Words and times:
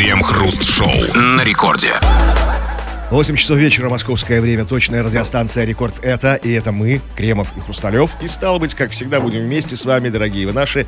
Крем-хруст-шоу 0.00 1.14
на 1.14 1.44
рекорде. 1.44 1.92
8 3.10 3.36
часов 3.36 3.58
вечера, 3.58 3.90
московское 3.90 4.40
время, 4.40 4.64
точная 4.64 5.02
радиостанция 5.02 5.66
«Рекорд» 5.66 5.98
это, 6.00 6.36
и 6.36 6.50
это 6.52 6.72
мы, 6.72 7.02
Кремов 7.18 7.48
и 7.54 7.60
Хрусталев. 7.60 8.12
И 8.22 8.26
стало 8.26 8.58
быть, 8.58 8.72
как 8.72 8.92
всегда, 8.92 9.20
будем 9.20 9.40
вместе 9.40 9.76
с 9.76 9.84
вами, 9.84 10.08
дорогие 10.08 10.46
вы 10.46 10.54
наши, 10.54 10.86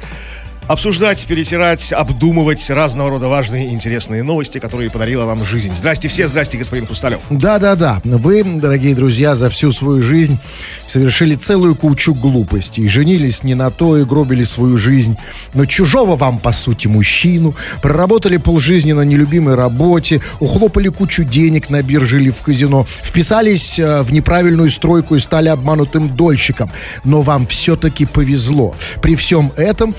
обсуждать, 0.69 1.25
перетирать, 1.27 1.93
обдумывать 1.93 2.71
разного 2.71 3.11
рода 3.11 3.29
важные 3.29 3.69
и 3.69 3.71
интересные 3.71 4.23
новости, 4.23 4.59
которые 4.59 4.91
подарила 4.91 5.27
нам 5.27 5.45
жизнь. 5.45 5.73
Здрасте 5.77 6.09
все, 6.09 6.29
здрасте, 6.29 6.59
господин 6.59 6.87
Хрусталев. 6.87 7.21
Да-да-да. 7.31 8.01
Вы, 8.05 8.43
дорогие 8.45 8.95
друзья, 8.95 9.35
за 9.35 9.49
всю 9.49 9.73
свою 9.73 10.01
жизнь 10.01 10.39
совершили 10.87 11.35
целую 11.35 11.75
кучу 11.75 12.15
глупостей. 12.15 12.89
Женились 12.89 13.43
не 13.43 13.55
на 13.55 13.71
то 13.71 13.99
и 13.99 14.05
гробили 14.05 14.45
свою 14.45 14.77
жизнь. 14.77 15.17
Но 15.55 15.67
чужого 15.67 16.17
вам, 16.17 16.39
по 16.39 16.53
сути, 16.53 16.89
мужчину. 16.89 17.55
Проработали 17.83 18.37
полжизни 18.37 18.93
на 18.93 19.03
нелюбимой 19.03 19.55
работе. 19.55 20.21
Ухлопали 20.41 20.89
кучу 20.89 21.25
денег 21.25 21.71
на 21.71 21.83
бирже 21.83 22.21
или 22.21 22.31
в 22.31 22.43
казино. 22.43 22.87
Вписались 23.03 23.79
э, 23.79 24.03
в 24.03 24.13
неправильную 24.13 24.71
стройку 24.71 25.17
и 25.17 25.21
стали 25.21 25.49
обманутым 25.49 26.09
дольщиком. 26.09 26.71
Но 27.05 27.23
вам 27.23 27.47
все-таки 27.47 28.07
повезло. 28.07 28.75
При 29.01 29.17
всем 29.17 29.53
этом 29.57 29.95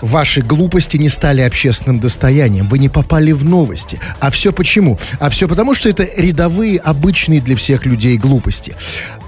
Ваши 0.00 0.42
глупости 0.42 0.96
не 0.96 1.08
стали 1.08 1.40
общественным 1.40 2.00
достоянием, 2.00 2.68
вы 2.68 2.78
не 2.78 2.88
попали 2.88 3.32
в 3.32 3.44
новости. 3.44 4.00
А 4.20 4.30
все 4.30 4.52
почему? 4.52 4.98
А 5.20 5.30
все 5.30 5.48
потому, 5.48 5.74
что 5.74 5.88
это 5.88 6.06
рядовые, 6.16 6.78
обычные 6.78 7.40
для 7.40 7.56
всех 7.56 7.86
людей 7.86 8.16
глупости. 8.18 8.74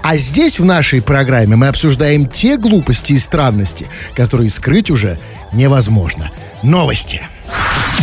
А 0.03 0.17
здесь 0.17 0.59
в 0.59 0.65
нашей 0.65 1.01
программе 1.01 1.55
мы 1.55 1.67
обсуждаем 1.67 2.27
те 2.27 2.57
глупости 2.57 3.13
и 3.13 3.17
странности, 3.17 3.87
которые 4.15 4.49
скрыть 4.49 4.89
уже 4.89 5.19
невозможно. 5.53 6.29
Новости. 6.63 7.21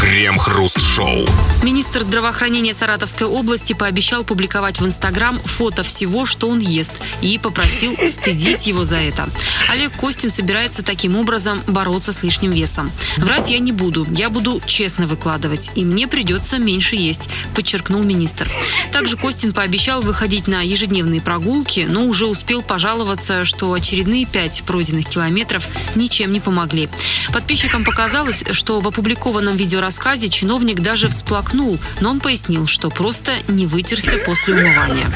Крем-хруст-шоу. 0.01 1.27
Министр 1.63 2.03
здравоохранения 2.03 2.73
Саратовской 2.73 3.27
области 3.27 3.73
пообещал 3.73 4.25
публиковать 4.25 4.81
в 4.81 4.87
Инстаграм 4.87 5.39
фото 5.41 5.83
всего, 5.83 6.27
что 6.27 6.49
он 6.49 6.59
ест, 6.59 7.03
и 7.21 7.39
попросил 7.39 7.97
стыдить 8.07 8.67
его 8.67 8.85
за 8.85 8.97
это. 8.97 9.29
Олег 9.71 9.93
Костин 9.97 10.31
собирается 10.31 10.83
таким 10.83 11.17
образом 11.17 11.63
бороться 11.67 12.13
с 12.13 12.23
лишним 12.23 12.53
весом. 12.53 12.93
Врать 13.17 13.51
я 13.51 13.59
не 13.59 13.73
буду, 13.73 14.07
я 14.11 14.31
буду 14.31 14.61
честно 14.67 15.07
выкладывать, 15.07 15.71
и 15.75 15.85
мне 15.85 16.07
придется 16.07 16.59
меньше 16.59 16.97
есть, 16.97 17.29
подчеркнул 17.55 18.03
министр. 18.03 18.49
Также 18.93 19.17
Костин 19.17 19.53
пообещал 19.53 20.03
выходить 20.03 20.49
на 20.49 20.61
ежедневные 20.61 21.21
прогулки, 21.21 21.87
но 21.89 22.05
уже 22.05 22.27
успел 22.27 22.63
пожаловаться, 22.63 23.45
что 23.45 23.73
очередные 23.73 24.27
пять 24.27 24.63
пройденных 24.65 25.09
километров 25.09 25.67
ничем 25.95 26.33
не 26.33 26.41
помогли. 26.41 26.89
Подписчикам 27.33 27.85
показалось, 27.85 28.45
что 28.53 28.81
в 28.81 28.89
опубликованном 28.89 29.34
видеорассказе 29.57 30.29
чиновник 30.29 30.81
даже 30.81 31.09
всплакнул, 31.09 31.79
но 32.01 32.11
он 32.11 32.21
пояснил, 32.21 32.67
что 32.67 32.91
просто 32.91 33.33
не 33.49 33.67
вытерся 33.67 34.19
после 34.19 34.55
умывания. 34.55 35.07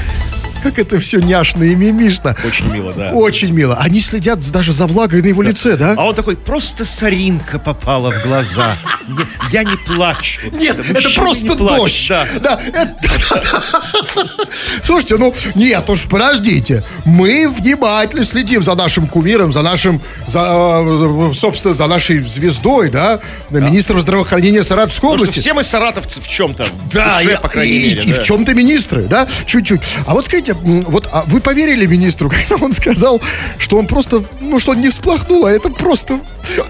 Как 0.63 0.79
это 0.79 0.99
все 1.01 1.19
няшно 1.21 1.63
и 1.65 1.75
мимишно. 1.75 2.37
Очень 2.45 2.71
мило, 2.73 2.93
да. 2.93 3.11
Очень 3.13 3.53
мило. 3.53 3.77
Они 3.77 4.01
следят 4.01 4.41
даже 4.51 4.73
за 4.73 4.87
влагой 4.87 5.23
на 5.23 5.27
его 5.27 5.43
лице, 5.43 5.77
да? 5.77 5.95
А 5.97 6.05
он 6.05 6.15
такой, 6.15 6.37
просто 6.37 6.85
соринка 6.85 7.59
попала 7.59 8.11
в 8.11 8.23
глаза. 8.27 8.77
Я 9.53 9.65
не 9.65 9.77
плачу. 9.77 10.41
Нет, 10.53 10.79
это 10.79 11.11
просто 11.15 11.55
дождь. 11.55 12.11
Да. 12.43 12.61
Да, 12.73 13.63
Слушайте, 14.83 15.17
ну, 15.17 15.35
нет, 15.55 15.89
уж 15.91 16.05
подождите. 16.09 16.83
Мы 17.05 17.49
внимательно 17.49 18.25
следим 18.25 18.63
за 18.63 18.75
нашим 18.75 19.07
кумиром, 19.07 19.53
за 19.53 19.63
нашим, 19.63 20.01
за, 20.27 20.41
э, 20.41 21.33
собственно, 21.35 21.75
за 21.75 21.87
нашей 21.87 22.21
звездой, 22.21 22.91
да, 22.91 23.21
министром 23.51 24.01
здравоохранения 24.01 24.63
Саратовской 24.63 25.11
Потому 25.11 25.23
области. 25.23 25.41
все 25.41 25.55
мы 25.55 25.65
саратовцы 25.65 26.21
в 26.21 26.29
чем-то. 26.29 26.67
Да, 26.93 27.19
душе, 27.19 27.31
я- 27.31 27.41
по 27.41 27.49
крайней 27.49 27.77
и, 27.79 27.95
мере. 27.95 28.03
и 28.03 28.13
да. 28.13 28.23
в 28.23 28.25
чем-то 28.25 28.55
министры, 28.55 29.03
да, 29.03 29.27
чуть-чуть. 29.47 29.81
А 30.07 30.15
вот 30.15 30.27
скажите, 30.27 30.48
м, 30.53 30.83
вот 30.83 31.09
а 31.13 31.25
вы 31.27 31.41
поверили 31.41 31.87
министру, 31.87 32.31
когда 32.49 32.65
он 32.65 32.73
сказал, 32.73 33.21
что 33.59 33.79
он 33.79 33.87
просто, 33.87 34.23
ну 34.41 34.59
что 34.61 34.73
он 34.73 34.81
не 34.81 34.91
всплакнул, 34.91 35.47
а 35.47 35.51
это 35.53 35.71
просто, 35.71 36.21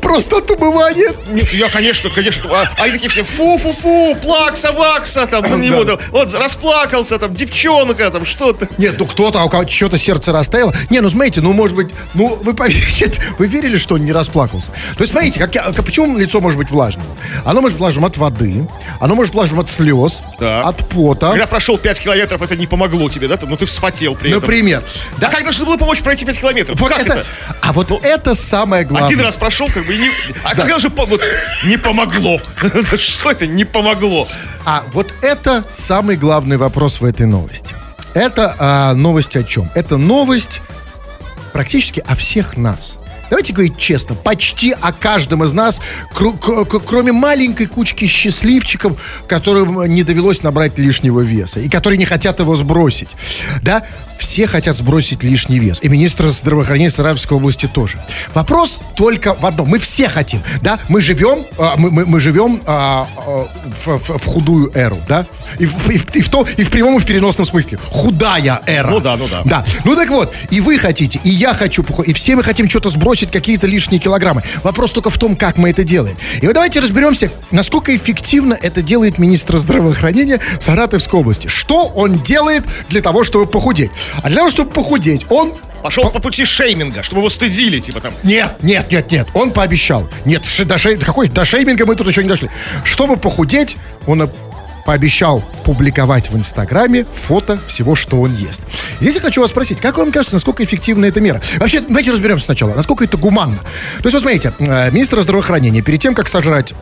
просто 0.01 0.39
от 0.39 0.51
умывания. 0.51 1.13
Нет, 1.31 1.53
я, 1.53 1.69
конечно, 1.69 2.11
конечно. 2.11 2.45
А, 2.51 2.71
а 2.79 2.83
они 2.85 2.93
такие 2.95 3.09
все 3.11 3.23
фу-фу-фу, 3.23 4.17
плакса, 4.23 4.73
вакса, 4.73 5.27
там, 5.27 5.43
на 5.51 5.57
него, 5.57 5.85
там, 5.85 5.99
вот, 6.11 6.33
расплакался, 6.35 7.19
там, 7.19 7.35
девчонка, 7.35 8.11
там, 8.11 8.25
что-то. 8.27 8.69
Нет, 8.79 8.97
ну 8.99 9.07
кто-то, 9.07 9.41
а 9.41 9.45
у 9.45 9.49
кого 9.49 9.67
что-то 9.69 9.99
сердце 9.99 10.33
растаяло. 10.33 10.73
Не, 10.91 11.01
ну 11.01 11.09
смотрите, 11.11 11.41
ну 11.41 11.53
может 11.53 11.77
быть, 11.77 11.91
ну 12.15 12.37
вы 12.43 12.55
поверите, 12.55 13.13
вы 13.39 13.47
верили, 13.47 13.77
что 13.79 13.95
он 13.97 14.05
не 14.05 14.13
расплакался. 14.13 14.73
То 14.97 15.01
есть 15.01 15.13
смотрите, 15.13 15.41
как, 15.41 15.53
как- 15.53 15.85
почему 15.85 16.17
лицо 16.19 16.41
может 16.41 16.59
быть 16.59 16.71
влажным? 16.71 17.05
Оно 17.45 17.61
может 17.61 17.77
быть 17.77 17.81
влажным 17.81 18.05
от 18.05 18.17
воды, 18.17 18.67
оно 19.01 19.15
может 19.15 19.33
быть 19.33 19.39
влажным 19.41 19.61
от 19.61 19.69
слез, 19.69 20.23
Так. 20.39 20.67
от 20.67 20.89
пота. 20.89 21.31
Когда 21.31 21.47
прошел 21.47 21.79
5 21.79 22.01
километров, 22.01 22.43
это 22.43 22.57
не 22.57 22.67
помогло 22.67 23.09
тебе, 23.09 23.29
да? 23.29 23.39
Ну, 23.43 23.57
ты 23.57 23.67
вспотел 23.69 24.15
при 24.15 24.31
этом. 24.31 24.43
Например. 24.43 24.83
Да 25.19 25.29
как 25.29 25.45
должно 25.45 25.67
было 25.67 25.77
помочь 25.77 26.01
пройти 26.03 26.25
5 26.25 26.39
километров? 26.39 26.81
Вот 26.81 26.91
как 26.91 27.01
это, 27.01 27.15
это? 27.15 27.27
А 27.63 27.73
вот 27.73 28.05
это 28.05 28.35
самое 28.35 28.85
главное. 28.85 29.09
Один 29.09 29.21
раз 29.21 29.37
прошел, 29.37 29.69
как 29.69 29.85
бы, 29.85 29.95
и 29.95 29.99
не... 29.99 30.11
А 30.43 30.55
когда 30.55 30.79
же 30.79 30.89
вот, 30.89 31.21
не 31.65 31.77
помогло? 31.77 32.41
Что 32.97 33.31
это 33.31 33.47
не 33.47 33.65
помогло? 33.65 34.29
А 34.65 34.85
вот 34.93 35.13
это 35.23 35.65
самый 35.71 36.17
главный 36.17 36.57
вопрос 36.57 37.01
в 37.01 37.05
этой 37.05 37.27
новости. 37.27 37.75
Это 38.15 38.55
а, 38.59 38.95
новость 38.95 39.37
о 39.37 39.45
чем? 39.45 39.71
Это 39.75 39.97
новость 39.97 40.61
практически 41.53 42.03
о 42.07 42.15
всех 42.15 42.57
нас. 42.57 42.99
Давайте 43.31 43.53
говорить 43.53 43.77
честно, 43.77 44.15
почти 44.15 44.73
о 44.73 44.93
каждом 44.93 45.45
из 45.45 45.53
нас, 45.53 45.81
кру- 46.15 46.39
к- 46.39 46.65
к- 46.69 46.81
кроме 46.85 47.13
маленькой 47.13 47.67
кучки 47.67 48.07
счастливчиков, 48.07 49.01
которым 49.27 49.85
не 49.87 50.03
довелось 50.03 50.43
набрать 50.43 50.79
лишнего 50.79 51.21
веса 51.21 51.61
и 51.61 51.69
которые 51.69 51.99
не 51.99 52.05
хотят 52.07 52.41
его 52.41 52.57
сбросить. 52.57 53.11
Да, 53.63 53.83
все 54.19 54.47
хотят 54.47 54.77
сбросить 54.77 55.23
лишний 55.23 55.59
вес. 55.59 55.79
И 55.83 55.89
министр 55.89 56.29
здравоохранения 56.29 56.91
Саратовской 56.91 57.37
области 57.37 57.67
тоже. 57.67 57.99
Вопрос 58.35 58.81
только 58.97 59.35
в 59.35 59.45
одном. 59.47 59.69
Мы 59.69 59.79
все 59.79 60.09
хотим, 60.09 60.43
да? 60.63 60.79
Мы 60.89 61.01
живем, 61.01 61.45
а, 61.59 61.75
мы, 61.79 61.91
мы- 61.91 62.07
мы 62.07 62.21
живем 62.21 62.61
а, 62.67 63.07
а, 63.17 63.47
в, 63.85 63.99
в- 63.99 64.19
в 64.19 64.25
худую 64.27 64.71
эру, 64.75 64.99
да? 65.09 65.27
И 65.59 65.67
в, 65.67 65.91
и 65.91 65.99
в- 65.99 66.15
и 66.17 66.21
в 66.21 66.29
то, 66.29 66.47
и 66.57 66.63
в 66.65 66.71
прямом, 66.71 66.97
и 66.99 67.01
в 67.01 67.07
переносном 67.07 67.47
смысле. 67.47 67.79
Худая 67.91 68.61
эра. 68.67 68.89
Ну 68.91 69.01
да, 69.01 69.17
ну 69.17 69.27
да. 69.31 69.43
Да. 69.45 69.65
Ну 69.85 69.95
так 69.97 70.09
вот, 70.11 70.33
и 70.51 70.61
вы 70.61 70.79
хотите, 70.79 71.21
и 71.25 71.31
я 71.31 71.55
хочу, 71.55 71.85
и 72.05 72.13
все 72.13 72.37
мы 72.37 72.43
хотим 72.43 72.69
что-то 72.69 72.89
сбросить, 72.91 73.31
какие-то 73.31 73.67
лишние 73.67 74.01
килограммы. 74.01 74.43
Вопрос 74.63 74.93
только 74.93 75.11
в 75.11 75.19
том, 75.19 75.37
как 75.37 75.57
мы 75.57 75.71
это 75.71 75.85
делаем. 75.85 76.17
И 76.43 76.47
вот 76.47 76.55
давайте 76.55 76.81
разберемся, 76.81 77.31
насколько 77.51 77.95
эффективно 77.97 78.55
это 78.61 78.83
делает 78.83 79.19
министр 79.19 79.59
здравоохранения 79.59 80.41
Саратовской 80.61 81.21
области. 81.21 81.47
Что 81.49 81.87
он 81.87 82.21
делает 82.23 82.65
для 82.89 83.01
того, 83.01 83.25
чтобы 83.25 83.47
похудеть? 83.47 83.91
А 84.23 84.29
для 84.29 84.39
того, 84.39 84.51
чтобы 84.51 84.71
похудеть, 84.71 85.27
он 85.31 85.55
Пошел 85.83 86.11
по 86.11 86.19
пути 86.19 86.45
шейминга, 86.45 87.03
чтобы 87.05 87.21
его 87.21 87.31
стыдили, 87.31 87.79
типа 87.79 88.01
там. 88.01 88.13
нет, 88.25 88.57
нет, 88.63 88.91
нет, 88.91 89.13
нет. 89.13 89.29
Он 89.35 89.53
пообещал. 89.53 90.09
Нет, 90.25 90.43
до, 90.67 90.75
шей- 90.75 90.99
какой, 90.99 91.29
до 91.29 91.45
шейминга 91.45 91.87
мы 91.87 91.95
тут 91.95 92.09
еще 92.09 92.23
не 92.23 92.29
дошли. 92.29 92.51
Чтобы 92.85 93.17
похудеть, 93.17 93.77
он 94.07 94.29
пообещал 94.89 95.45
публиковать 95.65 96.31
в 96.31 96.37
Инстаграме 96.39 97.05
фото 97.15 97.59
всего, 97.67 97.95
что 97.95 98.23
он 98.23 98.35
ест. 98.35 98.63
Здесь 99.01 99.17
я 99.17 99.21
хочу 99.21 99.43
вас 99.43 99.51
спросить, 99.51 99.81
как 99.83 99.99
вам 99.99 100.11
кажется, 100.11 100.35
насколько 100.35 100.65
эффективна 100.65 101.05
эта 101.05 101.21
мера? 101.21 101.43
Вообще, 101.59 101.81
давайте 101.81 102.11
разберемся 102.11 102.47
сначала, 102.47 102.73
насколько 102.75 103.05
это 103.05 103.19
гуманно. 103.19 103.59
То 103.99 104.05
есть, 104.05 104.15
вот 104.15 104.23
смотрите, 104.23 104.55
э, 104.59 104.91
министр 104.91 105.21
здравоохранения 105.21 105.83
перед 105.83 106.01
тем, 106.01 106.15
как 106.15 106.27
сожрать 106.27 106.73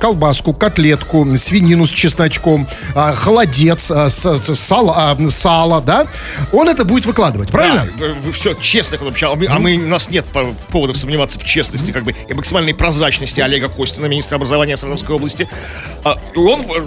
колбаску, 0.00 0.52
котлетку, 0.52 1.26
свинину 1.36 1.86
с 1.86 1.90
чесночком, 1.90 2.66
а, 2.94 3.14
холодец, 3.14 3.90
а, 3.90 4.08
сало, 4.10 4.94
а, 4.96 5.30
сало, 5.30 5.80
да, 5.80 6.06
он 6.50 6.68
это 6.68 6.84
будет 6.84 7.06
выкладывать, 7.06 7.50
правильно? 7.50 7.86
все 8.32 8.54
честно, 8.54 8.98
а 8.98 9.34
мы, 9.36 9.46
а 9.46 9.58
мы- 9.58 9.76
у 9.76 9.88
нас 9.88 10.10
нет 10.10 10.24
по- 10.24 10.46
поводов 10.70 10.96
сомневаться 10.96 11.38
в 11.38 11.44
честности, 11.44 11.92
как 11.92 12.02
бы, 12.04 12.16
и 12.28 12.34
максимальной 12.34 12.74
прозрачности 12.74 13.40
Олега 13.40 13.68
Костина, 13.68 14.06
министра 14.06 14.36
образования 14.36 14.76
Саратовской 14.76 15.14
области. 15.14 15.48
Он, 16.34 16.62
э, 16.62 16.80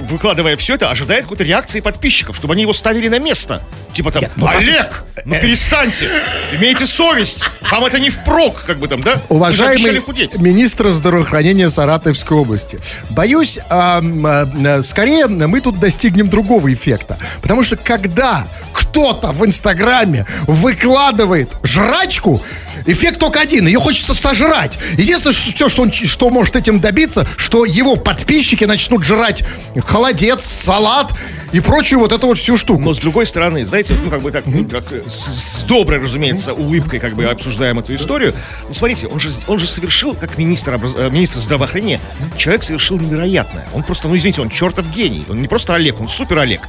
выкладывая 0.48 0.58
все 0.58 0.76
это, 0.76 0.90
ожидает 0.90 1.24
какой-то 1.24 1.44
реакции 1.44 1.80
подписчиков, 1.80 2.36
чтобы 2.36 2.54
они 2.54 2.64
его 2.64 2.74
ставили 2.74 3.10
на 3.10 3.20
место. 3.20 3.62
Типа 3.94 4.12
там, 4.12 4.26
ну, 4.36 4.48
Олег, 4.48 5.04
ну 5.26 5.36
перестаньте, 5.40 6.10
имейте 6.54 6.86
совесть, 6.86 7.40
вам 7.72 7.86
это 7.86 8.00
не 8.00 8.10
впрок, 8.10 8.64
как 8.66 8.78
бы 8.78 8.88
там, 8.88 9.00
да? 9.02 9.20
Уважаемый 9.30 10.02
министр 10.38 10.92
здравоохранения 10.92 11.70
Саратовской 11.70 12.38
области, 12.38 12.80
боюсь, 13.10 13.60
а, 13.70 14.02
а, 14.02 14.82
скорее 14.84 15.28
мы 15.28 15.62
тут 15.62 15.80
достигнем 15.80 16.30
другого 16.30 16.72
эффекта. 16.72 17.18
Потому 17.42 17.64
что 17.64 17.76
когда 17.76 18.48
кто-то 18.72 19.32
в 19.32 19.46
Инстаграме 19.46 20.26
выкладывает 20.48 21.50
жрачку, 21.64 22.42
эффект 22.88 23.20
только 23.20 23.40
один. 23.40 23.68
Ее 23.68 23.80
хочется 23.80 24.14
сожрать. 24.14 24.80
Единственное, 24.98 25.36
что, 25.36 25.52
все, 25.52 25.70
что 25.70 25.82
он 25.84 25.92
что 25.92 26.30
может 26.30 26.56
этим 26.56 26.80
добиться, 26.80 27.28
что 27.38 27.66
его 27.66 27.96
подписчики 27.96 28.64
начнут 28.66 29.04
жрать 29.04 29.44
холодец, 29.86 30.44
салат 30.44 31.14
и 31.54 31.60
прочую 31.60 32.00
вот 32.00 32.12
эту 32.12 32.28
вот 32.28 32.38
всю 32.38 32.58
штуку. 32.58 32.82
Но 32.82 32.94
с 32.94 33.00
другой 33.00 33.26
стороны, 33.26 33.66
знаете, 33.66 33.94
ну 34.04 34.10
как 34.10 34.22
бы 34.22 34.32
так, 34.32 34.46
ну, 34.46 34.66
так, 34.66 34.92
э, 34.92 35.04
с, 35.08 35.60
с 35.60 35.62
доброй, 35.64 36.00
разумеется, 36.00 36.54
улыбкой 36.54 37.00
как 37.00 37.14
бы 37.16 37.26
обсуждаем 37.26 37.80
эту 37.80 37.96
историю. 37.96 38.34
Ну 38.68 38.74
смотрите, 38.74 39.08
он 39.08 39.20
же, 39.20 39.30
он 39.48 39.60
же 39.60 39.68
совершил, 39.68 40.14
как 40.14 40.38
министр, 40.38 40.76
образ- 40.76 40.96
э, 40.98 41.10
министр 41.10 41.40
здравоохранения, 41.40 42.00
человек 42.38 42.64
совершил 42.64 43.00
невероятное. 43.00 43.68
Он 43.74 43.84
просто, 43.84 44.08
ну 44.08 44.16
извините, 44.18 44.42
он 44.42 44.50
чертов 44.50 44.90
гений. 44.92 45.26
Он 45.30 45.42
не 45.42 45.48
просто 45.48 45.74
Олег, 45.76 46.00
он 46.02 46.08
супер 46.08 46.40
Олег. 46.40 46.62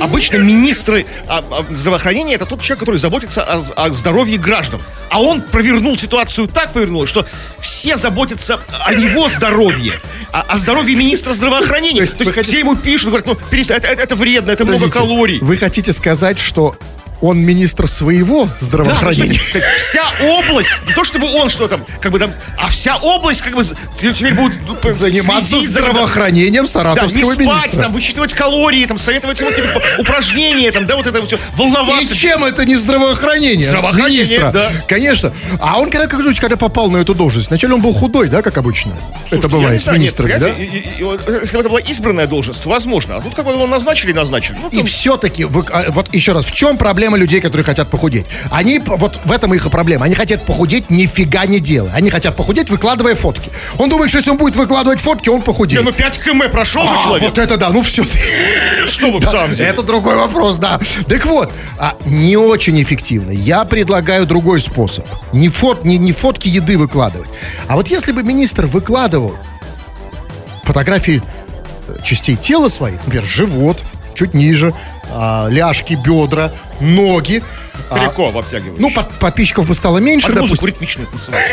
Обычно 0.00 0.36
министры 0.36 1.06
а, 1.28 1.44
а, 1.50 1.64
здравоохранения 1.70 2.34
это 2.34 2.46
тот 2.46 2.60
человек, 2.62 2.80
который 2.80 2.98
заботится 3.00 3.42
о, 3.42 3.62
о 3.86 3.92
здоровье 3.92 4.38
граждан. 4.38 4.80
А 5.08 5.20
он 5.20 5.42
провернул 5.42 5.98
ситуацию 5.98 6.46
так, 6.46 6.72
повернул, 6.72 7.06
что 7.06 7.26
все 7.58 7.96
заботятся 7.96 8.60
о 8.86 8.92
его 8.92 9.28
здоровье, 9.28 9.94
о, 10.32 10.42
о 10.42 10.56
здоровье 10.56 10.94
министра 10.96 11.32
здравоохранения. 11.32 11.96
То 11.96 12.02
есть, 12.02 12.18
вы 12.24 12.32
хотите- 12.32 12.50
все 12.50 12.58
ему 12.60 12.76
пишут, 12.76 13.08
говорят, 13.08 13.26
ну 13.26 13.34
перестань, 13.50 13.78
это- 13.78 13.88
это 13.88 14.16
вредно, 14.20 14.52
это 14.52 14.64
много 14.64 14.82
Подождите, 14.82 14.98
калорий. 15.00 15.38
Вы 15.40 15.56
хотите 15.56 15.92
сказать, 15.92 16.38
что 16.38 16.76
он 17.20 17.38
министр 17.38 17.86
своего 17.88 18.46
Да, 18.46 18.52
здравоохранения? 18.60 19.38
кстати, 19.38 19.64
вся 19.78 20.04
область, 20.38 20.70
не 20.86 20.94
то 20.94 21.04
чтобы 21.04 21.26
он 21.32 21.48
что 21.48 21.68
там, 21.68 21.84
как 22.00 22.12
бы 22.12 22.18
там, 22.18 22.32
а 22.58 22.68
вся 22.68 22.96
область 22.96 23.42
как 23.42 23.54
бы 23.54 23.62
теперь 23.98 24.34
будет 24.34 24.54
ну, 24.66 24.76
Заниматься 24.90 25.50
следить 25.50 25.70
за- 25.70 25.80
здравоохранением 25.80 26.52
Да, 26.54 26.60
не 26.62 26.68
саратовского 26.68 27.32
спать, 27.32 27.38
министра. 27.46 27.82
там, 27.82 27.92
высчитывать 27.92 28.32
калории, 28.34 28.84
там, 28.86 28.98
советовать 28.98 29.40
ему 29.40 29.50
какие-то 29.50 29.80
упражнения, 29.98 30.70
там, 30.72 30.86
да, 30.86 30.96
вот 30.96 31.06
это 31.06 31.20
вот 31.20 31.28
все, 31.28 31.36
И 31.36 31.40
волноваться. 31.56 32.16
чем 32.16 32.44
это 32.44 32.64
не 32.64 32.76
здравоохранение? 32.76 33.66
Здравоохранение, 33.68 34.24
министра? 34.24 34.50
да. 34.52 34.70
Конечно. 34.88 35.32
А 35.60 35.78
он 35.80 35.90
когда, 35.90 36.06
как 36.06 36.20
когда 36.40 36.56
попал 36.56 36.90
на 36.90 36.98
эту 36.98 37.14
должность, 37.14 37.48
вначале 37.48 37.74
он 37.74 37.82
был 37.82 37.92
худой, 37.92 38.28
да, 38.28 38.42
как 38.42 38.56
обычно? 38.58 38.92
Слушайте, 39.28 39.38
это 39.38 39.48
бывает 39.48 39.82
с 39.82 39.86
нет, 39.86 39.94
министрами, 39.96 40.36
да? 40.38 40.48
и- 40.48 40.64
и- 40.64 40.78
и 40.78 41.40
Если 41.42 41.56
бы 41.56 41.60
это 41.60 41.68
была 41.68 41.80
избранная 41.80 42.26
должность, 42.26 42.62
то 42.62 42.68
возможно. 42.70 43.16
А 43.16 43.20
тут 43.20 43.34
как 43.34 43.44
бы 43.44 43.52
его 43.52 43.66
назначили, 43.66 44.12
назначили. 44.12 44.56
Ну, 44.62 44.68
И 44.70 44.76
там, 44.78 44.86
все-таки, 44.86 45.44
вот 45.44 46.14
еще 46.14 46.32
раз, 46.32 46.44
в 46.44 46.52
чем 46.52 46.78
проблема 46.78 47.09
людей, 47.16 47.40
которые 47.40 47.64
хотят 47.64 47.88
похудеть? 47.88 48.26
Они, 48.50 48.78
вот 48.78 49.18
в 49.24 49.32
этом 49.32 49.54
их 49.54 49.66
и 49.66 49.70
проблема. 49.70 50.04
Они 50.06 50.14
хотят 50.14 50.44
похудеть 50.44 50.90
нифига 50.90 51.46
не 51.46 51.60
делая. 51.60 51.92
Они 51.94 52.10
хотят 52.10 52.36
похудеть, 52.36 52.70
выкладывая 52.70 53.14
фотки. 53.14 53.50
Он 53.78 53.88
думает, 53.88 54.10
что 54.10 54.18
если 54.18 54.30
он 54.30 54.36
будет 54.38 54.56
выкладывать 54.56 55.00
фотки, 55.00 55.28
он 55.28 55.36
не, 55.36 55.42
похудеет. 55.42 55.84
ну 55.84 55.92
5 55.92 56.18
км 56.22 56.50
прошел 56.50 56.82
А, 56.82 57.04
человек. 57.04 57.22
вот 57.28 57.38
это 57.38 57.56
да, 57.56 57.70
ну 57.70 57.82
все. 57.82 58.04
Что 58.88 59.10
бы 59.10 59.18
в 59.18 59.24
самом 59.24 59.54
деле? 59.54 59.68
Это 59.68 59.82
другой 59.82 60.16
вопрос, 60.16 60.58
да. 60.58 60.80
Так 61.06 61.24
вот, 61.26 61.52
а, 61.78 61.94
не 62.06 62.36
очень 62.36 62.80
эффективно. 62.82 63.30
Я 63.30 63.64
предлагаю 63.64 64.26
другой 64.26 64.60
способ. 64.60 65.06
Не, 65.32 65.48
фот, 65.48 65.84
не, 65.84 65.96
не 65.98 66.12
фотки 66.12 66.48
еды 66.48 66.76
выкладывать. 66.78 67.28
А 67.68 67.76
вот 67.76 67.88
если 67.88 68.12
бы 68.12 68.22
министр 68.22 68.66
выкладывал 68.66 69.36
фотографии 70.64 71.22
э, 71.88 71.96
частей 72.02 72.36
тела 72.36 72.68
своих, 72.68 72.98
например, 73.04 73.24
живот, 73.26 73.78
чуть 74.14 74.34
ниже, 74.34 74.72
а, 75.12 75.48
ляжки, 75.48 75.94
бедра, 75.94 76.52
ноги. 76.80 77.42
а, 77.90 77.96
Далеко 77.98 78.28
обтягиваешь. 78.28 78.78
ну, 78.78 78.90
под- 78.92 79.10
подписчиков 79.14 79.66
бы 79.66 79.74
стало 79.74 79.98
меньше, 79.98 80.26
Под 80.28 80.36
допустим. 80.36 80.52
музыку 80.52 80.66
ритмичную 80.66 81.06
танцевать. 81.08 81.44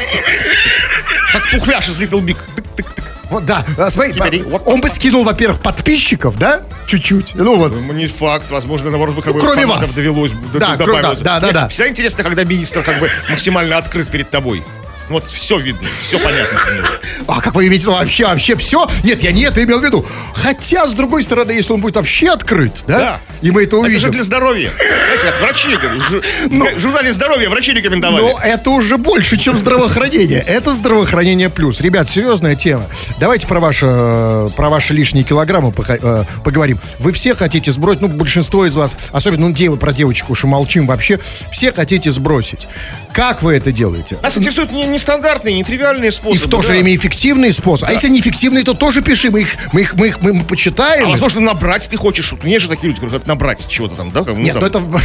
Как 1.34 1.52
пухляш 1.52 1.90
из 1.90 2.00
Little 2.02 2.22
Big. 2.22 2.38
Вот, 3.30 3.46
да, 3.46 3.66
а, 3.78 3.90
смотри, 3.90 4.14
Скибиди. 4.14 4.44
по- 4.44 4.56
он 4.70 4.80
бы 4.80 4.88
скинул, 4.88 5.26
во-первых, 5.26 5.60
подписчиков, 5.62 6.38
да, 6.40 6.62
чуть-чуть. 6.88 7.34
Ну 7.36 7.58
вот, 7.58 7.74
Ну, 7.74 7.92
Не 7.92 8.08
факт, 8.08 8.50
возможно, 8.52 8.90
наоборот, 8.90 9.16
бы 9.16 9.22
как 9.22 9.34
бы 9.34 9.40
кроме 9.42 9.66
вас. 9.66 9.94
довелось 9.94 10.32
Да, 10.54 10.78
добавилось. 10.78 11.20
да, 11.20 11.40
да, 11.42 11.48
Нет, 11.48 11.54
да. 11.54 11.68
Всегда 11.68 11.90
интересно, 11.90 12.24
когда 12.24 12.46
министр 12.46 12.84
как 12.84 13.00
бы 13.00 13.12
максимально 13.30 13.78
открыт 13.78 14.08
перед 14.08 14.30
тобой. 14.30 14.64
Вот 15.10 15.26
все 15.30 15.58
видно, 15.58 15.88
все 16.02 16.20
понятно. 16.20 16.60
А 17.28 17.40
как 17.42 17.56
вы 17.56 17.68
имеете 17.68 17.86
в 17.86 17.88
виду, 17.90 17.98
вообще, 18.00 18.26
вообще 18.26 18.56
все? 18.58 18.88
Нет, 19.04 19.22
я 19.24 19.32
не 19.32 19.44
это 19.44 19.64
имел 19.64 19.80
в 19.80 19.84
виду. 19.84 20.06
Хотя, 20.36 20.86
с 20.86 20.94
другой 20.94 21.24
стороны, 21.24 21.52
если 21.52 21.72
он 21.74 21.80
будет 21.82 21.96
вообще 21.96 22.30
открыт, 22.30 22.74
да, 22.88 22.98
Да. 23.00 23.20
и 23.42 23.52
мы 23.52 23.64
это 23.64 23.78
Это 23.78 23.86
же 23.90 23.94
увидим, 23.96 24.12
для 24.12 24.24
здоровья. 24.24 24.70
Знаете, 25.06 25.24
как 25.32 25.42
врачи, 25.42 25.70
в 26.76 26.80
журнале 26.80 27.14
здоровья 27.14 27.50
врачи 27.50 27.72
рекомендовали. 27.74 28.22
но 28.22 28.40
это 28.44 28.70
уже 28.72 28.98
больше, 28.98 29.38
чем 29.38 29.58
здравоохранение. 29.58 30.40
Это 30.46 30.74
здравоохранение 30.74 31.50
плюс. 31.50 31.80
Ребят, 31.82 32.10
серьезная 32.10 32.56
тема. 32.56 32.84
Давайте 33.20 33.48
про 33.48 33.60
ваши, 33.62 33.86
э, 33.90 34.50
про 34.56 34.70
ваши 34.70 34.94
лишние 34.94 35.24
килограммы 35.24 35.74
э, 35.88 36.24
поговорим. 36.44 36.80
Вы 37.00 37.12
все 37.14 37.34
хотите 37.34 37.72
сбросить, 37.72 38.02
ну, 38.02 38.08
большинство 38.10 38.66
из 38.66 38.76
вас, 38.76 38.98
особенно, 39.12 39.48
ну, 39.48 39.54
девы, 39.54 39.78
про 39.78 39.94
девочек 39.94 40.30
уж 40.30 40.44
и 40.44 40.48
молчим 40.48 40.86
вообще, 40.86 41.20
все 41.52 41.72
хотите 41.72 42.12
сбросить. 42.12 42.68
Как 43.14 43.42
вы 43.42 43.56
это 43.56 43.72
делаете? 43.72 44.18
Нас 44.22 44.38
интересуют 44.38 44.72
не- 44.72 44.97
нестандартные, 44.98 45.56
нетривиальные 45.56 46.10
И 46.10 46.12
способы. 46.12 46.48
в 46.48 46.50
то 46.50 46.62
же 46.62 46.70
да. 46.70 46.74
время 46.76 46.96
эффективный 46.96 47.52
способ. 47.54 47.88
А 47.90 47.92
если 47.92 48.10
неэффективный, 48.10 48.64
то 48.64 48.74
тоже 48.74 49.02
пиши. 49.02 49.30
Мы 49.32 49.42
их, 49.42 49.56
мы 49.72 49.82
их, 49.82 49.94
мы 49.96 50.08
их, 50.08 50.22
мы, 50.22 50.34
мы 50.34 50.44
почитаем. 50.44 51.08
А 51.08 51.10
возможно, 51.12 51.42
набрать 51.42 51.88
ты 51.90 51.98
хочешь. 51.98 52.32
Вот 52.32 52.44
Есть 52.44 52.64
же 52.64 52.70
такие 52.70 52.88
люди, 52.88 52.96
которые 52.96 53.20
хотят 53.20 53.28
набрать 53.28 53.68
чего-то 53.68 53.96
там, 53.96 54.12
да? 54.12 54.24
как, 54.24 54.34
ну, 54.36 54.42
Нет, 54.42 54.60
там. 54.60 54.62
ну 54.92 54.98
это... 54.98 55.02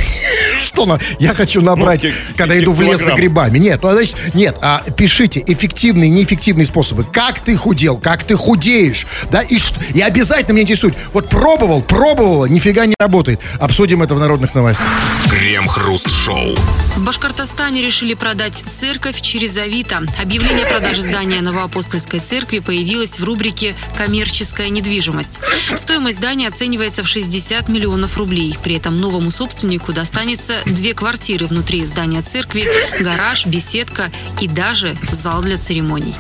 Что 0.61 0.87
на... 0.87 0.99
Я 1.19 1.35
хочу 1.35 1.61
набрать, 1.61 2.03
Ну, 2.05 2.11
когда 2.37 2.59
иду 2.59 2.73
в 2.73 2.81
лес 2.81 3.01
за 3.05 3.13
грибами. 3.13 3.59
Нет, 3.59 3.83
ну, 3.83 3.93
значит, 3.93 4.17
нет, 4.35 4.57
а, 4.63 4.83
пишите 4.97 5.43
эффективные, 5.47 6.09
неэффективные 6.11 6.67
способы. 6.67 7.05
Как 7.05 7.41
ты 7.41 7.57
худел, 7.57 7.99
как 7.99 8.25
ты 8.25 8.37
худеешь, 8.37 9.07
да, 9.31 9.43
и, 9.43 9.59
что- 9.59 9.79
и 9.95 10.01
обязательно 10.01 10.53
меня 10.53 10.63
интересует. 10.63 10.95
Вот 11.13 11.29
пробовал, 11.29 11.83
пробовала, 11.83 12.47
нифига 12.47 12.87
не 12.87 12.95
работает. 12.99 13.41
Обсудим 13.61 14.03
это 14.03 14.15
в 14.15 14.19
народных 14.19 14.55
новостях. 14.55 14.87
Крем-хруст-шоу. 15.29 16.55
В 16.97 17.05
Башкортостане 17.05 17.83
решили 17.83 18.15
продать 18.15 18.55
церковь 18.55 19.21
через 19.21 19.57
Авито. 19.83 20.03
Объявление 20.23 20.65
о 20.65 20.69
продаже 20.71 21.01
здания 21.03 21.41
Новоапостольской 21.41 22.21
церкви 22.21 22.61
появилось 22.61 23.19
в 23.19 23.25
рубрике 23.25 23.75
«Коммерческая 23.97 24.69
недвижимость». 24.69 25.41
Стоимость 25.75 26.19
здания 26.19 26.47
оценивается 26.49 27.03
в 27.03 27.09
60 27.09 27.69
миллионов 27.69 28.17
рублей. 28.17 28.57
При 28.63 28.77
этом 28.77 28.97
новому 29.01 29.31
собственнику 29.31 29.93
достанется 29.93 30.63
две 30.67 30.95
квартиры 30.95 31.47
внутри 31.47 31.85
здания 31.85 32.23
церкви, 32.23 32.65
гараж, 33.01 33.47
беседка 33.47 34.11
и 34.41 34.47
даже 34.47 34.97
зал 35.11 35.43
для 35.43 35.59
церемоний. 35.59 36.15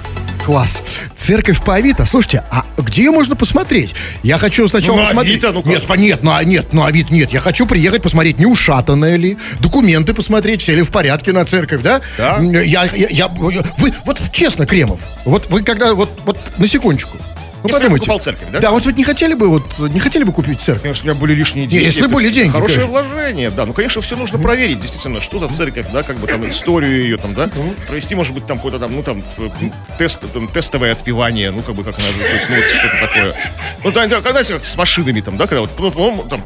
Класс. 0.44 0.82
Церковь 1.14 1.62
по 1.64 1.76
Авито. 1.76 2.04
Слушайте, 2.04 2.42
а 2.50 2.66
где 2.76 3.04
ее 3.04 3.12
можно 3.12 3.36
посмотреть? 3.36 3.94
Я 4.24 4.38
хочу 4.38 4.66
сначала 4.66 4.96
Ну, 4.96 5.02
на 5.02 5.06
посмотреть. 5.06 5.44
Авито, 5.44 5.52
ну 5.52 5.62
нет, 5.64 5.86
по- 5.86 5.92
нет, 5.94 6.22
на, 6.24 6.42
нет, 6.42 6.72
на 6.72 6.86
Авито 6.86 7.14
нет. 7.14 7.32
Я 7.32 7.38
хочу 7.38 7.64
приехать 7.64 8.02
посмотреть, 8.02 8.40
не 8.40 8.46
ушатанная 8.46 9.14
ли, 9.16 9.38
документы 9.60 10.14
посмотреть, 10.14 10.60
все 10.60 10.74
ли 10.74 10.82
в 10.82 10.90
порядке 10.90 11.30
на 11.30 11.44
церковь, 11.44 11.82
да? 11.82 12.00
Да. 12.18 12.40
Я, 12.42 12.82
я, 12.86 13.06
я- 13.08 13.28
вы, 13.78 13.92
вот 14.04 14.20
честно, 14.30 14.66
Кремов, 14.66 15.00
вот 15.24 15.48
вы 15.48 15.62
когда, 15.62 15.94
вот, 15.94 16.10
вот 16.24 16.38
на 16.58 16.66
секундочку. 16.66 17.18
Ну, 17.62 17.68
Если 17.68 17.74
я 17.74 17.78
подумайте. 17.84 18.06
покупал 18.06 18.18
церковь, 18.18 18.48
да? 18.50 18.60
Да, 18.60 18.70
вот 18.72 18.84
вы 18.84 18.92
не 18.92 19.04
хотели 19.04 19.34
бы, 19.34 19.48
вот, 19.48 19.78
не 19.78 20.00
хотели 20.00 20.24
бы 20.24 20.32
купить 20.32 20.60
церковь? 20.60 20.82
Конечно, 20.82 21.04
у 21.04 21.12
меня 21.12 21.20
были 21.20 21.34
лишние 21.34 21.66
деньги. 21.68 21.84
если 21.84 22.02
Это 22.02 22.12
были 22.12 22.28
деньги, 22.30 22.50
Хорошее 22.50 22.80
конечно. 22.80 23.02
вложение, 23.02 23.50
да. 23.50 23.66
Ну, 23.66 23.72
конечно, 23.72 24.02
все 24.02 24.16
нужно 24.16 24.38
проверить, 24.38 24.80
действительно, 24.80 25.20
что 25.20 25.38
за 25.38 25.48
церковь, 25.48 25.86
да, 25.92 26.02
как 26.02 26.16
бы 26.16 26.26
там 26.26 26.48
историю 26.48 27.02
ее 27.02 27.18
там, 27.18 27.34
да. 27.34 27.48
Провести, 27.86 28.16
может 28.16 28.34
быть, 28.34 28.46
там 28.46 28.56
какой-то 28.56 28.80
там, 28.80 28.92
ну, 28.94 29.02
там, 29.04 29.22
э, 29.38 29.48
тест, 29.96 30.20
там, 30.32 30.48
тестовое 30.48 30.92
отпевание, 30.92 31.52
ну, 31.52 31.62
как 31.62 31.76
бы, 31.76 31.84
как 31.84 31.96
она, 31.96 32.06
то 32.06 32.34
есть, 32.34 32.50
ну, 32.50 32.56
вот 32.56 32.64
что-то 32.64 33.06
такое. 33.06 33.34
Ну, 33.84 33.92
да, 33.92 34.06
да, 34.06 34.20
когда 34.20 34.42
как 34.42 34.64
с 34.64 34.76
машинами 34.76 35.20
там, 35.20 35.36
да, 35.36 35.46
когда 35.46 35.60
вот, 35.60 35.70
ну, 35.78 35.90
по-моему, 35.92 36.24
там, 36.24 36.42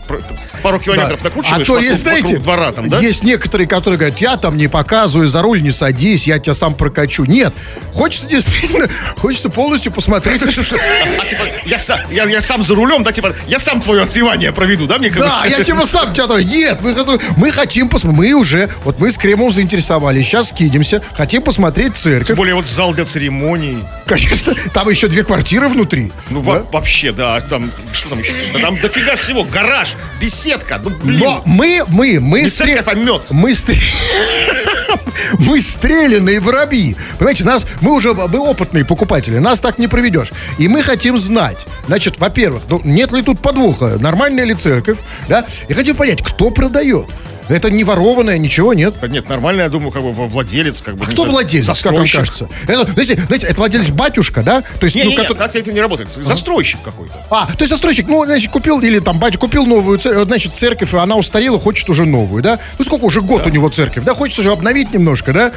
пару 0.62 0.78
километров 0.78 1.20
Да. 1.22 1.28
накручиваешь 1.28 1.62
а 1.62 1.64
то 1.64 1.78
есть, 1.78 2.00
знаете, 2.02 2.36
двора 2.38 2.72
там, 2.72 2.90
да. 2.90 2.98
есть 3.00 3.22
некоторые, 3.22 3.66
которые 3.66 3.98
говорят, 3.98 4.18
я 4.20 4.36
там 4.36 4.56
не 4.56 4.68
показываю, 4.68 5.28
за 5.28 5.40
руль 5.40 5.62
не 5.62 5.72
садись, 5.72 6.26
я 6.26 6.38
тебя 6.38 6.52
сам 6.54 6.74
прокачу. 6.74 7.24
Нет, 7.24 7.54
хочется 7.94 8.26
действительно, 8.26 8.88
хочется 9.16 9.48
полностью 9.48 9.92
посмотреть. 9.92 10.42
А, 11.20 11.24
типа, 11.26 11.44
я, 11.64 11.78
сам, 11.78 11.98
я, 12.10 12.24
я 12.24 12.40
сам 12.40 12.62
за 12.62 12.74
рулем, 12.74 13.02
да, 13.04 13.12
типа, 13.12 13.34
я 13.46 13.58
сам 13.58 13.80
твое 13.80 14.02
отпевание 14.02 14.52
проведу, 14.52 14.86
да, 14.86 14.98
мне 14.98 15.08
как 15.10 15.18
бы? 15.18 15.24
Да, 15.24 15.44
я 15.46 15.62
типа 15.62 15.86
сам 15.86 16.12
тебя 16.12 16.26
там- 16.26 16.38
Нет, 16.40 16.80
мы, 16.82 16.94
мы 17.36 17.50
хотим 17.50 17.88
посмотреть. 17.88 18.16
Мы 18.16 18.32
уже, 18.34 18.68
вот 18.84 18.98
мы 18.98 19.10
с 19.10 19.16
Кремом 19.18 19.52
заинтересовались. 19.52 20.26
Сейчас 20.26 20.48
скидимся. 20.48 21.02
Хотим 21.16 21.42
посмотреть 21.42 21.94
Тем 21.94 22.02
церковь. 22.02 22.36
более 22.36 22.54
вот 22.54 22.68
зал 22.68 22.94
для 22.94 23.04
церемоний. 23.04 23.84
Конечно, 24.06 24.54
там 24.72 24.88
еще 24.88 25.08
две 25.08 25.24
квартиры 25.24 25.68
внутри. 25.68 26.12
Ну, 26.30 26.40
Да? 26.42 26.50
во- 26.50 26.62
вообще, 26.72 27.12
да, 27.12 27.40
там, 27.40 27.70
что 27.92 28.10
там 28.10 28.20
еще? 28.20 28.32
Там 28.60 28.78
дофига 28.80 29.16
всего, 29.16 29.44
гараж, 29.44 29.94
беседка, 30.20 30.80
ну, 30.82 30.90
блин. 30.90 31.18
Но 31.20 31.42
мы, 31.44 31.82
мы, 31.88 32.18
мы... 32.20 32.42
Стре- 32.44 32.48
церковь, 32.76 32.88
а 32.88 32.94
мед. 32.94 33.22
Мы 33.30 33.50
стре- 33.52 33.76
Мы 35.40 35.60
стреляные 35.60 36.40
воробьи. 36.40 36.96
Понимаете, 37.18 37.44
нас, 37.44 37.66
мы 37.80 37.92
уже 37.92 38.14
мы 38.14 38.38
опытные 38.38 38.84
покупатели, 38.84 39.38
нас 39.38 39.60
так 39.60 39.78
не 39.78 39.88
проведешь. 39.88 40.30
И 40.58 40.68
мы 40.68 40.82
хотим 40.82 40.95
знать, 41.04 41.66
значит, 41.86 42.18
во-первых, 42.18 42.62
ну, 42.68 42.80
нет 42.84 43.12
ли 43.12 43.22
тут 43.22 43.40
подвоха, 43.40 43.98
нормальная 44.00 44.44
ли 44.44 44.54
церковь, 44.54 44.98
да? 45.28 45.44
И 45.68 45.74
хотим 45.74 45.96
понять, 45.96 46.22
кто 46.22 46.50
продает. 46.50 47.06
Это 47.48 47.70
не 47.70 47.84
ворованное, 47.84 48.38
ничего 48.38 48.74
нет. 48.74 48.94
Да 49.00 49.06
Нет, 49.06 49.28
нормально, 49.28 49.62
я 49.62 49.68
думаю, 49.68 49.92
как 49.92 50.02
бы 50.02 50.12
владелец, 50.12 50.82
как 50.82 50.96
бы. 50.96 51.04
А 51.04 51.06
кто 51.06 51.22
знаю, 51.22 51.30
владелец, 51.30 51.66
как 51.66 51.92
вам 51.92 52.04
застройщик. 52.06 52.18
кажется? 52.18 52.48
Это, 52.66 52.92
знаете, 52.92 53.20
знаете, 53.24 53.46
это 53.46 53.56
владелец 53.56 53.88
батюшка, 53.90 54.42
да? 54.42 54.62
То 54.62 54.84
есть, 54.84 54.96
Не, 54.96 55.04
ну, 55.04 55.10
не, 55.10 55.16
который- 55.16 55.38
так 55.38 55.54
это 55.54 55.72
не 55.72 55.80
работает. 55.80 56.08
Застройщик 56.16 56.80
какой-то. 56.82 57.14
А, 57.30 57.46
то 57.46 57.60
есть 57.60 57.70
застройщик, 57.70 58.08
ну, 58.08 58.24
значит, 58.24 58.50
купил, 58.50 58.80
или 58.80 58.98
там 58.98 59.20
батя 59.20 59.38
купил 59.38 59.64
новую 59.64 59.98
церковь, 59.98 60.26
значит, 60.26 60.56
церковь, 60.56 60.92
она 60.94 61.14
устарела, 61.14 61.58
хочет 61.58 61.88
уже 61.88 62.04
новую, 62.04 62.42
да? 62.42 62.58
Ну, 62.80 62.84
сколько 62.84 63.04
уже 63.04 63.20
год 63.20 63.46
у 63.46 63.50
него 63.50 63.68
церковь, 63.68 64.02
да? 64.02 64.14
Хочется 64.14 64.42
же 64.42 64.50
обновить 64.50 64.92
немножко, 64.92 65.32
да? 65.32 65.52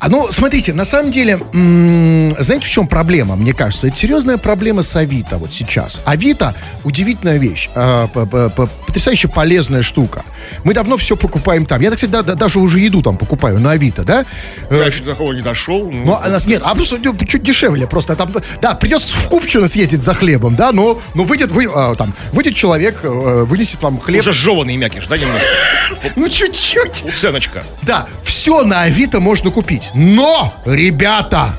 А 0.00 0.08
ну, 0.08 0.32
смотрите, 0.32 0.72
на 0.72 0.86
самом 0.86 1.10
деле, 1.10 1.38
м, 1.52 2.34
знаете, 2.42 2.64
в 2.66 2.70
чем 2.70 2.86
проблема, 2.88 3.36
мне 3.36 3.52
кажется? 3.52 3.86
Это 3.86 3.96
серьезная 3.96 4.38
проблема 4.38 4.82
с 4.82 4.96
Авито 4.96 5.36
вот 5.36 5.52
сейчас. 5.52 6.00
Авито– 6.06 6.54
удивительная 6.84 7.36
вещь, 7.36 7.68
п- 7.74 8.48
потрясающе 8.86 9.28
полезная 9.28 9.82
штука. 9.82 10.24
Мы 10.64 10.72
давно 10.72 10.96
все 10.96 11.16
покупаем 11.16 11.66
там. 11.66 11.82
Я, 11.82 11.90
кстати, 11.90 12.10
да- 12.10 12.22
да- 12.22 12.34
даже 12.34 12.60
уже 12.60 12.80
еду 12.80 13.02
там 13.02 13.18
покупаю 13.18 13.60
на 13.60 13.72
Авито, 13.72 14.02
да? 14.02 14.24
Э, 14.70 14.78
Я 14.78 14.86
еще 14.86 15.04
до 15.04 15.10
такого 15.10 15.34
не 15.34 15.42
дошел. 15.42 15.90
ну, 15.90 16.02
Ну, 16.06 16.18
а 16.22 16.28
нас 16.30 16.46
нет, 16.46 16.62
а 16.64 16.74
просто 16.74 16.96
ну, 17.02 17.14
чуть 17.26 17.42
дешевле. 17.42 17.86
Просто 17.86 18.16
там, 18.16 18.32
да, 18.62 18.72
придется 18.74 19.14
в 19.14 19.28
Купчино 19.28 19.68
съездить 19.68 20.02
за 20.02 20.14
хлебом, 20.14 20.56
да, 20.56 20.72
но, 20.72 20.98
но 21.14 21.24
выйдет, 21.24 21.50
вы, 21.50 21.68
а, 21.72 21.94
там, 21.94 22.14
выйдет 22.32 22.56
человек, 22.56 23.00
э, 23.02 23.44
вынесет 23.46 23.82
вам 23.82 24.00
хлеб. 24.00 24.20
Уже 24.22 24.32
жеванный 24.32 24.76
мякиш, 24.78 25.06
да, 25.08 25.18
немножко? 25.18 25.46
Ну, 26.16 26.28
чуть-чуть. 26.30 27.04
Уценочка. 27.04 27.62
Да, 27.82 28.06
все 28.24 28.62
на 28.62 28.82
Авито 28.82 29.20
можно 29.20 29.50
купить. 29.50 29.89
Но, 29.94 30.54
ребята, 30.66 31.50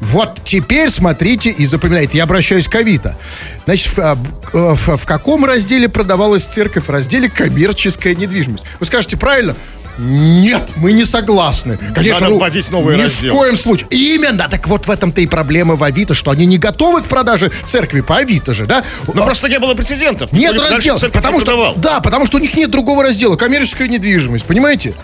вот 0.00 0.40
теперь 0.44 0.90
смотрите 0.90 1.50
и 1.50 1.66
запоминайте. 1.66 2.18
Я 2.18 2.24
обращаюсь 2.24 2.68
к 2.68 2.74
Авито. 2.76 3.16
Значит, 3.64 3.88
в, 3.88 3.98
а, 3.98 4.14
б- 4.14 4.28
в- 4.52 4.96
в 4.96 5.04
каком 5.04 5.44
разделе 5.44 5.88
продавалась 5.88 6.44
церковь? 6.44 6.84
В 6.86 6.90
разделе 6.90 7.28
коммерческая 7.28 8.14
недвижимость. 8.14 8.64
Вы 8.80 8.86
скажете 8.86 9.16
правильно? 9.16 9.54
Нет, 10.00 10.62
мы 10.76 10.92
не 10.92 11.04
согласны. 11.04 11.76
Конечно, 11.92 12.20
Надо 12.20 12.34
ну, 12.34 12.38
вводить 12.38 12.70
новый 12.70 12.96
ни 12.96 13.02
раздел. 13.02 13.34
в 13.34 13.36
коем 13.36 13.58
случае. 13.58 13.88
Именно. 13.90 14.46
Так 14.48 14.68
вот 14.68 14.86
в 14.86 14.90
этом-то 14.92 15.20
и 15.20 15.26
проблема 15.26 15.74
в 15.74 15.82
Авито, 15.82 16.14
что 16.14 16.30
они 16.30 16.46
не 16.46 16.56
готовы 16.56 17.02
к 17.02 17.06
продаже 17.06 17.50
церкви 17.66 18.00
по 18.02 18.18
Авито 18.18 18.54
же, 18.54 18.66
да? 18.66 18.84
Но 19.12 19.24
просто 19.24 19.48
не 19.48 19.58
было 19.58 19.74
прецедентов. 19.74 20.30
Нет 20.32 20.52
Никто 20.52 20.68
раздела, 20.68 20.98
церковь 20.98 21.16
потому 21.20 21.38
не 21.38 21.44
что, 21.44 21.74
да, 21.76 21.98
потому 21.98 22.26
что 22.26 22.36
у 22.36 22.40
них 22.40 22.54
нет 22.56 22.70
другого 22.70 23.02
раздела, 23.02 23.34
коммерческая 23.34 23.88
недвижимость, 23.88 24.44
понимаете? 24.44 24.94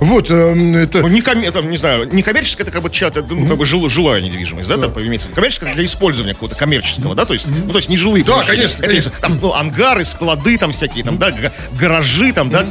Вот, 0.00 0.30
эм, 0.30 0.76
это... 0.76 1.02
Ну, 1.02 1.08
не, 1.08 1.20
ком- 1.20 1.42
это, 1.42 1.60
не 1.60 1.76
знаю, 1.76 2.08
не 2.10 2.22
коммерческая, 2.22 2.64
это 2.64 2.72
как 2.72 2.82
бы 2.82 2.88
чья-то, 2.90 3.22
ну, 3.22 3.46
как 3.46 3.58
бы 3.58 3.66
жил- 3.66 3.86
жилая 3.90 4.22
недвижимость, 4.22 4.66
да, 4.68 4.78
там 4.78 4.92
имеется. 5.02 5.28
Коммерческая 5.28 5.74
для 5.74 5.84
использования 5.84 6.32
какого-то 6.32 6.56
коммерческого, 6.56 7.14
да, 7.14 7.26
то 7.26 7.34
есть, 7.34 7.46
ну, 7.46 7.70
то 7.70 7.76
есть 7.76 7.90
не 7.90 7.98
жилые 7.98 8.24
Да, 8.24 8.42
конечно, 8.42 8.78
Это 8.78 8.86
конечно. 8.86 9.12
Там, 9.20 9.38
ну, 9.42 9.52
ангары, 9.52 10.04
склады 10.06 10.56
там 10.56 10.72
всякие, 10.72 11.04
там, 11.04 11.18
да, 11.18 11.30
га- 11.30 11.52
гаражи, 11.78 12.32
там, 12.32 12.50
да, 12.50 12.66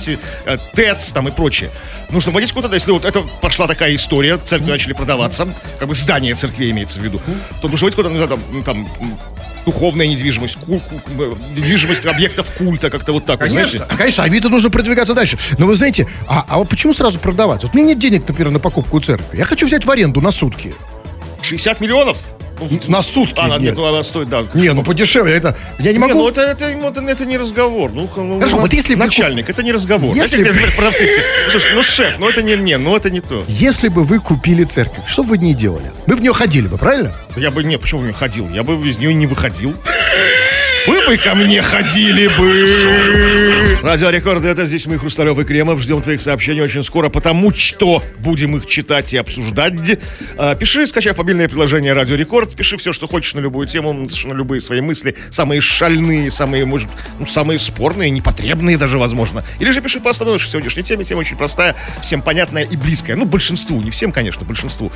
э, 0.45 0.57
ТЭЦ, 0.73 1.11
там 1.11 1.27
и 1.27 1.31
прочее. 1.31 1.69
Нужно 2.09 2.31
вводить 2.31 2.51
куда-то, 2.51 2.73
если 2.73 2.91
вот 2.91 3.05
это 3.05 3.21
пошла 3.41 3.67
такая 3.67 3.93
история, 3.93 4.37
церкви 4.37 4.71
начали 4.71 4.93
продаваться, 4.93 5.47
как 5.77 5.87
бы 5.87 5.93
здание 5.93 6.33
церкви 6.33 6.71
имеется 6.71 6.99
в 6.99 7.03
виду, 7.03 7.21
то 7.61 7.67
нужно 7.67 7.85
вводить 7.85 7.95
куда-то, 7.95 8.15
ну, 8.15 8.27
там, 8.27 8.63
там, 8.63 8.89
духовная 9.69 10.07
недвижимость, 10.07 10.55
ку- 10.55 10.79
ку- 10.79 11.01
э, 11.23 11.35
недвижимость 11.55 12.05
объектов 12.05 12.47
культа, 12.57 12.89
как-то 12.89 13.13
вот 13.13 13.25
так, 13.25 13.39
вот, 13.39 13.49
Конечно, 13.49 13.77
знаете. 13.79 13.95
конечно, 13.97 14.23
Авито 14.23 14.49
нужно 14.49 14.69
продвигаться 14.71 15.13
дальше. 15.13 15.37
Но 15.59 15.67
вы 15.67 15.75
знаете, 15.75 16.07
а, 16.27 16.43
а 16.47 16.57
вот 16.57 16.69
почему 16.69 16.93
сразу 16.93 17.19
продавать? 17.19 17.63
Вот 17.63 17.73
у 17.73 17.77
меня 17.77 17.89
нет 17.89 17.99
денег, 17.99 18.27
например, 18.27 18.51
на 18.51 18.59
покупку 18.59 18.99
церкви. 18.99 19.37
Я 19.37 19.45
хочу 19.45 19.67
взять 19.67 19.85
в 19.85 19.91
аренду 19.91 20.21
на 20.21 20.31
сутки. 20.31 20.73
60 21.43 21.79
миллионов? 21.81 22.17
Ну, 22.59 22.79
На 22.87 23.01
сутки. 23.01 23.39
А, 23.39 23.47
нет. 23.49 23.61
нет, 23.61 23.75
ну, 23.75 23.85
она 23.85 24.03
стоит, 24.03 24.29
да. 24.29 24.43
Не, 24.53 24.73
ну 24.73 24.83
подешевле. 24.83 25.33
Это 25.33 25.55
я 25.79 25.91
не 25.91 25.93
Не, 25.93 25.99
могу. 25.99 26.13
ну 26.13 26.29
это, 26.29 26.41
это, 26.41 26.65
это, 26.65 27.01
это 27.01 27.25
не 27.25 27.37
разговор. 27.37 27.91
Ну, 27.93 28.09
ну, 28.15 28.37
Хорошо, 28.39 28.55
ну, 28.57 28.61
вот 28.61 28.73
если 28.73 28.95
бы 28.95 29.05
начальник, 29.05 29.49
это 29.49 29.63
не 29.63 29.71
разговор. 29.71 30.15
Если 30.15 30.41
Знаете, 30.43 30.67
бы- 30.67 30.71
продавцы 30.73 31.07
Слушай, 31.51 31.71
ну 31.75 31.83
шеф, 31.83 32.19
ну 32.19 32.29
это 32.29 32.41
не, 32.41 32.55
не, 32.57 32.77
ну 32.77 32.95
это 32.95 33.09
не 33.09 33.21
то. 33.21 33.43
Если 33.47 33.87
бы 33.89 34.03
вы 34.03 34.19
купили 34.19 34.63
церковь, 34.63 35.05
что 35.07 35.23
бы 35.23 35.29
вы 35.29 35.37
в 35.37 35.41
ней 35.41 35.53
делали? 35.53 35.91
Вы 36.07 36.15
в 36.15 36.21
нее 36.21 36.33
ходили 36.33 36.67
бы, 36.67 36.77
правильно? 36.77 37.11
Я 37.35 37.51
бы 37.51 37.63
не, 37.63 37.77
почему 37.77 38.01
бы 38.01 38.07
не 38.07 38.13
ходил? 38.13 38.49
Я 38.49 38.63
бы 38.63 38.73
из 38.87 38.97
нее 38.97 39.13
не 39.13 39.27
выходил. 39.27 39.73
Вы 40.89 41.05
бы 41.05 41.17
ко 41.17 41.35
мне 41.35 41.61
ходили 41.61 42.25
бы. 42.29 43.77
Радио 43.83 44.09
Рекорд, 44.09 44.43
это 44.43 44.65
здесь 44.65 44.87
мы, 44.87 44.97
Хрусталев 44.97 45.37
и 45.37 45.43
Кремов. 45.43 45.79
Ждем 45.79 46.01
твоих 46.01 46.19
сообщений 46.19 46.63
очень 46.63 46.81
скоро, 46.81 47.09
потому 47.09 47.53
что 47.53 48.01
будем 48.17 48.57
их 48.57 48.65
читать 48.65 49.13
и 49.13 49.17
обсуждать. 49.17 49.99
А, 50.35 50.55
Пиши, 50.55 50.87
скачав 50.87 51.15
мобильное 51.19 51.47
приложение 51.47 51.93
Радио 51.93 52.15
Рекорд. 52.15 52.55
Пиши 52.55 52.75
все, 52.77 52.91
что 52.91 53.05
хочешь 53.05 53.35
на 53.35 53.39
любую 53.39 53.67
тему, 53.67 53.93
на 53.93 54.33
любые 54.33 54.61
свои 54.61 54.81
мысли. 54.81 55.15
Самые 55.29 55.61
шальные, 55.61 56.31
самые, 56.31 56.65
может, 56.65 56.89
ну, 57.19 57.27
самые 57.27 57.59
спорные, 57.59 58.09
непотребные 58.09 58.75
даже, 58.75 58.97
возможно. 58.97 59.43
Или 59.59 59.69
же 59.69 59.81
пиши 59.81 59.99
по 59.99 60.09
основной 60.09 60.39
нашей 60.39 60.49
сегодняшней 60.49 60.81
теме. 60.81 61.03
Тема 61.03 61.19
очень 61.19 61.37
простая, 61.37 61.75
всем 62.01 62.23
понятная 62.23 62.63
и 62.63 62.75
близкая. 62.75 63.15
Ну, 63.15 63.25
большинству, 63.25 63.79
не 63.79 63.91
всем, 63.91 64.11
конечно, 64.11 64.43
большинству. 64.43 64.91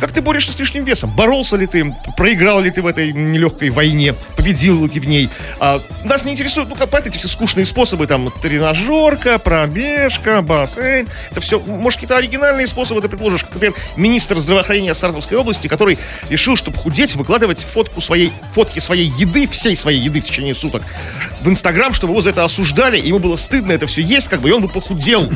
Как 0.00 0.12
ты 0.12 0.20
борешься 0.20 0.52
с 0.52 0.58
лишним 0.58 0.84
весом? 0.84 1.14
Боролся 1.14 1.56
ли 1.56 1.66
ты? 1.66 1.94
Проиграл 2.16 2.60
ли 2.60 2.70
ты 2.70 2.82
в 2.82 2.86
этой 2.86 3.12
нелегкой 3.12 3.70
войне? 3.70 4.14
Победил 4.36 4.82
ли 4.82 4.88
ты 4.88 5.00
в 5.00 5.06
ней? 5.06 5.28
А, 5.60 5.80
нас 6.04 6.24
не 6.24 6.32
интересуют, 6.32 6.68
ну, 6.68 6.74
как 6.74 7.06
эти 7.06 7.16
все 7.18 7.28
скучные 7.28 7.66
способы, 7.66 8.06
там, 8.06 8.30
тренажерка, 8.42 9.38
пробежка, 9.38 10.42
бассейн. 10.42 11.08
Это 11.30 11.40
все, 11.40 11.60
может, 11.60 12.00
какие-то 12.00 12.16
оригинальные 12.16 12.66
способы 12.66 13.00
ты 13.00 13.08
предложишь. 13.08 13.44
Например, 13.52 13.74
министр 13.96 14.38
здравоохранения 14.38 14.94
Саратовской 14.94 15.38
области, 15.38 15.68
который 15.68 15.98
решил, 16.28 16.56
чтобы 16.56 16.78
худеть, 16.78 17.14
выкладывать 17.14 17.62
фотку 17.62 18.00
своей, 18.00 18.32
фотки 18.52 18.80
своей 18.80 19.10
еды, 19.18 19.46
всей 19.46 19.76
своей 19.76 20.00
еды 20.00 20.20
в 20.20 20.24
течение 20.24 20.54
суток 20.54 20.82
в 21.40 21.48
Инстаграм, 21.48 21.92
чтобы 21.92 22.14
его 22.14 22.22
за 22.22 22.30
это 22.30 22.44
осуждали, 22.44 22.98
ему 22.98 23.18
было 23.18 23.36
стыдно 23.36 23.72
это 23.72 23.86
все 23.86 24.02
есть, 24.02 24.28
как 24.28 24.40
бы, 24.40 24.48
и 24.48 24.52
он 24.52 24.62
бы 24.62 24.68
похудел. 24.68 25.28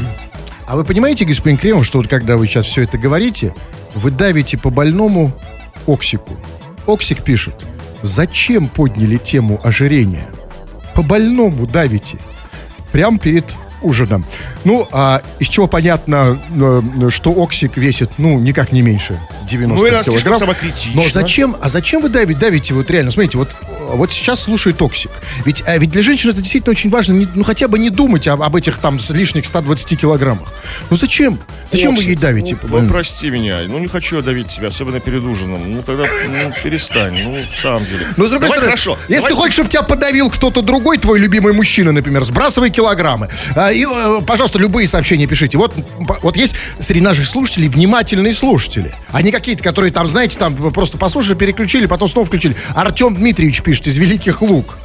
А 0.67 0.77
вы 0.77 0.85
понимаете, 0.85 1.25
господин 1.25 1.59
Кремов, 1.59 1.87
что 1.87 1.99
вот 1.99 2.09
когда 2.09 2.37
вы 2.37 2.47
сейчас 2.47 2.67
все 2.67 2.83
это 2.83 2.99
говорите, 2.99 3.55
вы 3.95 4.11
давите 4.11 4.59
по 4.59 4.71
больному 4.71 5.33
Оксику. 5.87 6.37
Оксик 6.87 7.23
пишет, 7.23 7.54
зачем 8.02 8.68
подняли 8.68 9.16
тему 9.16 9.61
ожирения? 9.62 10.28
По 10.95 11.02
больному 11.02 11.66
давите. 11.66 12.18
Прям 12.92 13.18
перед 13.18 13.45
ужином. 13.83 14.25
Ну, 14.64 14.87
а 14.90 15.23
из 15.38 15.49
чего 15.49 15.66
понятно, 15.68 16.38
э, 16.50 17.11
что 17.11 17.33
Оксик 17.33 17.76
весит, 17.76 18.11
ну, 18.18 18.38
никак 18.38 18.73
не 18.73 18.83
меньше 18.83 19.18
90 19.49 19.76
Ну, 19.76 19.83
килограмм. 20.12 20.38
Но 20.95 21.02
зачем, 21.09 21.57
а 21.61 21.68
зачем 21.68 22.02
вы 22.02 22.09
давите, 22.09 22.40
давите 22.40 22.75
вот 22.75 22.90
реально, 22.90 23.11
смотрите, 23.11 23.38
вот, 23.38 23.49
вот 23.97 24.12
сейчас 24.12 24.42
слушает 24.42 24.80
Оксик. 24.80 25.11
Ведь, 25.45 25.62
а 25.66 25.76
ведь 25.78 25.90
для 25.90 26.02
женщин 26.02 26.30
это 26.30 26.40
действительно 26.40 26.73
очень 26.73 26.90
важно, 26.90 27.12
не- 27.12 27.28
ну, 27.35 27.45
хотя 27.45 27.68
бы 27.68 27.78
не 27.78 27.90
думать 27.90 28.26
об, 28.28 28.42
об 28.42 28.57
этих 28.57 28.78
там 28.78 28.99
лишних 29.11 29.47
120 29.47 29.99
килограммах. 30.00 30.52
Ну, 30.90 30.97
зачем? 30.97 31.38
Зачем 31.71 31.95
вы 31.97 32.02
ей 32.02 32.14
давите? 32.16 32.57
Ну, 32.62 32.68
больному? 32.68 32.92
прости 32.92 33.30
меня, 33.30 33.61
ну 33.68 33.78
не 33.78 33.87
хочу 33.87 34.16
я 34.16 34.23
давить 34.23 34.49
тебя, 34.49 34.68
особенно 34.68 35.00
перед 35.00 35.23
ужином. 35.23 35.61
Ну 35.75 35.83
тогда 35.83 36.04
ну, 36.04 36.52
перестань, 36.62 37.23
ну 37.25 37.42
в 37.54 37.61
самом 37.61 37.85
деле. 37.85 38.07
Ну, 38.16 38.26
с 38.26 38.30
другой 38.30 38.49
Давай 38.49 38.49
стороны, 38.49 38.66
хорошо. 38.66 38.99
если 39.09 39.14
давай- 39.16 39.30
ты 39.30 39.37
хочешь, 39.37 39.54
чтобы 39.54 39.71
тебя 39.71 39.83
подавил 39.83 40.30
кто-то 40.30 40.62
другой, 40.62 40.99
твой 40.99 41.18
любимый 41.18 41.52
мужчина, 41.52 41.92
например, 41.92 42.25
сбрасывай 42.25 42.71
килограммы. 42.71 43.28
А, 43.54 43.71
и, 43.73 43.85
э, 43.85 44.21
пожалуйста, 44.26 44.59
любые 44.59 44.87
сообщения 44.88 45.26
пишите. 45.26 45.59
Вот, 45.59 45.75
вот 46.23 46.37
есть 46.37 46.54
среди 46.78 47.00
наших 47.00 47.26
слушателей 47.26 47.68
внимательные 47.68 48.33
слушатели. 48.33 48.95
Они 49.12 49.30
какие-то, 49.30 49.62
которые 49.62 49.92
там, 49.92 50.09
знаете, 50.09 50.38
там 50.38 50.54
просто 50.73 50.99
послушали, 50.99 51.35
переключили, 51.37 51.87
потом 51.87 52.09
снова 52.09 52.26
включили. 52.26 52.57
Артем 52.75 53.14
Дмитриевич 53.14 53.62
пишет 53.62 53.77
из 53.87 53.97
Великих 53.97 54.42
Лук. 54.42 54.78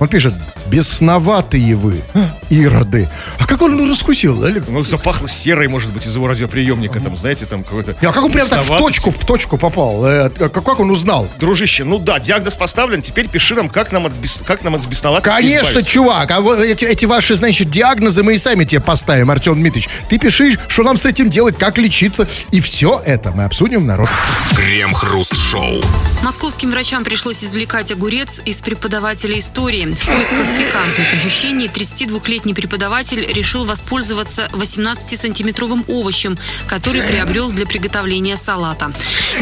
Он 0.00 0.08
пишет, 0.08 0.34
бесноватые 0.66 1.74
вы, 1.74 2.02
ироды. 2.50 3.08
А 3.38 3.46
как 3.46 3.62
он 3.62 3.76
ну, 3.76 3.88
раскусил, 3.88 4.44
Олег? 4.44 4.64
Ну, 4.68 4.82
запахло 4.84 5.28
серой, 5.28 5.66
может 5.68 5.90
быть, 5.90 6.06
из 6.06 6.14
его 6.14 6.28
радиоприемника, 6.28 7.00
там, 7.00 7.16
знаете, 7.16 7.46
там 7.46 7.64
какой-то... 7.64 7.96
А 8.00 8.12
как 8.12 8.22
он 8.22 8.30
прям 8.30 8.46
так 8.46 8.62
в 8.62 8.78
точку, 8.78 9.10
в 9.10 9.24
точку 9.24 9.58
попал? 9.58 10.04
Э, 10.06 10.30
как, 10.30 10.52
как 10.52 10.80
он 10.80 10.90
узнал? 10.90 11.28
Дружище, 11.38 11.84
ну 11.84 11.98
да, 11.98 12.18
диагноз 12.18 12.54
поставлен, 12.54 13.02
теперь 13.02 13.28
пиши 13.28 13.54
нам, 13.54 13.68
как 13.68 13.92
нам 13.92 14.06
от, 14.06 14.12
бес- 14.12 14.42
как 14.46 14.62
нам 14.62 14.74
от 14.74 14.86
бесноватости 14.86 15.34
Конечно, 15.34 15.70
избавиться. 15.70 15.92
чувак, 15.92 16.30
а 16.30 16.40
вот 16.40 16.60
эти, 16.60 16.84
эти 16.84 17.04
ваши, 17.04 17.34
значит, 17.34 17.70
диагнозы 17.70 18.22
мы 18.22 18.34
и 18.34 18.38
сами 18.38 18.64
тебе 18.64 18.80
поставим, 18.80 19.30
Артем 19.30 19.54
Дмитриевич. 19.54 19.90
Ты 20.08 20.18
пиши, 20.18 20.58
что 20.68 20.82
нам 20.82 20.96
с 20.96 21.06
этим 21.06 21.28
делать, 21.28 21.56
как 21.56 21.78
лечиться, 21.78 22.28
и 22.52 22.60
все 22.60 23.02
это 23.04 23.32
мы 23.32 23.44
обсудим, 23.44 23.86
народ. 23.86 24.08
Крем-хруст-шоу. 24.54 25.82
Московским 26.22 26.70
врачам 26.70 27.04
пришлось 27.04 27.42
извлекать 27.42 27.90
огурец 27.92 28.42
из 28.44 28.62
преподавателя 28.62 29.38
истории. 29.38 29.87
В 29.94 30.06
поисках 30.06 30.46
пикантных 30.56 31.14
ощущений 31.14 31.66
32-летний 31.66 32.54
преподаватель 32.54 33.26
решил 33.32 33.64
воспользоваться 33.64 34.48
18-сантиметровым 34.52 35.84
овощем, 35.88 36.38
который 36.66 37.02
приобрел 37.02 37.50
для 37.52 37.66
приготовления 37.66 38.36
салата. 38.36 38.92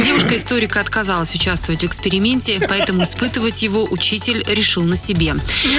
Девушка-историка 0.05 0.81
отказалась 0.81 1.35
участвовать 1.35 1.83
в 1.83 1.87
эксперименте, 1.87 2.65
поэтому 2.69 3.03
испытывать 3.03 3.63
его 3.63 3.85
учитель 3.85 4.45
решил 4.47 4.83
на 4.83 4.97
себе. 4.97 5.37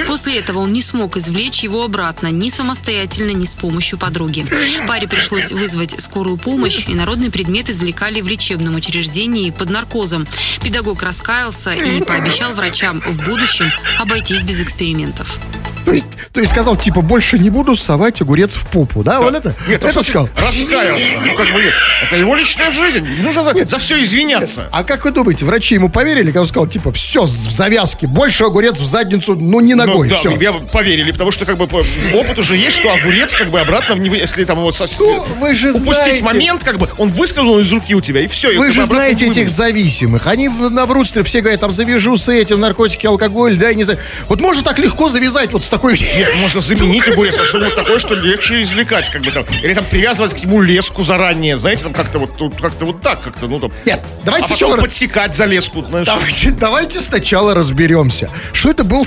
После 0.08 0.38
этого 0.38 0.60
он 0.60 0.74
не 0.74 0.82
смог 0.82 1.18
извлечь 1.18 1.64
его 1.64 1.84
обратно 1.84 2.28
ни 2.28 2.50
самостоятельно, 2.50 3.32
ни 3.32 3.46
с 3.46 3.56
помощью 3.56 3.98
подруги. 3.98 4.46
Паре 4.88 5.08
пришлось 5.08 5.52
вызвать 5.52 6.00
скорую 6.00 6.38
помощь, 6.38 6.86
и 6.88 6.94
народный 6.94 7.32
предмет 7.32 7.70
извлекали 7.70 8.22
в 8.22 8.28
лечебном 8.28 8.76
учреждении 8.76 9.52
под 9.52 9.70
наркозом. 9.70 10.28
Педагог 10.62 11.04
раскаялся 11.04 11.72
и 11.72 12.04
пообещал 12.04 12.54
врачам 12.54 13.02
в 13.02 13.24
будущем 13.24 13.72
обойтись 14.00 14.42
без 14.42 14.57
экспериментов. 14.62 15.40
То 15.86 15.94
есть, 15.94 16.06
то 16.34 16.42
есть 16.42 16.52
сказал, 16.52 16.76
типа, 16.76 17.00
больше 17.00 17.40
не 17.40 17.50
буду 17.50 17.78
совать 17.78 18.20
огурец 18.22 18.56
в 18.58 18.66
попу, 18.68 19.04
да? 19.04 19.22
Он 19.22 19.34
это, 19.34 19.56
Нет, 19.70 19.82
это 19.86 20.04
сказал. 20.04 20.28
раскаялся. 20.36 21.08
Ну, 21.26 21.34
как 21.34 21.46
бы, 21.54 21.62
нет, 21.64 21.74
это 22.06 22.18
его 22.18 22.36
личная 22.36 22.72
жизнь. 22.72 23.08
Не 23.08 23.22
нужно 23.24 23.44
за, 23.46 23.54
за 23.66 23.78
все 23.78 24.04
извиняться. 24.04 24.68
А 24.74 24.84
как 24.84 25.06
вы 25.06 25.12
думаете, 25.12 25.46
врачи 25.46 25.76
ему 25.76 25.88
поверили, 25.88 26.26
когда 26.26 26.42
он 26.42 26.48
сказал, 26.48 26.68
типа, 26.68 26.92
все, 26.92 27.24
в 27.24 27.30
завязке, 27.30 28.06
больше 28.06 28.44
огурец 28.44 28.78
в 28.82 28.86
задницу, 28.86 29.36
ну, 29.36 29.62
не 29.62 29.76
ногой, 29.76 30.10
Ну, 30.10 30.16
да, 30.16 30.18
все. 30.18 30.36
я 30.42 30.52
поверили, 30.52 31.12
потому 31.14 31.32
что 31.32 31.46
как 31.46 31.56
бы 31.58 31.68
по- 31.68 31.82
опыт 32.14 32.38
уже 32.38 32.58
есть, 32.58 32.76
что 32.76 32.92
огурец 32.94 33.34
как 33.34 33.50
бы 33.50 33.62
обратно, 33.62 33.94
если 33.94 34.44
там 34.44 34.58
вот 34.60 34.76
совсем 34.76 35.06
Ну, 35.08 35.26
вы 35.40 35.56
же 35.56 35.70
упустить 35.70 35.94
знаете- 35.96 36.24
момент, 36.26 36.64
как 36.66 36.80
бы 36.80 36.90
он 36.98 37.12
выскользнул 37.14 37.60
из 37.60 37.72
руки 37.72 37.96
у 37.96 38.02
тебя 38.02 38.20
и 38.26 38.28
все. 38.28 38.58
Вы 38.58 38.72
же 38.72 38.86
знаете 38.86 39.28
этих 39.28 39.50
зависимых. 39.50 40.28
Они 40.28 40.50
в- 40.50 40.70
наврут, 40.70 41.08
что 41.08 41.24
все 41.24 41.40
говорят, 41.40 41.62
там, 41.62 41.72
завяжу 41.72 42.18
с 42.18 42.28
этим, 42.28 42.60
наркотики, 42.60 43.06
алкоголь, 43.08 43.56
да, 43.56 43.70
я 43.70 43.76
не 43.76 43.86
знаю. 43.86 44.00
Вот 44.28 44.42
можно 44.48 44.63
так 44.63 44.80
легко 44.80 45.10
завязать 45.10 45.51
вот 45.51 45.66
с 45.66 45.70
такой... 45.70 46.00
Нет, 46.00 46.34
можно 46.42 46.62
заменить 46.62 47.08
огурец 47.10 47.38
на 47.38 47.46
что-нибудь 47.46 47.75
такое, 47.75 48.00
что 48.00 48.16
легче 48.16 48.62
извлекать, 48.62 49.10
как 49.10 49.22
бы 49.22 49.32
там. 49.32 49.44
Или 49.62 49.74
там 49.74 49.84
привязывать 49.84 50.34
к 50.34 50.39
нему 50.42 50.62
леску 50.62 51.04
заранее, 51.04 51.58
знаете, 51.58 51.84
там 51.84 51.94
как-то 51.94 52.20
вот, 52.20 52.32
как-то 52.62 52.86
вот 52.86 53.01
так, 53.01 53.22
как-то, 53.22 53.48
ну 53.48 53.60
там. 53.60 53.74
Нет, 53.86 54.00
давайте 54.24 54.46
а 54.46 54.50
потом 54.50 54.58
сначала... 54.70 54.82
подсекать 54.82 55.36
за 55.36 55.46
леску, 55.46 55.84
знаешь. 55.84 56.08
Давайте, 56.08 56.51
давайте 56.51 57.01
сначала 57.01 57.54
разберемся. 57.54 58.30
Что 58.54 58.70
это 58.70 58.86
был 58.86 59.06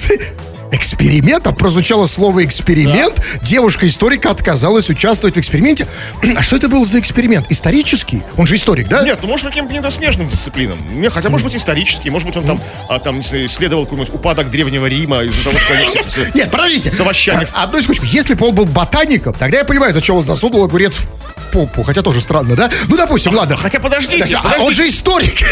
за 0.71 0.77
эксперимент? 0.77 1.47
А 1.47 1.53
прозвучало 1.53 2.07
слово 2.07 2.45
эксперимент. 2.45 3.21
Девушка-историка 3.43 4.31
отказалась 4.31 4.89
участвовать 4.89 5.37
в 5.37 5.39
эксперименте. 5.39 5.87
А 6.37 6.43
что 6.43 6.57
это 6.57 6.69
был 6.69 6.85
за 6.85 7.01
эксперимент? 7.01 7.47
Исторический? 7.51 8.23
Он 8.37 8.47
же 8.47 8.55
историк, 8.57 8.89
да? 8.89 9.03
Нет, 9.03 9.19
ну 9.23 9.29
может 9.29 9.47
быть 9.47 9.55
каким-то 9.55 9.91
смежным 9.91 10.29
дисциплинам. 10.29 10.79
Хотя 11.11 11.29
может 11.29 11.45
быть 11.47 11.57
исторический, 11.57 12.09
может 12.11 12.27
быть 12.29 12.37
он 12.37 12.45
там, 12.45 12.61
а, 12.89 12.99
там 12.99 13.21
исследовал 13.21 13.85
какой-нибудь 13.85 14.15
упадок 14.15 14.51
древнего 14.51 14.87
Рима 14.87 15.23
из-за 15.25 15.45
того, 15.45 15.59
что 15.59 15.75
они 15.75 15.87
все... 15.87 16.03
все- 16.05 16.31
Нет, 16.35 16.51
подождите. 16.51 16.91
С 16.91 17.01
овощами. 17.01 17.47
А, 17.55 17.65
Одну 17.65 17.81
секундочку. 17.81 18.07
Если 18.07 18.35
бы 18.35 18.47
он 18.47 18.55
был 18.55 18.65
ботаником, 18.67 19.35
тогда 19.35 19.59
я 19.59 19.65
понимаю, 19.65 19.93
зачем 19.93 20.17
он 20.17 20.23
засунул 20.25 20.65
огурец 20.65 20.97
в 20.99 21.07
попу. 21.51 21.83
Хотя 21.83 22.03
тоже 22.03 22.21
странно, 22.21 22.57
да? 22.57 22.71
Ну, 22.89 22.97
допустим, 22.97 23.35
ладно. 23.35 23.57
Хотя 23.57 23.81
подождите, 23.81 24.37
А 24.37 24.39
он 24.41 24.51
подождите. 24.53 24.73
же 24.75 24.89
историк. 24.89 25.43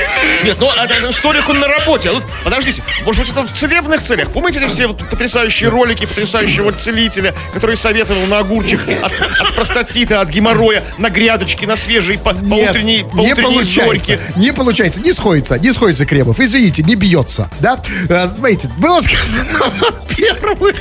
Нет, 0.44 0.56
ну 0.60 0.68
а, 0.68 0.82
а, 0.82 1.10
историк 1.10 1.48
он 1.48 1.60
на 1.60 1.68
работе. 1.68 2.10
А 2.10 2.22
подождите, 2.44 2.82
может 3.04 3.22
быть 3.22 3.30
это 3.30 3.42
в 3.42 3.52
целебных 3.52 4.02
целях? 4.02 4.30
Помните 4.30 4.66
все 4.68 4.86
вот 4.86 4.98
потрясающие 5.08 5.68
ролики 5.70 6.06
потрясающего 6.06 6.72
целителя, 6.72 7.34
который 7.54 7.76
советовал 7.76 8.24
на 8.26 8.38
огурчик 8.38 8.80
от, 9.02 9.12
от 9.20 9.54
простатита, 9.54 10.20
от 10.20 10.28
геморроя, 10.28 10.82
на 10.98 11.10
грядочке, 11.10 11.66
на 11.66 11.76
свежие 11.76 12.18
по, 12.18 12.34
по 12.34 12.44
Нет, 12.44 12.70
утренней, 12.70 13.04
по 13.04 13.16
не 13.16 13.32
утренней 13.32 13.54
получается. 13.54 13.84
зорьке. 13.84 14.20
Не 14.36 14.52
получается, 14.52 15.00
не 15.02 15.12
сходится, 15.12 15.58
не 15.58 15.72
сходится 15.72 16.06
Кремов. 16.06 16.40
Извините, 16.40 16.82
не 16.82 16.94
бьется, 16.94 17.48
да? 17.60 17.80
Э, 18.08 18.28
Смотрите, 18.34 18.68
было 18.78 19.00
сказано, 19.00 19.44
во-первых, 19.80 20.76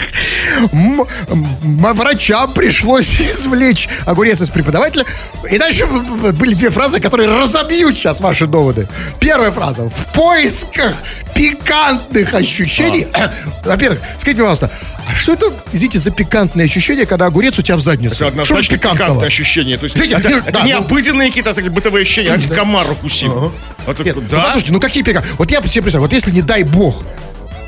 врачам 1.95 2.53
пришлось 2.53 3.15
извлечь 3.21 3.87
огурец 4.05 4.41
из 4.41 4.49
преподавателя. 4.49 5.05
И 5.49 5.57
дальше 5.57 5.85
были 5.85 6.53
две 6.55 6.69
фразы, 6.69 6.99
которые 6.99 7.29
разобьют 7.29 7.95
сейчас 7.97 8.19
ваши 8.19 8.47
доводы. 8.47 8.87
Первая 9.19 9.51
фраза. 9.51 9.89
В 9.89 10.13
поисках 10.13 10.93
пикантных 11.35 12.33
ощущений. 12.33 13.07
Во-первых, 13.65 13.99
скажите, 14.17 14.41
пожалуйста, 14.41 14.71
а 15.09 15.15
что 15.15 15.33
это, 15.33 15.45
извините, 15.71 15.99
за 15.99 16.11
пикантные 16.11 16.65
ощущения, 16.65 17.05
когда 17.05 17.27
огурец 17.27 17.57
у 17.57 17.61
тебя 17.61 17.77
в 17.77 17.81
заднице? 17.81 18.15
Это 18.15 18.27
однозначно 18.27 18.77
пикантное 18.77 19.27
ощущение. 19.27 19.77
То 19.77 19.83
есть 19.85 19.95
Знаете, 19.95 20.15
это, 20.15 20.29
не- 20.29 20.35
это 20.35 20.51
да, 20.51 20.61
не 20.63 20.73
ну- 20.73 20.79
обыденные 20.79 21.29
какие-то 21.29 21.53
такие 21.53 21.71
бытовые 21.71 22.01
ощущения, 22.01 22.33
а 22.33 22.53
комар 22.55 22.91
укусил. 22.91 23.53
Вот 23.85 23.99
Нет, 23.99 24.15
ну, 24.15 24.23
да? 24.29 24.41
послушайте, 24.41 24.73
ну 24.73 24.79
какие 24.81 25.03
перекаты? 25.03 25.27
Вот 25.37 25.49
я 25.49 25.59
себе 25.59 25.83
представляю, 25.83 26.01
вот 26.01 26.13
если, 26.13 26.31
не 26.31 26.41
дай 26.41 26.63
бог, 26.63 27.03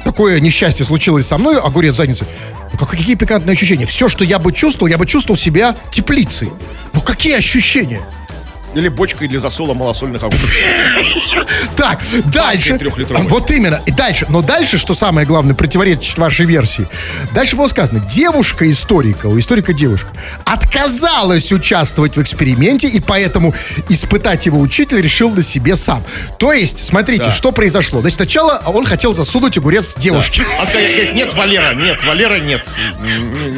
такое 0.04 0.40
несчастье 0.42 0.86
случилось 0.86 1.28
со 1.28 1.38
мной, 1.38 1.60
огурец 1.60 1.94
в 1.94 1.98
заднице, 1.98 2.26
ну 2.26 2.59
какие 2.86 3.16
пикантные 3.16 3.54
ощущения? 3.54 3.86
Все, 3.86 4.08
что 4.08 4.24
я 4.24 4.40
бы 4.40 4.52
чувствовал, 4.52 4.88
я 4.88 4.98
бы 4.98 5.06
чувствовал 5.06 5.38
себя 5.38 5.76
теплицей. 5.92 6.50
Ну 6.94 7.02
какие 7.02 7.36
ощущения? 7.36 8.02
Или 8.76 8.88
бочкой 8.88 9.28
для 9.28 9.40
засола 9.40 9.74
малосольных 9.74 10.22
огурцов. 10.24 10.50
Так, 11.76 12.00
дальше. 12.26 12.78
Вот 13.30 13.50
именно. 13.52 13.82
И 13.86 13.92
дальше. 13.92 14.26
Но 14.30 14.42
дальше, 14.42 14.78
что 14.78 14.94
самое 14.94 15.26
главное, 15.26 15.56
противоречит 15.56 16.18
вашей 16.18 16.46
версии. 16.46 16.86
Дальше 17.34 17.56
было 17.56 17.68
сказано, 17.68 18.00
девушка-историка, 18.10 19.28
у 19.28 19.40
историка 19.40 19.72
девушка, 19.74 20.10
отказалась 20.46 21.52
участвовать 21.54 22.18
в 22.18 22.22
эксперименте, 22.22 22.88
и 22.88 23.00
поэтому 23.00 23.54
испытать 23.88 24.46
его 24.46 24.60
учитель 24.60 25.02
решил 25.02 25.32
на 25.32 25.42
себе 25.42 25.76
сам. 25.76 26.04
То 26.38 26.52
есть, 26.54 26.84
смотрите, 26.84 27.26
Да. 27.26 27.32
что 27.32 27.52
произошло. 27.52 28.02
Значит, 28.02 28.18
сначала 28.18 28.62
он 28.66 28.86
хотел 28.86 29.14
засунуть 29.14 29.58
огурец 29.58 29.96
девушке. 29.98 30.44
Такая 30.60 30.88
говорит, 30.92 31.14
нет, 31.16 31.34
Валера, 31.34 31.74
нет, 31.76 32.04
Валера, 32.04 32.40
нет. 32.40 32.68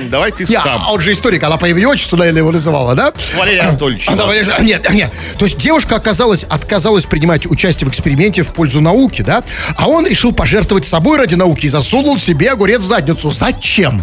Давай 0.10 0.32
ты 0.32 0.46
Не, 0.46 0.60
сам. 0.60 0.82
а 0.86 0.92
он 0.92 1.02
же 1.02 1.12
историк, 1.12 1.44
она 1.44 1.58
по 1.58 1.68
имени 1.68 1.86
отчеству, 1.86 2.18
наверное, 2.18 2.42
его 2.42 2.52
называла, 2.52 2.94
да? 2.96 3.14
Валерий 3.36 3.60
Анатольевич. 3.62 4.06
Да, 4.08 4.26
Валерий- 4.28 4.52
а, 4.52 4.62
Нет, 4.62 4.88
нет. 5.02 5.12
То 5.38 5.46
есть 5.46 5.58
девушка 5.58 5.96
оказалась, 5.96 6.44
отказалась 6.44 7.06
принимать 7.06 7.46
участие 7.46 7.88
в 7.88 7.90
эксперименте 7.92 8.44
в 8.44 8.54
пользу 8.54 8.82
науки, 8.82 9.22
да? 9.22 9.44
А 9.76 9.88
он 9.88 10.06
решил 10.08 10.32
пожертвовать 10.32 10.86
собой 10.86 11.18
ради 11.18 11.36
науки 11.36 11.66
и 11.66 11.70
засунул 11.70 12.20
себе 12.20 12.52
огурец 12.52 12.82
в 12.82 12.88
задницу. 12.88 13.32
Зачем? 13.32 14.02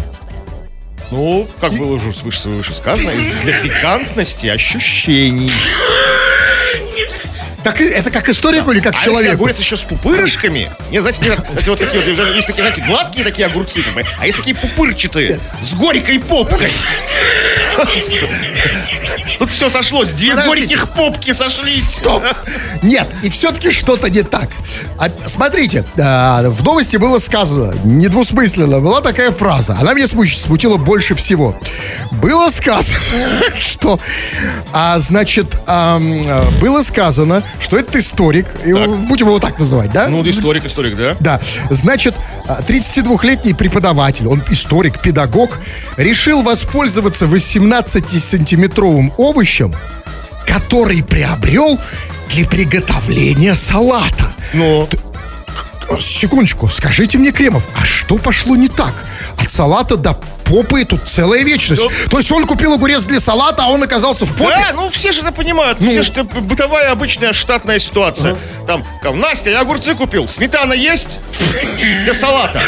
Ну, 1.11 1.47
как 1.59 1.73
было 1.73 1.95
уже 1.95 2.11
выше, 2.23 2.49
выше 2.49 2.73
сказано, 2.73 3.11
для 3.43 3.59
пикантности 3.59 4.47
ощущений. 4.47 5.51
Так 7.63 7.81
и- 7.81 7.85
это 7.85 8.09
как 8.11 8.29
историку 8.29 8.71
или 8.71 8.79
как 8.79 8.93
А 8.93 8.97
если 8.97 9.09
человеку? 9.09 9.33
огурец 9.35 9.59
еще 9.59 9.75
с 9.77 9.81
пупырышками? 9.83 10.71
Нет, 10.91 11.01
знаете, 11.01 11.23
нет, 11.25 11.39
знаете, 11.51 11.69
вот 11.71 11.79
такие 11.79 12.01
вот, 12.15 12.35
есть 12.35 12.47
такие, 12.47 12.61
знаете, 12.63 12.81
гладкие 12.83 13.25
такие 13.25 13.47
огурцы, 13.47 13.81
как 13.83 13.93
бы, 13.93 14.05
а 14.19 14.25
есть 14.25 14.37
такие 14.37 14.55
пупырчатые, 14.55 15.39
с 15.63 15.73
горькой 15.73 16.19
попкой. 16.19 16.69
Тут 19.37 19.51
все 19.51 19.69
сошлось, 19.69 20.09
две 20.11 20.31
Подождите. 20.35 20.75
горьких 20.75 20.89
попки 20.89 21.31
сошлись. 21.31 21.95
Стоп! 21.95 22.23
Нет, 22.81 23.07
и 23.23 23.29
все-таки 23.29 23.71
что-то 23.71 24.09
не 24.09 24.23
так. 24.23 24.49
А, 24.97 25.07
смотрите, 25.25 25.85
а, 25.97 26.49
в 26.49 26.61
новости 26.63 26.97
было 26.97 27.19
сказано, 27.19 27.73
недвусмысленно, 27.85 28.79
была 28.81 28.99
такая 28.99 29.31
фраза. 29.31 29.77
Она 29.79 29.93
меня 29.93 30.07
смуч- 30.07 30.37
смутила 30.37 30.75
больше 30.75 31.15
всего. 31.15 31.57
Было 32.11 32.49
сказано, 32.49 32.97
что, 33.61 33.97
а, 34.73 34.99
значит, 34.99 35.47
а, 35.67 35.99
было 36.59 36.81
сказано, 36.81 37.41
что 37.59 37.77
этот 37.77 37.95
историк, 37.95 38.45
и 38.65 38.71
будем 38.73 39.27
его 39.27 39.39
так 39.39 39.59
называть, 39.59 39.91
да? 39.91 40.07
Ну, 40.07 40.27
историк, 40.27 40.65
историк, 40.65 40.95
да? 40.95 41.15
Да, 41.19 41.39
значит, 41.69 42.15
а, 42.47 42.61
32-летний 42.61 43.53
преподаватель, 43.53 44.27
он 44.27 44.41
историк, 44.49 44.99
педагог, 44.99 45.57
решил 45.97 46.41
воспользоваться 46.41 47.25
18-сантиметровым 47.25 49.11
овощем, 49.17 49.73
который 50.45 51.03
приобрел 51.03 51.79
для 52.29 52.45
приготовления 52.45 53.55
салата. 53.55 54.31
Ну, 54.53 54.87
Секундочку, 55.99 56.69
скажите 56.69 57.17
мне, 57.17 57.31
Кремов, 57.31 57.63
а 57.75 57.85
что 57.85 58.17
пошло 58.17 58.55
не 58.55 58.67
так? 58.67 58.93
От 59.37 59.49
салата 59.49 59.97
до 59.97 60.13
попы 60.45 60.83
тут 60.85 61.07
целая 61.07 61.43
вечность. 61.43 61.81
Да. 61.81 62.09
То 62.09 62.17
есть 62.17 62.31
он 62.31 62.45
купил 62.45 62.73
огурец 62.73 63.05
для 63.05 63.19
салата, 63.19 63.63
а 63.63 63.67
он 63.67 63.83
оказался 63.83 64.25
в 64.25 64.35
попе? 64.35 64.55
да, 64.55 64.71
ну 64.73 64.89
все 64.89 65.11
же 65.11 65.21
это 65.21 65.31
понимают. 65.31 65.79
Ну. 65.79 65.89
Все 65.89 66.01
же 66.01 66.11
это 66.11 66.23
бытовая 66.23 66.91
обычная 66.91 67.33
штатная 67.33 67.79
ситуация. 67.79 68.35
Там, 68.67 68.83
там, 69.01 69.19
Настя, 69.19 69.51
я 69.51 69.61
огурцы 69.61 69.95
купил. 69.95 70.27
Сметана 70.27 70.73
есть? 70.73 71.19
Для 72.03 72.13
салата. 72.13 72.61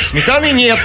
Сметаны 0.00 0.52
нет. 0.52 0.78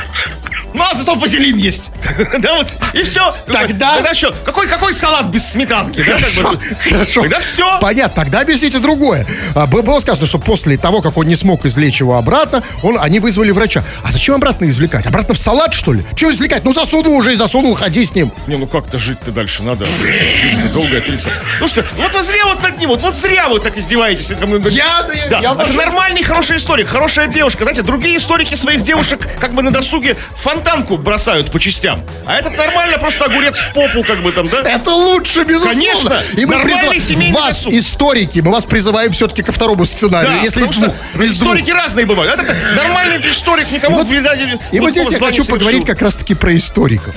Ну, 0.73 0.83
а 0.83 0.95
зато 0.95 1.15
вазелин 1.15 1.57
есть. 1.57 1.91
Да, 2.39 2.55
вот, 2.55 2.73
и 2.93 3.03
все. 3.03 3.35
Тогда- 3.47 3.95
Тогда 3.95 4.13
что? 4.13 4.33
Какой, 4.45 4.67
какой 4.67 4.93
салат 4.93 5.25
без 5.27 5.47
сметанки? 5.51 6.01
Хорошо, 6.01 6.53
хорошо. 6.89 7.21
Тогда 7.21 7.39
все. 7.39 7.79
Понятно, 7.79 8.23
тогда 8.23 8.41
объясните 8.41 8.79
другое. 8.79 9.25
А, 9.55 9.67
было 9.67 9.99
сказано, 9.99 10.27
что 10.27 10.39
после 10.39 10.77
того, 10.77 11.01
как 11.01 11.17
он 11.17 11.27
не 11.27 11.35
смог 11.35 11.65
извлечь 11.65 11.99
его 11.99 12.17
обратно, 12.17 12.63
он, 12.83 12.97
они 12.99 13.19
вызвали 13.19 13.51
врача. 13.51 13.83
А 14.03 14.11
зачем 14.11 14.35
обратно 14.35 14.69
извлекать? 14.69 15.05
Обратно 15.05 15.33
в 15.33 15.37
салат, 15.37 15.73
что 15.73 15.93
ли? 15.93 16.03
Чего 16.15 16.31
извлекать? 16.31 16.63
Ну, 16.63 16.73
засунул 16.73 17.15
уже 17.15 17.33
и 17.33 17.35
засунул, 17.35 17.73
ходи 17.73 18.05
с 18.05 18.13
ним. 18.15 18.31
Не, 18.47 18.57
ну 18.57 18.65
как-то 18.67 18.97
жить-то 18.97 19.31
дальше 19.31 19.63
надо. 19.63 19.85
Жизнь-то 19.85 20.69
долгая, 20.73 21.01
30. 21.01 21.29
Ну 21.59 21.67
что, 21.67 21.83
вот 21.97 22.13
вы 22.15 22.23
зря 22.23 22.45
вот 22.45 22.61
над 22.63 22.77
ним, 22.79 22.89
вот, 22.89 23.01
вот 23.01 23.17
зря 23.17 23.49
вы 23.49 23.59
так 23.59 23.77
издеваетесь. 23.77 24.29
Я- 24.29 25.03
да 25.03 25.13
я- 25.13 25.27
Да, 25.29 25.39
я 25.39 25.51
это 25.53 25.73
нормальный, 25.73 26.23
хороший 26.23 26.57
историк, 26.57 26.87
хорошая 26.87 27.27
девушка. 27.27 27.63
Знаете, 27.63 27.81
другие 27.81 28.17
историки 28.17 28.55
своих 28.55 28.83
девушек 28.83 29.27
как 29.39 29.53
бы 29.53 29.61
на 29.61 29.71
досуге 29.71 30.15
фонтанку 30.61 30.97
бросают 30.97 31.51
по 31.51 31.59
частям. 31.59 32.03
А 32.25 32.35
этот 32.35 32.57
нормально, 32.57 32.97
просто 32.97 33.25
огурец 33.25 33.57
в 33.57 33.73
попу, 33.73 34.03
как 34.03 34.21
бы 34.21 34.31
там, 34.31 34.47
да? 34.49 34.61
Это 34.61 34.91
лучше, 34.91 35.43
безусловно. 35.43 35.81
Конечно. 35.81 36.39
И 36.39 36.45
мы 36.45 36.61
призываем 36.61 37.33
вас, 37.33 37.63
досуг. 37.63 37.73
историки, 37.73 38.39
мы 38.39 38.51
вас 38.51 38.65
призываем 38.65 39.11
все-таки 39.11 39.41
ко 39.41 39.51
второму 39.51 39.85
сценарию. 39.85 40.31
Да, 40.33 40.41
если 40.43 40.63
из 40.63 40.69
двух. 40.69 40.93
из 41.15 41.37
двух. 41.39 41.55
историки 41.55 41.71
разные 41.71 42.05
бывают. 42.05 42.39
Этот 42.39 42.55
нормальный 42.75 43.29
историк, 43.29 43.71
никому 43.71 43.97
вот- 43.97 44.07
вреда 44.07 44.35
не 44.35 44.59
И 44.71 44.79
вот 44.79 44.91
здесь 44.91 45.09
я 45.11 45.17
хочу 45.17 45.43
совершил. 45.43 45.45
поговорить 45.45 45.85
как 45.85 46.01
раз-таки 46.01 46.33
про 46.35 46.55
историков. 46.55 47.15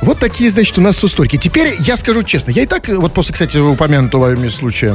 Вот 0.00 0.18
такие, 0.20 0.48
значит, 0.50 0.78
у 0.78 0.80
нас 0.80 1.02
историки. 1.02 1.36
Теперь 1.36 1.74
я 1.80 1.96
скажу 1.96 2.22
честно, 2.22 2.52
я 2.52 2.62
и 2.62 2.66
так, 2.66 2.88
вот 2.88 3.12
после, 3.12 3.32
кстати, 3.32 3.58
упомянутого 3.58 4.26
вами 4.26 4.48
случая 4.48 4.94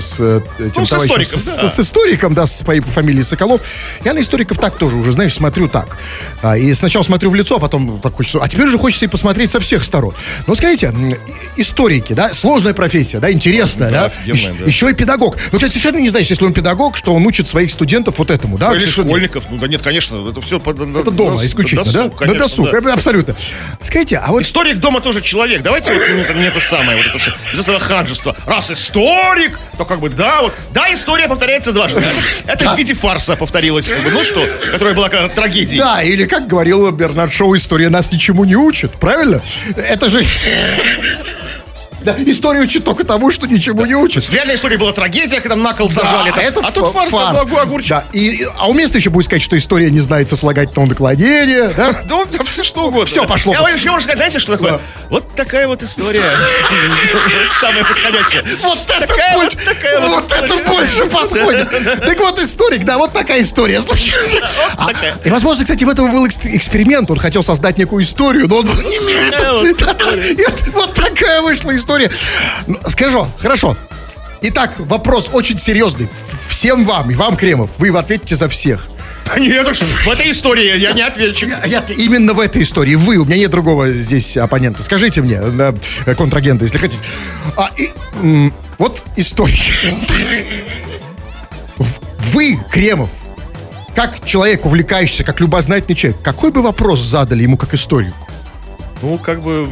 с 0.00 0.16
э, 0.20 0.40
этим 0.60 0.72
Ну, 0.82 0.86
с 0.86 0.90
товарищем, 0.90 1.22
историком, 1.22 1.40
с, 1.40 1.60
да. 1.60 1.68
с 1.68 1.78
историком, 1.80 2.34
да, 2.34 2.46
с 2.46 2.62
по 2.62 2.80
фамилией 2.82 3.24
Соколов, 3.24 3.60
я 4.04 4.14
на 4.14 4.20
историков 4.20 4.58
так 4.58 4.76
тоже 4.78 4.94
уже, 4.96 5.10
знаешь, 5.10 5.34
смотрю 5.34 5.66
так. 5.66 5.96
А, 6.40 6.56
и 6.56 6.72
сначала 6.74 7.02
смотрю 7.02 7.30
в 7.30 7.34
лицо, 7.34 7.56
а 7.56 7.58
потом 7.58 7.98
так 8.00 8.14
хочется, 8.14 8.38
а 8.40 8.48
теперь 8.48 8.66
уже 8.66 8.78
хочется 8.78 9.06
и 9.06 9.08
посмотреть 9.08 9.50
со 9.50 9.58
всех 9.58 9.82
сторон. 9.82 10.14
Ну, 10.46 10.54
скажите, 10.54 10.92
историки, 11.56 12.12
да, 12.12 12.32
сложная 12.32 12.74
профессия, 12.74 13.18
да, 13.18 13.32
интересная, 13.32 13.90
Да, 13.90 14.00
да, 14.00 14.06
офигенная, 14.06 14.60
да. 14.60 14.66
еще 14.66 14.88
и 14.90 14.94
педагог. 14.94 15.36
Ну, 15.50 15.58
ты 15.58 15.68
совершенно 15.68 15.98
не 15.98 16.10
знаешь, 16.10 16.28
если 16.28 16.44
он 16.44 16.52
педагог, 16.52 16.96
что 16.96 17.12
он 17.12 17.26
учит 17.26 17.48
своих 17.48 17.72
студентов 17.72 18.18
вот 18.18 18.30
этому, 18.30 18.56
да? 18.56 18.70
Или 18.72 18.80
совершенно- 18.80 19.08
школьников. 19.08 19.44
Ну 19.50 19.56
да 19.58 19.66
нет, 19.66 19.82
конечно, 19.82 20.28
это 20.28 20.40
все 20.40 20.58
Это 20.58 21.10
дома 21.10 21.44
исключительно, 21.44 21.92
да? 21.92 22.26
на 22.26 22.34
досуг, 22.34 22.68
э, 22.72 22.90
абсолютно. 22.92 23.34
Скажите, 23.82 24.16
а 24.28 24.32
вот 24.32 24.42
Историк 24.42 24.76
дома 24.76 25.00
тоже 25.00 25.22
человек. 25.22 25.62
Давайте 25.62 25.94
вот 25.94 26.06
не 26.06 26.20
это, 26.20 26.34
не 26.34 26.44
это 26.44 26.60
самое, 26.60 26.98
вот 26.98 27.06
это 27.06 27.18
все. 27.18 27.32
Без 27.50 27.60
этого 27.60 27.80
ханжества. 27.80 28.36
Раз 28.44 28.70
историк, 28.70 29.58
то 29.78 29.86
как 29.86 30.00
бы 30.00 30.10
да, 30.10 30.42
вот. 30.42 30.52
Да, 30.74 30.92
история 30.92 31.28
повторяется 31.28 31.72
дважды. 31.72 32.02
Это 32.46 32.74
в 32.74 32.78
виде 32.78 32.92
фарса 32.92 33.36
повторилось. 33.36 33.88
как 33.88 34.04
бы, 34.04 34.10
Ну 34.10 34.24
что, 34.24 34.46
которая 34.70 34.94
была 34.94 35.08
как 35.08 35.32
трагедией. 35.34 35.80
Да, 35.80 36.02
или 36.02 36.26
как 36.26 36.46
говорил 36.46 36.90
Бернард 36.90 37.32
Шоу, 37.32 37.56
история 37.56 37.88
нас 37.88 38.12
ничему 38.12 38.44
не 38.44 38.54
учит, 38.54 38.92
правильно? 38.92 39.40
Это 39.76 40.10
же... 40.10 40.22
Да, 42.02 42.14
история 42.26 42.60
учит 42.60 42.84
только 42.84 43.04
тому, 43.04 43.30
что 43.30 43.46
ничему 43.46 43.84
не 43.86 43.94
учит. 43.94 44.28
Реальная 44.30 44.54
история 44.56 44.78
была 44.78 44.92
трагедия, 44.92 45.40
когда 45.40 45.56
на 45.56 45.74
кол 45.74 45.90
сажали. 45.90 46.32
Да, 46.34 46.50
там. 46.52 46.66
а 46.66 46.70
тут 46.72 46.92
фа- 46.92 47.06
фарс, 47.06 47.40
огу- 47.40 47.58
огурчик. 47.58 47.90
Да, 47.90 48.04
и, 48.12 48.46
а 48.58 48.68
уместно 48.68 48.98
еще 48.98 49.10
будет 49.10 49.24
сказать, 49.26 49.42
что 49.42 49.56
история 49.56 49.90
не 49.90 50.00
знает 50.00 50.28
сослагательного 50.28 50.88
наклонения, 50.88 51.68
да? 51.76 52.02
Да 52.08 52.44
все 52.44 52.62
что 52.64 52.86
угодно. 52.86 53.06
Всё 53.06 53.24
пошло. 53.24 53.52
Я 53.54 53.68
еще 53.74 53.90
можно 53.90 54.04
сказать, 54.04 54.18
знаете, 54.18 54.38
что 54.38 54.52
такое? 54.52 54.80
Вот 55.10 55.34
такая 55.34 55.66
вот 55.66 55.82
история. 55.82 56.22
Самая 57.60 57.84
подходящая. 57.84 58.44
Вот 58.62 58.78
это 58.88 59.14
больше, 59.34 59.58
вот 60.08 60.32
это 60.32 60.56
больше 60.70 61.04
подходит. 61.06 61.68
Так 62.08 62.18
вот, 62.20 62.38
историк, 62.40 62.84
да, 62.84 62.96
вот 62.98 63.12
такая 63.12 63.42
история 63.42 63.80
случилась. 63.80 64.36
А. 64.76 64.88
И, 65.24 65.30
возможно, 65.30 65.64
кстати, 65.64 65.84
в 65.84 65.88
этом 65.88 66.10
был 66.10 66.24
экс- 66.26 66.38
эксперимент. 66.44 67.10
Он 67.10 67.18
хотел 67.18 67.42
создать 67.42 67.76
некую 67.78 68.02
историю, 68.04 68.48
но 68.48 68.58
он 68.58 68.66
был 68.66 68.74
не 68.74 69.72
Вот 70.72 70.94
такая 70.94 71.42
вышла 71.42 71.74
история. 71.76 71.87
Ну, 72.66 72.78
Скажу, 72.88 73.26
хорошо. 73.38 73.76
Итак, 74.40 74.72
вопрос 74.78 75.30
очень 75.32 75.58
серьезный. 75.58 76.08
Всем 76.48 76.84
вам, 76.84 77.10
и 77.10 77.14
вам, 77.14 77.36
Кремов, 77.36 77.70
вы 77.78 77.88
ответите 77.88 78.36
за 78.36 78.48
всех. 78.48 78.86
Нет, 79.36 79.66
в 79.76 80.08
этой 80.08 80.30
истории 80.30 80.78
я 80.78 80.92
не 80.92 81.02
отвечу. 81.02 81.46
Я- 81.46 81.64
я- 81.66 81.84
именно 81.94 82.32
в 82.32 82.40
этой 82.40 82.62
истории 82.62 82.94
вы, 82.94 83.16
у 83.16 83.24
меня 83.24 83.36
нет 83.36 83.50
другого 83.50 83.90
здесь 83.92 84.36
оппонента. 84.36 84.82
Скажите 84.82 85.20
мне, 85.22 85.40
контрагента, 86.16 86.64
если 86.64 86.78
хотите. 86.78 87.00
А, 87.56 87.70
и, 87.76 87.90
вот 88.78 89.02
история. 89.16 89.58
Вы, 92.32 92.58
Кремов, 92.70 93.10
как 93.94 94.24
человек, 94.24 94.64
увлекающийся, 94.64 95.24
как 95.24 95.40
любознательный 95.40 95.96
человек, 95.96 96.22
какой 96.22 96.50
бы 96.50 96.62
вопрос 96.62 97.00
задали 97.00 97.42
ему 97.42 97.56
как 97.56 97.74
историку? 97.74 98.28
Ну, 99.02 99.18
как 99.18 99.40
бы... 99.42 99.68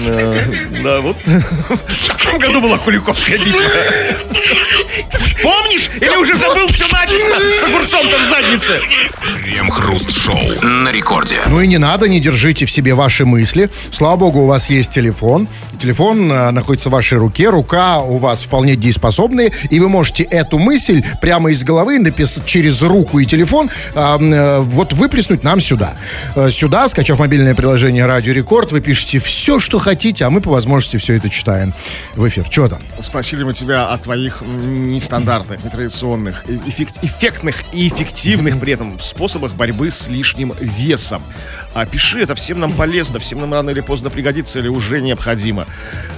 э, 0.00 0.40
Да, 0.82 1.00
вот. 1.00 1.16
В 1.26 2.24
каком 2.24 2.40
году 2.40 2.60
была 2.60 2.78
Куликовская 2.78 3.38
битва? 3.38 3.68
Помнишь? 5.42 5.90
Или 6.00 6.16
уже 6.16 6.36
забыл 6.36 6.68
все 6.68 6.86
начисто 6.88 7.38
с 7.38 7.64
огурцом-то 7.64 8.18
в 8.18 8.24
заднице? 8.28 8.80
Крем-хруст-шоу 9.42 10.62
на 10.62 10.90
рекорде. 10.90 11.36
Ну 11.48 11.60
и 11.60 11.66
не 11.66 11.78
надо, 11.78 12.08
не 12.08 12.20
держите 12.20 12.66
в 12.66 12.70
себе 12.70 12.94
ваши 12.94 13.24
мысли. 13.24 13.70
Слава 13.90 14.16
богу, 14.16 14.40
у 14.40 14.46
вас 14.46 14.70
есть 14.70 14.92
телефон. 14.92 15.48
Телефон 15.78 16.30
э, 16.30 16.50
находится 16.50 16.88
в 16.88 16.92
вашей 16.92 17.18
руке, 17.18 17.50
рука 17.50 18.00
у 18.00 18.18
вас 18.18 18.44
вполне 18.44 18.76
дееспособная, 18.76 19.52
и 19.70 19.80
вы 19.80 19.88
можете 19.88 20.24
эту 20.24 20.58
мысль 20.58 21.04
прямо 21.20 21.50
из 21.50 21.62
головы 21.62 21.98
написать 21.98 22.46
через 22.46 22.82
руку 22.82 23.18
и 23.18 23.26
телефон, 23.26 23.70
э, 23.94 24.18
э, 24.20 24.58
вот 24.60 24.92
выплеснуть 24.92 25.44
нам 25.44 25.60
сюда. 25.60 25.96
Э, 26.34 26.50
сюда, 26.50 26.88
скачав 26.88 27.18
мобильное 27.18 27.54
приложение 27.54 28.06
Радио 28.06 28.32
Рекорд, 28.32 28.72
вы 28.72 28.80
пишете 28.80 29.18
все, 29.18 29.60
что 29.60 29.78
хотите, 29.78 30.24
а 30.24 30.30
мы 30.30 30.40
по 30.40 30.50
возможности 30.50 30.96
все 30.96 31.14
это 31.14 31.30
читаем 31.30 31.72
в 32.16 32.26
эфир. 32.28 32.48
Чего 32.48 32.68
там? 32.68 32.78
Спросили 33.00 33.42
мы 33.44 33.54
тебя 33.54 33.88
о 33.88 33.98
твоих 33.98 34.42
нестандартных, 34.90 35.64
нетрадиционных, 35.64 36.44
э- 36.48 36.58
эффект- 36.66 36.98
эффектных 37.02 37.62
и 37.72 37.88
эффективных 37.88 38.58
при 38.60 38.72
этом 38.72 38.98
способах 39.00 39.52
борьбы 39.54 39.90
с 39.90 40.08
лишним 40.08 40.52
весом. 40.60 41.22
А 41.74 41.86
пиши, 41.86 42.20
это 42.22 42.34
всем 42.34 42.60
нам 42.60 42.72
полезно, 42.72 43.18
всем 43.18 43.40
нам 43.40 43.52
рано 43.52 43.70
или 43.70 43.80
поздно 43.80 44.10
пригодится 44.10 44.58
или 44.58 44.68
уже 44.68 45.00
необходимо. 45.00 45.66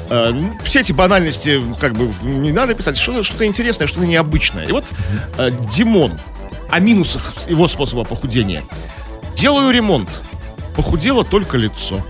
Э, 0.09 0.31
ну, 0.33 0.53
все 0.63 0.81
эти 0.81 0.93
банальности, 0.93 1.61
как 1.81 1.93
бы, 1.95 2.13
не 2.23 2.53
надо 2.53 2.75
писать, 2.75 2.97
что- 2.97 3.23
что-то 3.23 3.45
интересное, 3.47 3.87
что-то 3.87 4.07
необычное. 4.07 4.65
И 4.67 4.73
вот 4.73 4.85
э, 5.39 5.51
Димон 5.73 6.13
о 6.71 6.79
минусах 6.81 7.35
его 7.49 7.67
способа 7.69 8.05
похудения. 8.05 8.63
Делаю 9.37 9.71
ремонт. 9.73 10.09
Похудело 10.77 11.25
только 11.25 11.57
лицо. 11.57 12.05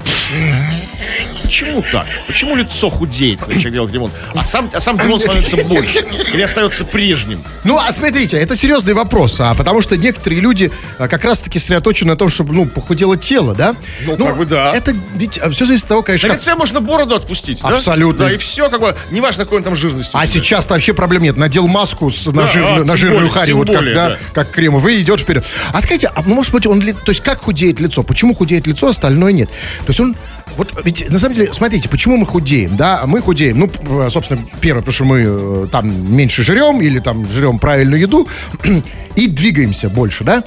Почему 1.51 1.83
так? 1.91 2.07
Почему 2.29 2.55
лицо 2.55 2.89
худеет, 2.89 3.41
человек 3.49 3.73
делает 3.73 3.93
ремонт? 3.93 4.13
А 4.37 4.45
сам, 4.45 4.71
а 4.73 4.81
сам 4.81 4.97
Димон 4.97 5.19
становится 5.19 5.57
больше? 5.65 5.99
Или 6.33 6.43
остается 6.43 6.85
прежним? 6.85 7.43
Ну, 7.65 7.77
а 7.77 7.91
смотрите, 7.91 8.37
это 8.39 8.55
серьезный 8.57 8.95
вопрос, 8.95 9.41
а 9.41 9.53
потому 9.57 9.83
что 9.83 9.97
некоторые 9.97 10.41
люди 10.41 10.71
а, 10.99 11.09
как 11.09 11.25
раз-таки 11.25 11.59
сосредоточены 11.59 12.11
на 12.13 12.17
том, 12.17 12.29
чтобы, 12.29 12.55
ну, 12.55 12.67
похудело 12.67 13.17
тело, 13.17 13.53
да? 13.57 13.75
Ну, 14.07 14.17
как 14.17 14.37
бы 14.37 14.47
да. 14.47 14.73
Это 14.77 14.95
ведь 15.17 15.41
все 15.51 15.67
зависит 15.67 15.87
от 15.87 15.89
того, 15.89 16.03
конечно, 16.05 16.29
На 16.29 16.35
как- 16.35 16.41
лице 16.43 16.55
можно 16.55 16.81
бороду 16.81 17.17
отпустить? 17.17 17.59
Абсолютно. 17.65 18.27
Да, 18.27 18.33
и 18.33 18.39
все, 18.39 18.71
как 18.71 18.81
бы, 18.81 18.95
неважно, 19.11 19.43
какой 19.43 19.59
он 19.59 19.65
там 19.65 19.75
жирности. 19.75 20.13
А 20.15 20.25
сейчас 20.29 20.71
вообще 20.71 20.95
проблем 20.95 21.25
нет. 21.25 21.37
Надел 21.37 21.67
маску 21.67 22.13
с, 22.13 22.27
на, 22.27 22.33
Да, 22.43 22.47
жир- 22.47 22.65
а, 22.65 22.85
на 22.85 22.97
жирную 22.97 23.23
более, 23.29 23.33
харю, 23.33 23.57
вот 23.57 23.67
как, 23.67 23.77
более, 23.77 23.95
да, 23.97 24.09
да. 24.11 24.19
как 24.35 24.53
Кремов, 24.53 24.87
и 24.87 25.01
идет 25.01 25.19
вперед. 25.19 25.45
А 25.73 25.81
скажите, 25.81 26.13
а 26.15 26.23
может 26.23 26.53
быть 26.53 26.65
он, 26.65 26.81
то 26.81 26.95
есть 27.09 27.23
как 27.23 27.41
худеет 27.41 27.81
лицо? 27.81 28.05
Почему 28.05 28.37
худеет 28.37 28.69
лицо, 28.69 28.87
остальное 28.87 29.33
нет? 29.33 29.49
То 29.81 29.89
есть 29.89 29.99
он, 29.99 30.15
вот 30.61 30.75
ведь 30.85 31.11
на 31.11 31.19
самом 31.19 31.37
деле, 31.37 31.51
смотрите, 31.55 31.89
почему 31.89 32.19
мы 32.19 32.27
худеем, 32.27 32.77
да? 32.77 33.05
Мы 33.07 33.23
худеем, 33.23 33.61
ну, 33.61 34.11
собственно, 34.11 34.43
первое, 34.61 34.83
потому 34.83 34.93
что 34.93 35.05
мы 35.07 35.25
э, 35.27 35.67
там 35.73 36.15
меньше 36.15 36.43
жрем 36.43 36.83
или 36.83 36.99
там 36.99 37.27
жрем 37.31 37.59
правильную 37.59 37.99
еду 37.99 38.29
и 39.17 39.27
двигаемся 39.27 39.89
больше, 39.89 40.23
да? 40.23 40.45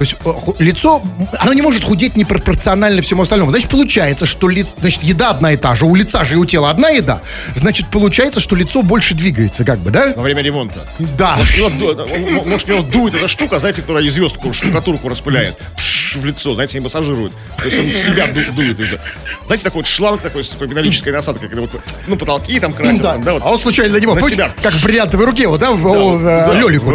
То 0.00 0.04
есть 0.04 0.16
э, 0.24 0.30
лицо, 0.64 1.02
оно 1.40 1.52
не 1.52 1.60
может 1.60 1.84
худеть 1.84 2.16
непропорционально 2.16 3.02
всему 3.02 3.20
остальному. 3.20 3.50
Значит, 3.50 3.68
получается, 3.68 4.24
что 4.24 4.48
лиц, 4.48 4.74
значит, 4.80 5.02
еда 5.02 5.28
одна 5.28 5.52
и 5.52 5.58
та 5.58 5.74
же, 5.74 5.84
у 5.84 5.94
лица 5.94 6.24
же 6.24 6.34
и 6.34 6.36
у 6.38 6.46
тела 6.46 6.70
одна 6.70 6.88
еда. 6.88 7.20
Значит, 7.54 7.86
получается, 7.88 8.40
что 8.40 8.56
лицо 8.56 8.80
больше 8.82 9.14
двигается, 9.14 9.62
как 9.62 9.78
бы, 9.80 9.90
да? 9.90 10.14
Во 10.16 10.22
время 10.22 10.40
ремонта. 10.40 10.86
Да. 11.18 11.36
Может, 11.36 11.54
его 11.54 11.68
ду- 11.68 11.88
он- 12.02 12.38
он- 12.38 12.48
может, 12.48 12.66
его 12.68 12.80
дует 12.80 13.14
эта 13.14 13.28
штука, 13.28 13.58
знаете, 13.60 13.82
которая 13.82 14.02
и 14.02 14.08
звездку, 14.08 14.54
штукатурку 14.54 15.06
распыляет 15.10 15.58
Пш, 15.76 16.16
в 16.16 16.24
лицо, 16.24 16.54
знаете, 16.54 16.78
и 16.78 16.80
массажирует. 16.80 17.34
То 17.58 17.64
есть 17.66 17.78
он 17.78 17.90
в 17.90 17.94
себя 17.94 18.26
ду- 18.28 18.52
дует. 18.56 18.80
это. 18.80 18.98
Знаете, 19.44 19.64
такой 19.64 19.80
вот 19.80 19.86
шланг 19.86 20.22
такой 20.22 20.44
с 20.44 20.48
такой 20.48 20.66
металлической 20.68 21.10
насадкой, 21.12 21.50
когда 21.50 21.60
вот, 21.60 21.70
ну, 22.06 22.16
потолки 22.16 22.58
там 22.58 22.72
красят, 22.72 23.02
Да. 23.02 23.12
там, 23.12 23.22
да, 23.22 23.32
вот. 23.34 23.42
А 23.44 23.50
он 23.50 23.58
случайно 23.58 23.92
на 23.92 24.00
него, 24.00 24.14
На 24.14 24.20
помните, 24.22 24.50
как 24.62 24.72
в 24.72 24.82
бриллиантовой 24.82 25.26
руке, 25.26 25.46
вот, 25.46 25.60
да, 25.60 25.72
у, 25.72 26.18
э, 26.18 26.24
да. 26.24 26.46
Да? 26.48 26.54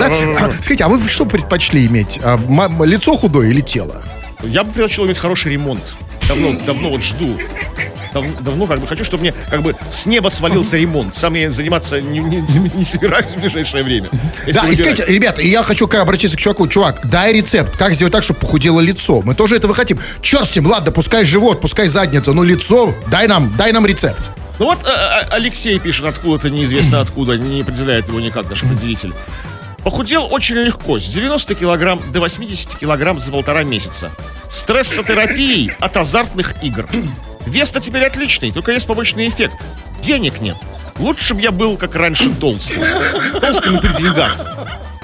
Да-да-да. 0.10 0.46
А, 0.48 0.52
Скажите, 0.64 0.84
а 0.86 0.88
вы 0.88 1.08
что 1.08 1.26
предпочли 1.28 1.86
иметь? 1.86 2.20
А, 2.96 2.98
лицо 2.98 3.16
худое 3.18 3.50
или 3.50 3.60
тело? 3.60 4.02
Я 4.44 4.64
бы 4.64 4.72
предпочел 4.72 5.06
иметь 5.06 5.18
хороший 5.18 5.52
ремонт. 5.52 5.82
Давно, 6.30 6.54
давно 6.66 6.90
вот 6.92 7.02
жду. 7.02 7.38
Дав- 8.14 8.42
давно 8.44 8.66
как 8.68 8.80
бы 8.80 8.88
хочу, 8.88 9.04
чтобы 9.04 9.24
мне 9.24 9.34
как 9.50 9.62
бы 9.64 9.76
с 9.92 10.06
неба 10.06 10.30
свалился 10.30 10.78
ремонт. 10.78 11.14
Сам 11.16 11.34
я 11.34 11.52
заниматься 11.52 12.00
не, 12.00 12.20
не- 12.20 12.72
не 12.74 12.86
собираюсь 12.86 13.26
в 13.36 13.42
ближайшее 13.42 13.84
время. 13.84 14.08
Да, 14.48 14.68
и 14.70 14.76
скажите, 14.76 15.04
ребята, 15.08 15.42
я 15.42 15.62
хочу 15.64 15.88
как 15.90 16.02
обратиться 16.02 16.38
к 16.38 16.40
чуваку. 16.40 16.68
Чувак, 16.70 17.02
дай 17.04 17.34
рецепт, 17.34 17.76
как 17.76 17.94
сделать 17.96 18.14
так, 18.14 18.24
чтобы 18.24 18.40
похудело 18.40 18.80
лицо. 18.80 19.22
Мы 19.24 19.36
тоже 19.36 19.58
этого 19.58 19.74
хотим. 19.74 20.00
Черт 20.22 20.48
с 20.48 20.56
ним, 20.56 20.68
ладно, 20.68 20.92
пускай 20.94 21.26
живот, 21.26 21.60
пускай 21.60 21.90
задница, 21.90 22.32
но 22.32 22.44
лицо, 22.44 22.96
дай 23.08 23.28
нам, 23.28 23.54
дай 23.58 23.74
нам 23.74 23.86
рецепт. 23.86 24.22
Ну 24.58 24.68
вот 24.68 24.80
э, 24.86 24.88
э, 24.88 25.28
Алексей 25.32 25.78
пишет 25.80 26.06
откуда-то, 26.06 26.50
неизвестно 26.50 27.02
откуда, 27.02 27.38
не 27.38 27.62
определяет 27.62 28.08
его 28.08 28.22
никак 28.22 28.50
наш 28.50 28.64
определитель. 28.64 29.14
Похудел 29.86 30.28
очень 30.32 30.56
легко, 30.56 30.98
с 30.98 31.06
90 31.06 31.54
килограмм 31.54 32.02
до 32.12 32.20
80 32.20 32.80
килограмм 32.80 33.20
за 33.20 33.32
полтора 33.32 33.62
месяца. 33.62 34.12
Стрессотерапией 34.50 35.72
от 35.80 35.96
азартных 35.96 36.56
игр. 36.64 36.90
Вес-то 37.46 37.80
теперь 37.80 38.04
отличный, 38.04 38.52
только 38.52 38.72
есть 38.72 38.88
побочный 38.88 39.30
эффект. 39.30 39.54
Денег 40.02 40.42
нет. 40.42 40.58
Лучше 40.98 41.36
бы 41.36 41.42
я 41.42 41.52
был, 41.52 41.78
как 41.78 41.94
раньше, 41.94 42.34
толстым. 42.34 42.84
Толстым 43.40 43.78
и 43.78 43.80
при 43.80 43.94
деньгах. 43.94 44.36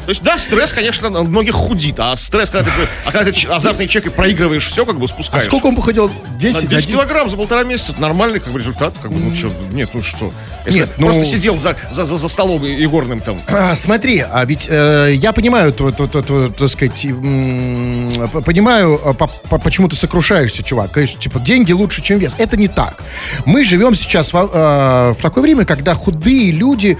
То 0.05 0.09
есть, 0.09 0.23
да, 0.23 0.37
стресс, 0.37 0.73
конечно, 0.73 1.09
многих 1.09 1.53
худит, 1.53 1.95
а 1.99 2.15
стресс, 2.15 2.49
когда 2.49 2.65
ты, 2.71 2.87
а 3.05 3.11
когда 3.11 3.31
ты 3.31 3.47
азартный 3.47 3.87
человек 3.87 4.11
и 4.11 4.15
проигрываешь 4.15 4.67
все, 4.67 4.85
как 4.85 4.97
бы 4.97 5.05
А 5.05 5.07
спускаешь. 5.07 5.45
сколько 5.45 5.67
он 5.67 5.75
похудел? 5.75 6.07
На 6.07 6.39
10? 6.39 6.67
10 6.69 6.87
килограмм 6.87 7.29
за 7.29 7.37
полтора 7.37 7.63
месяца, 7.63 7.91
это 7.91 8.01
нормальный 8.01 8.39
как 8.39 8.51
бы 8.51 8.59
результат, 8.59 8.95
как 9.01 9.11
бы, 9.11 9.19
ну 9.19 9.35
что, 9.35 9.51
нет, 9.73 9.89
ну 9.93 10.01
что. 10.01 10.31
Если 10.65 10.79
Нет, 10.81 10.89
ну- 10.97 11.05
просто 11.07 11.25
сидел 11.25 11.57
за, 11.57 11.75
за, 11.91 12.05
за, 12.05 12.17
за 12.17 12.27
столом 12.27 12.63
и- 12.65 12.83
игорным 12.83 13.19
там. 13.19 13.39
А, 13.47 13.75
смотри, 13.75 14.19
а 14.19 14.43
ведь 14.45 14.67
э, 14.69 15.11
я 15.15 15.33
понимаю, 15.33 15.73
то, 15.73 15.91
то, 15.91 16.07
то, 16.07 16.21
то, 16.21 16.49
так 16.49 16.69
сказать, 16.69 17.01
понимаю, 18.45 18.99
а, 19.03 19.13
по- 19.13 19.27
по- 19.27 19.57
почему 19.57 19.87
ты 19.89 19.95
сокрушаешься, 19.95 20.63
чувак. 20.63 20.91
Конечно, 20.91 21.19
типа, 21.19 21.39
деньги 21.39 21.71
лучше, 21.71 22.01
чем 22.01 22.19
вес. 22.19 22.35
Это 22.37 22.57
не 22.57 22.67
так. 22.67 22.95
Мы 23.45 23.63
живем 23.65 23.95
сейчас 23.95 24.33
во- 24.33 24.49
э, 24.51 25.13
в 25.17 25.21
такое 25.21 25.41
время, 25.43 25.65
когда 25.65 25.93
худые 25.93 26.51
люди 26.51 26.97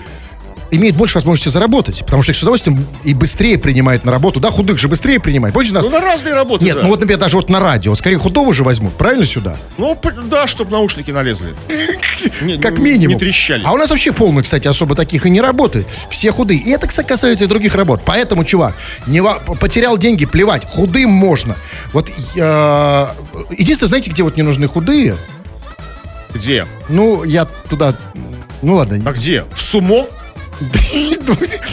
имеют 0.72 0.96
больше 0.96 1.16
возможности 1.16 1.50
заработать, 1.50 2.00
потому 2.06 2.24
что 2.24 2.32
их 2.32 2.38
с 2.38 2.42
удовольствием 2.42 2.86
и 3.04 3.14
быстрее 3.14 3.58
принимают 3.58 4.06
на 4.06 4.12
работу. 4.12 4.40
Да, 4.40 4.50
худых 4.50 4.80
же 4.80 4.88
быстрее 4.88 5.20
принимают. 5.20 5.54
Помните 5.54 5.76
нас? 5.76 5.86
Ну, 5.86 5.92
на 5.92 6.00
разные 6.00 6.34
работы, 6.34 6.66
Нет, 6.66 6.78
да. 6.78 6.84
ну 6.84 6.88
вот, 6.88 7.00
например, 7.00 7.20
даже 7.20 7.36
вот 7.36 7.50
на 7.50 7.60
радио. 7.60 7.94
Скорее 7.96 8.18
худого 8.18 8.54
же 8.54 8.64
возьмут, 8.64 8.94
правильно 8.94 9.26
сюда? 9.26 9.58
Ну, 9.78 9.98
да, 10.26 10.48
чтобы 10.48 10.72
наушники 10.72 11.12
налезли. 11.12 11.54
Как 12.62 12.80
минимум. 12.80 13.16
Не 13.16 13.20
трещали. 13.20 13.64
А 13.66 13.74
у 13.74 13.78
нас 13.78 13.90
вообще 13.90 14.12
полно, 14.14 14.42
кстати, 14.42 14.68
особо 14.68 14.96
таких 14.96 15.26
и 15.26 15.30
не 15.30 15.42
работает. 15.42 15.86
Все 16.10 16.32
худые. 16.32 16.60
И 16.60 16.70
это, 16.72 16.88
кстати, 16.88 17.08
касается 17.08 17.46
и 17.46 17.48
других 17.48 17.76
работ. 17.76 18.02
Поэтому, 18.06 18.46
чувак, 18.46 18.74
не 19.08 19.22
потерял 19.60 19.98
деньги, 19.98 20.26
плевать. 20.26 20.66
Худым 20.66 21.10
можно. 21.10 21.56
Вот 21.92 22.10
э, 22.36 23.08
единственное, 23.58 23.90
знаете, 23.90 24.10
где 24.10 24.24
вот 24.24 24.38
не 24.38 24.44
нужны 24.44 24.68
худые? 24.68 25.18
Где? 26.34 26.66
Ну, 26.88 27.24
я 27.24 27.46
туда... 27.46 27.94
Ну 28.62 28.76
ладно. 28.76 29.02
А 29.06 29.12
где? 29.12 29.44
В 29.54 29.62
сумо? 29.64 30.06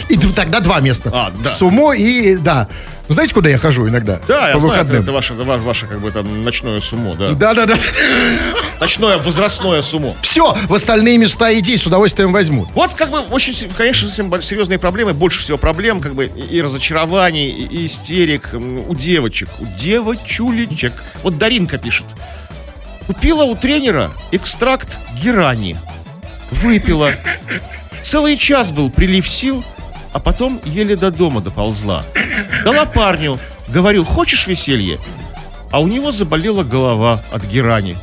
И 0.09 0.17
тогда 0.35 0.59
два 0.59 0.79
места. 0.79 1.09
А, 1.13 1.31
да. 1.43 1.49
В 1.49 1.53
Сумо 1.53 1.93
и... 1.93 2.37
Да. 2.37 2.67
Ну, 3.07 3.15
знаете, 3.15 3.33
куда 3.33 3.49
я 3.49 3.57
хожу 3.57 3.87
иногда? 3.87 4.19
Да, 4.27 4.49
я 4.49 4.53
По 4.53 4.59
знаю, 4.59 4.75
это, 4.75 4.83
выходным. 4.83 5.15
ваше, 5.15 5.33
ваше, 5.33 5.63
ваше, 5.63 5.87
как 5.87 5.99
бы, 5.99 6.11
там, 6.11 6.43
ночное 6.43 6.79
сумо, 6.79 7.15
да. 7.15 7.29
Да-да-да. 7.29 7.75
Ночное 8.79 9.17
возрастное 9.17 9.81
сумо. 9.81 10.15
Все, 10.21 10.55
в 10.67 10.73
остальные 10.75 11.17
места 11.17 11.51
иди, 11.57 11.75
с 11.75 11.87
удовольствием 11.87 12.31
возьмут. 12.31 12.69
Вот, 12.75 12.93
как 12.93 13.09
бы, 13.09 13.21
очень, 13.21 13.67
конечно, 13.75 14.07
серьезные 14.07 14.77
проблемы, 14.77 15.13
больше 15.13 15.39
всего 15.39 15.57
проблем, 15.57 16.01
как 16.01 16.13
бы, 16.13 16.25
и, 16.25 16.61
разочарований, 16.61 17.49
и, 17.49 17.87
истерик 17.87 18.51
у 18.53 18.93
девочек, 18.93 19.49
у 19.59 19.65
девочулечек. 19.79 20.93
Вот 21.23 21.39
Даринка 21.39 21.79
пишет. 21.79 22.05
Купила 23.07 23.43
у 23.43 23.55
тренера 23.55 24.11
экстракт 24.31 24.99
герани. 25.19 25.75
Выпила. 26.51 27.11
Целый 28.01 28.37
час 28.37 28.71
был 28.71 28.89
прилив 28.89 29.27
сил, 29.27 29.63
а 30.13 30.19
потом 30.19 30.59
еле 30.65 30.95
до 30.95 31.11
дома 31.11 31.41
доползла. 31.41 32.03
Дала 32.63 32.85
парню. 32.85 33.37
Говорю, 33.67 34.03
хочешь 34.03 34.47
веселье? 34.47 34.99
А 35.71 35.79
у 35.81 35.87
него 35.87 36.11
заболела 36.11 36.63
голова 36.63 37.21
от 37.31 37.45
герани. 37.45 37.95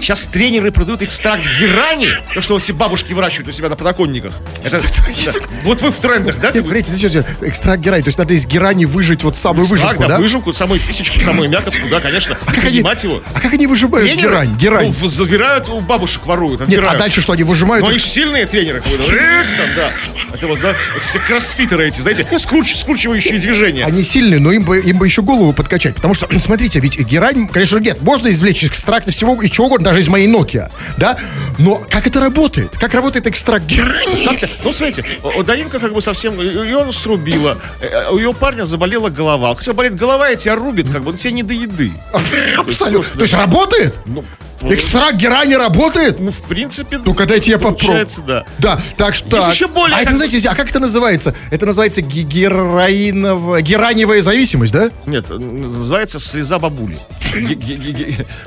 Сейчас 0.00 0.26
тренеры 0.26 0.70
продают 0.70 1.02
экстракт 1.02 1.42
герани, 1.60 2.08
то, 2.34 2.40
что 2.40 2.58
все 2.58 2.72
бабушки 2.72 3.12
выращивают 3.12 3.48
у 3.48 3.52
себя 3.52 3.68
на 3.68 3.76
подоконниках. 3.76 4.32
Это, 4.64 4.80
да. 4.80 5.32
Вот 5.64 5.80
вы 5.82 5.90
в 5.90 5.96
трендах, 5.96 6.38
да? 6.40 6.52
Нет, 6.52 6.64
погодите, 6.64 7.08
что, 7.08 7.24
экстракт 7.42 7.80
герани. 7.80 8.02
То 8.02 8.08
есть 8.08 8.18
надо 8.18 8.34
из 8.34 8.46
герани 8.46 8.84
выжать 8.84 9.22
вот 9.22 9.36
самую 9.36 9.64
Экстракт, 9.64 9.82
выжимку, 9.84 10.08
да, 10.08 10.18
выжимку, 10.18 10.52
самую 10.52 10.80
писечку, 10.80 11.20
самую 11.20 11.48
мякотку, 11.48 11.88
да, 11.88 12.00
конечно. 12.00 12.36
А 12.44 12.52
как 12.52 12.64
они, 12.64 12.78
его. 12.78 13.22
а 13.34 13.40
как 13.40 13.52
они 13.52 13.66
выжимают 13.66 14.08
Тренеры, 14.08 14.28
герань? 14.28 14.56
Герань. 14.56 14.94
ну, 15.00 15.08
забирают, 15.08 15.68
у 15.68 15.80
бабушек 15.80 16.26
воруют, 16.26 16.60
Нет, 16.60 16.68
отбирают. 16.68 16.94
а 16.94 16.98
дальше 16.98 17.20
что, 17.20 17.32
они 17.32 17.42
выжимают? 17.42 17.82
Ну, 17.84 17.90
их- 17.90 17.96
они 17.96 17.98
же 17.98 18.06
сильные 18.06 18.46
тренеры, 18.46 18.80
как 18.80 18.90
бы, 18.92 18.98
да, 18.98 19.04
рыц 19.12 19.48
там, 19.56 19.74
да. 19.74 19.90
Это 20.32 20.46
вот, 20.46 20.60
да, 20.60 20.70
это 20.70 21.08
все 21.08 21.18
кроссфитеры 21.18 21.88
эти, 21.88 22.00
знаете, 22.00 22.26
скруч, 22.38 22.74
скручивающие 22.74 23.38
движения. 23.38 23.84
Они 23.84 24.02
сильные, 24.02 24.40
но 24.40 24.52
им 24.52 24.64
бы, 24.64 24.78
им 24.80 24.98
бы 24.98 25.06
еще 25.06 25.22
голову 25.22 25.52
подкачать. 25.52 25.94
Потому 25.94 26.14
что, 26.14 26.28
смотрите, 26.40 26.80
ведь 26.80 26.98
герань, 26.98 27.48
конечно, 27.48 27.78
нет, 27.78 28.02
можно 28.02 28.30
извлечь 28.30 28.62
из 28.62 28.70
экстракта 28.70 29.12
всего 29.12 29.40
и 29.42 29.50
чего 29.50 29.66
угодно, 29.66 29.86
даже 29.86 30.00
из 30.00 30.08
моей 30.08 30.30
Nokia, 30.30 30.70
да? 30.96 31.16
Но 31.58 31.82
как 31.90 32.06
это 32.06 32.20
работает? 32.20 32.70
Как 32.78 32.94
работает 32.94 33.26
экстракт 33.26 33.66
герани? 33.66 34.26
Ну, 34.64 34.72
смотрите, 34.72 35.04
Даринка 35.46 35.78
как 35.78 35.92
бы 35.92 36.02
совсем, 36.02 36.40
ее 36.40 36.78
он 36.78 36.92
срубила, 36.92 37.58
э, 37.80 38.10
у 38.10 38.18
ее 38.18 38.34
парня 38.34 38.66
заболела 38.66 39.08
голова. 39.08 39.52
У 39.52 39.60
тебя 39.60 39.72
болит 39.72 39.94
голова, 39.94 40.30
и 40.30 40.36
тебя 40.36 40.56
рубит, 40.56 40.90
как 40.90 41.02
бы, 41.02 41.10
он 41.10 41.16
тебе 41.16 41.32
не 41.32 41.42
до 41.42 41.54
еды. 41.54 41.92
Абсолютно. 42.56 43.16
То 43.16 43.22
есть 43.22 43.34
работает? 43.34 43.94
Ну, 44.06 44.24
Экстракт 44.62 45.16
герани 45.16 45.54
работает? 45.54 46.18
ну, 46.20 46.32
в 46.32 46.40
принципе, 46.42 46.98
Ну-ка 47.04 47.26
дайте 47.26 47.50
я 47.52 47.58
попробую. 47.58 48.06
да. 48.26 48.44
Да, 48.58 48.80
так 48.96 49.14
что... 49.14 49.36
Есть 49.36 49.48
еще 49.54 49.66
более 49.68 49.96
А 49.96 50.00
это, 50.00 50.08
как- 50.08 50.16
знаете, 50.16 50.48
а 50.48 50.54
как 50.54 50.70
это 50.70 50.80
называется? 50.80 51.34
Это 51.50 51.66
называется 51.66 52.02
ге- 52.02 52.22
героиновая... 52.22 53.60
Гераниевая 53.62 54.22
зависимость, 54.22 54.72
да? 54.72 54.90
Нет, 55.06 55.28
называется 55.30 56.18
«Слеза 56.18 56.58
бабули». 56.58 56.98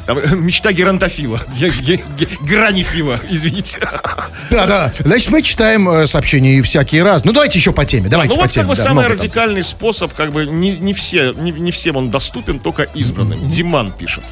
Там, 0.06 0.46
Мечта 0.46 0.72
геронтофила. 0.72 1.42
Ге- 1.60 1.70
ге- 1.70 2.04
ге- 2.18 2.28
Гранифила, 2.42 3.20
извините. 3.30 3.80
Да, 4.50 4.66
да. 4.66 4.94
Значит, 5.00 5.30
мы 5.30 5.42
читаем 5.42 5.88
э, 5.90 6.08
сообщения 6.08 6.58
и 6.58 6.62
всякие 6.62 7.04
раз. 7.04 7.24
Ну, 7.26 7.32
давайте 7.34 7.60
еще 7.60 7.72
по 7.72 7.86
теме. 7.86 8.10
Давайте 8.10 8.32
Ну 8.34 8.38
по 8.38 8.44
вот 8.46 8.52
теме. 8.52 8.64
как 8.64 8.70
бы 8.70 8.76
да, 8.76 8.84
самый 8.84 9.08
радикальный 9.08 9.64
способ, 9.64 10.14
как 10.14 10.32
бы 10.32 10.46
не, 10.46 10.72
не, 10.78 10.94
все, 10.94 11.34
не, 11.34 11.52
не 11.52 11.72
всем 11.72 11.98
он 11.98 12.10
доступен, 12.10 12.60
только 12.60 12.84
избранным. 12.84 13.50
Диман 13.52 13.92
пишет. 13.92 14.24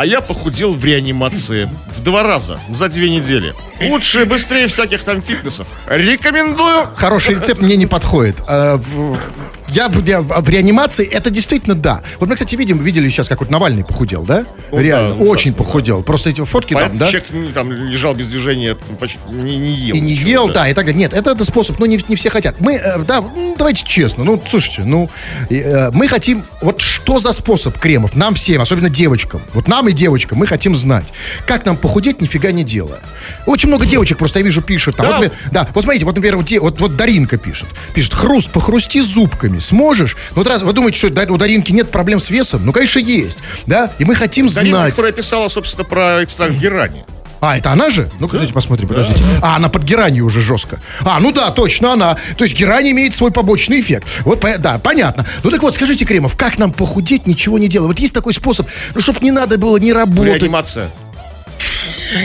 А 0.00 0.06
я 0.06 0.22
похудел 0.22 0.72
в 0.72 0.82
реанимации 0.82 1.68
в 1.94 2.02
два 2.02 2.22
раза 2.22 2.58
за 2.70 2.88
две 2.88 3.10
недели. 3.10 3.54
Лучше 3.82 4.22
и 4.22 4.24
быстрее 4.24 4.66
всяких 4.66 5.04
там 5.04 5.20
фитнесов. 5.20 5.66
Рекомендую. 5.86 6.86
Хороший 6.96 7.34
рецепт 7.34 7.60
мне 7.60 7.76
не 7.76 7.86
подходит. 7.86 8.36
В- 8.48 9.18
Я 9.68 9.88
в, 9.88 10.04
я 10.04 10.20
в 10.20 10.48
реанимации, 10.48 11.06
это 11.06 11.30
действительно 11.30 11.74
да. 11.74 12.02
Вот 12.18 12.28
мы, 12.28 12.34
кстати, 12.34 12.56
видим, 12.56 12.78
видели 12.78 13.08
сейчас, 13.08 13.28
как 13.28 13.40
вот 13.40 13.50
Навальный 13.50 13.84
похудел, 13.84 14.22
да? 14.22 14.46
Ну 14.72 14.78
Реально, 14.80 15.14
да, 15.14 15.24
очень 15.24 15.50
ужасно, 15.50 15.64
похудел. 15.64 16.02
Просто 16.02 16.30
эти 16.30 16.44
фотки 16.44 16.74
там, 16.74 16.82
Поэтому 16.82 17.00
да? 17.00 17.06
человек 17.08 17.30
не, 17.30 17.52
там 17.52 17.72
лежал 17.72 18.14
без 18.14 18.28
движения, 18.28 18.76
почти 18.98 19.18
не, 19.30 19.58
не 19.58 19.72
ел. 19.72 19.96
И 19.96 20.00
не 20.00 20.12
ел, 20.12 20.48
да. 20.48 20.68
и 20.68 20.74
так 20.74 20.86
далее. 20.86 20.98
Нет, 20.98 21.12
это, 21.12 21.32
это 21.32 21.44
способ, 21.44 21.78
но 21.78 21.86
не, 21.86 22.00
не 22.08 22.16
все 22.16 22.30
хотят. 22.30 22.60
Мы, 22.60 22.74
э, 22.74 22.98
да, 23.04 23.18
м, 23.18 23.54
давайте 23.56 23.84
честно, 23.84 24.24
ну, 24.24 24.42
слушайте, 24.48 24.82
ну, 24.84 25.08
э, 25.48 25.90
мы 25.92 26.08
хотим, 26.08 26.44
вот 26.60 26.80
что 26.80 27.18
за 27.18 27.32
способ 27.32 27.78
кремов? 27.78 28.14
Нам 28.16 28.34
всем, 28.34 28.60
особенно 28.60 28.90
девочкам, 28.90 29.40
вот 29.54 29.68
нам 29.68 29.88
и 29.88 29.92
девочкам, 29.92 30.38
мы 30.38 30.46
хотим 30.46 30.76
знать, 30.76 31.06
как 31.46 31.64
нам 31.64 31.76
похудеть, 31.76 32.20
нифига 32.20 32.52
не 32.52 32.64
делая. 32.64 33.00
Очень 33.46 33.68
много 33.68 33.86
девочек 33.86 34.18
просто, 34.18 34.38
я 34.38 34.44
вижу, 34.44 34.62
пишут. 34.62 34.96
Там, 34.96 35.06
Да. 35.06 35.12
вот, 35.16 35.22
например, 35.22 35.38
да, 35.52 35.68
вот 35.74 35.82
смотрите, 35.84 36.04
вот, 36.04 36.14
например, 36.16 36.36
вот, 36.36 36.50
вот, 36.60 36.80
вот 36.80 36.96
Даринка 36.96 37.36
пишет. 37.36 37.68
Пишет, 37.94 38.14
хруст, 38.14 38.50
похрусти 38.50 39.00
зубками, 39.00 39.58
сможешь? 39.58 40.16
Ну, 40.30 40.36
вот 40.36 40.46
раз 40.46 40.62
вы 40.62 40.72
думаете, 40.72 40.98
что 40.98 41.10
да- 41.10 41.26
у 41.28 41.36
Даринки 41.36 41.72
нет 41.72 41.90
проблем 41.90 42.20
с 42.20 42.30
весом? 42.30 42.64
Ну, 42.64 42.72
конечно, 42.72 42.98
есть, 42.98 43.38
да? 43.66 43.90
И 43.98 44.04
мы 44.04 44.14
хотим 44.14 44.48
Дарина, 44.48 44.78
знать. 44.78 44.90
которая 44.90 45.12
писала, 45.12 45.48
собственно, 45.48 45.84
про 45.84 46.22
экстракт 46.24 46.54
герани. 46.54 47.04
А, 47.40 47.56
это 47.56 47.72
она 47.72 47.88
же? 47.88 48.10
Ну, 48.20 48.26
подождите, 48.28 48.52
посмотрим, 48.52 48.86
подождите. 48.86 49.18
А, 49.40 49.56
она 49.56 49.70
под 49.70 49.82
геранью 49.82 50.26
уже 50.26 50.42
жестко. 50.42 50.78
А, 51.00 51.18
ну 51.20 51.32
да, 51.32 51.50
точно 51.50 51.94
она. 51.94 52.18
То 52.36 52.44
есть 52.44 52.54
герань 52.54 52.90
имеет 52.90 53.14
свой 53.14 53.30
побочный 53.30 53.80
эффект. 53.80 54.06
Вот, 54.26 54.44
да, 54.58 54.78
понятно. 54.78 55.24
Ну 55.42 55.50
так 55.50 55.62
вот, 55.62 55.72
скажите, 55.74 56.04
Кремов, 56.04 56.36
как 56.36 56.58
нам 56.58 56.70
похудеть, 56.70 57.26
ничего 57.26 57.58
не 57.58 57.68
делая? 57.68 57.88
Вот 57.88 57.98
есть 57.98 58.12
такой 58.12 58.34
способ, 58.34 58.68
ну, 58.94 59.00
чтобы 59.00 59.20
не 59.22 59.30
надо 59.30 59.56
было 59.56 59.78
не 59.78 59.94
работать. 59.94 60.42
Реанимация. 60.42 60.90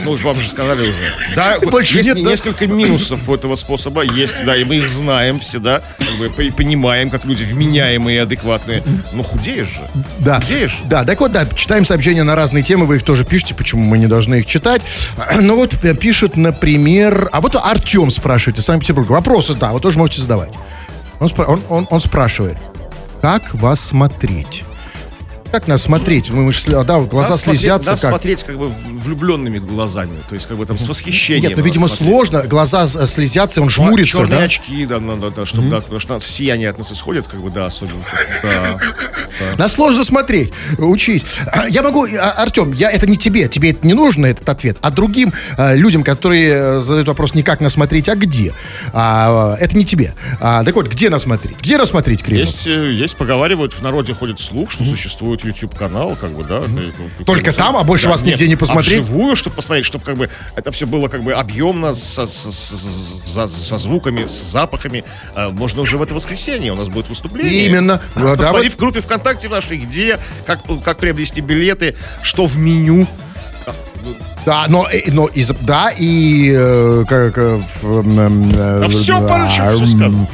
Ну, 0.03 0.15
вам 0.15 0.35
же 0.35 0.47
сказали 0.49 0.81
уже. 0.89 1.13
Да, 1.35 1.59
Больше 1.59 1.97
есть 1.97 2.07
нет, 2.13 2.23
да? 2.23 2.29
несколько 2.31 2.67
минусов 2.67 3.27
у 3.27 3.35
этого 3.35 3.55
способа. 3.55 4.01
Есть, 4.03 4.43
да, 4.45 4.55
и 4.55 4.63
мы 4.63 4.75
их 4.77 4.89
знаем 4.89 5.39
все, 5.39 5.59
да. 5.59 5.81
Как 5.97 6.15
бы 6.17 6.29
по- 6.29 6.55
понимаем, 6.55 7.09
как 7.09 7.25
люди 7.25 7.43
вменяемые 7.43 8.17
и 8.17 8.19
адекватные. 8.19 8.83
Но 9.13 9.23
худеешь 9.23 9.67
же. 9.67 9.81
Да. 10.19 10.39
Худеешь. 10.39 10.79
Да, 10.85 11.03
так 11.03 11.19
вот, 11.19 11.31
да, 11.31 11.45
читаем 11.55 11.85
сообщения 11.85 12.23
на 12.23 12.35
разные 12.35 12.63
темы, 12.63 12.85
вы 12.85 12.97
их 12.97 13.03
тоже 13.03 13.25
пишете, 13.25 13.53
почему 13.55 13.83
мы 13.83 13.97
не 13.97 14.07
должны 14.07 14.35
их 14.35 14.45
читать. 14.45 14.81
Ну 15.41 15.55
вот 15.55 15.73
э, 15.83 15.93
пишет, 15.95 16.37
например, 16.37 17.29
а 17.31 17.41
вот 17.41 17.55
Артем 17.55 18.09
спрашивает 18.11 18.57
из 18.59 18.65
Санкт-Петербурга. 18.65 19.11
Вопросы, 19.13 19.53
да, 19.53 19.71
вы 19.71 19.79
тоже 19.79 19.97
можете 19.99 20.21
задавать. 20.21 20.51
Он, 21.19 21.27
спра- 21.27 21.45
он, 21.45 21.61
он, 21.69 21.87
он 21.89 22.01
спрашивает, 22.01 22.57
как 23.21 23.53
вас 23.53 23.79
смотреть? 23.79 24.63
Как 25.55 25.69
нас 25.69 25.83
смотреть? 25.83 26.31
Мы, 26.31 26.43
мы 26.43 26.51
ж 26.51 26.57
сли- 26.57 26.83
да, 26.83 26.99
глаза 26.99 27.29
Нас 27.29 27.43
смотреть- 27.43 27.61
слезятся. 27.61 27.91
нас 27.91 28.01
как? 28.01 28.09
смотреть 28.09 28.43
как 28.43 28.57
бы 28.57 28.69
влюбленными 28.91 29.59
глазами. 29.59 30.11
То 30.27 30.35
есть 30.35 30.47
как 30.47 30.57
бы 30.57 30.65
там 30.65 30.77
с 30.77 30.85
восхищением. 30.85 31.47
Нет, 31.47 31.57
ну, 31.57 31.63
видимо, 31.63 31.87
смотреть. 31.87 32.09
сложно, 32.09 32.41
глаза 32.45 32.85
слезятся, 33.07 33.61
он 33.61 33.69
жмурится, 33.69 34.17
Черные 34.17 34.39
да? 34.39 34.43
очки, 34.43 34.85
да, 34.85 34.99
надо, 34.99 35.29
да, 35.31 35.45
чтобы, 35.45 35.69
да, 35.69 35.79
потому 35.79 36.01
что 36.01 36.19
сияние 36.19 36.69
от 36.69 36.77
нас 36.77 36.91
исходит, 36.91 37.27
как 37.27 37.39
бы, 37.39 37.49
да, 37.51 37.67
особенно. 37.67 38.03
Да. 38.43 38.79
На 39.57 39.69
сложно 39.69 40.03
смотреть. 40.03 40.51
Учись. 40.77 41.23
Я 41.69 41.83
могу, 41.83 42.05
а, 42.05 42.31
Артем, 42.31 42.73
я, 42.73 42.91
это 42.91 43.07
не 43.07 43.15
тебе, 43.15 43.47
тебе 43.47 43.71
это 43.71 43.87
не 43.87 43.93
нужно, 43.93 44.25
этот 44.25 44.49
ответ, 44.49 44.77
а 44.81 44.91
другим 44.91 45.31
а, 45.57 45.73
людям, 45.73 46.03
которые 46.03 46.51
э, 46.53 46.79
задают 46.81 47.07
вопрос 47.07 47.33
не 47.33 47.43
как 47.43 47.61
нас 47.61 47.73
смотреть, 47.73 48.09
а 48.09 48.15
где. 48.15 48.53
А, 48.91 49.55
это 49.57 49.77
не 49.77 49.85
тебе. 49.85 50.13
А, 50.41 50.65
так 50.65 50.75
вот, 50.75 50.87
где 50.87 51.09
нас 51.09 51.21
смотреть? 51.23 51.59
Где 51.59 51.77
нас 51.77 51.89
смотреть, 51.89 52.23
Кремов? 52.23 52.45
Есть, 52.49 52.67
э, 52.67 52.91
есть, 52.91 53.15
поговаривают, 53.15 53.73
в 53.73 53.81
народе 53.81 54.13
ходит 54.13 54.41
слух, 54.41 54.69
что 54.71 54.83
существуют 54.83 55.44
YouTube 55.45 55.75
канал, 55.77 56.17
как 56.19 56.31
бы, 56.31 56.43
да. 56.43 56.61
ну, 56.67 57.23
Только 57.25 57.51
ну, 57.51 57.57
там, 57.57 57.77
а 57.77 57.83
больше 57.83 58.05
да, 58.05 58.11
вас 58.11 58.21
нет, 58.21 58.31
нигде 58.33 58.47
не 58.47 58.55
посмотреть? 58.55 58.99
А 58.99 59.01
вживую, 59.03 59.35
чтобы 59.35 59.55
посмотреть, 59.55 59.85
чтобы 59.85 60.03
как 60.03 60.17
бы 60.17 60.29
это 60.55 60.71
все 60.71 60.85
было 60.85 61.07
как 61.07 61.23
бы 61.23 61.33
объемно, 61.33 61.95
со, 61.95 62.25
со- 62.27 62.51
со- 62.51 63.47
со- 63.47 63.77
звуками, 63.77 64.25
с 64.25 64.51
запахами. 64.51 65.03
А, 65.35 65.49
Можно 65.49 65.81
уже 65.81 65.97
в 65.97 66.03
это 66.03 66.13
воскресенье 66.13 66.71
у 66.73 66.75
нас 66.75 66.89
будет 66.89 67.09
выступление. 67.09 67.65
Именно. 67.67 68.01
Да, 68.15 68.21
да, 68.21 68.35
Посмотри 68.37 68.69
вот- 68.69 68.73
в 68.73 68.77
группе 68.77 69.01
ВКонтакте 69.01 69.49
нашей, 69.49 69.77
где, 69.77 70.19
как, 70.45 70.59
как 70.83 70.97
приобрести 70.97 71.41
билеты, 71.41 71.95
что 72.21 72.45
в 72.47 72.57
меню. 72.57 73.07
Да, 74.45 74.65
но, 74.67 74.87
э, 74.91 75.01
но 75.11 75.25
из, 75.27 75.49
да, 75.61 75.89
и 75.97 76.53
э, 76.55 77.03
как... 77.07 77.35
э, 77.37 77.59
э, 77.81 78.79
Да 78.79 78.87
все, 78.89 79.19
да, 79.27 79.47
все 79.49 79.85
сказано. 79.87 80.27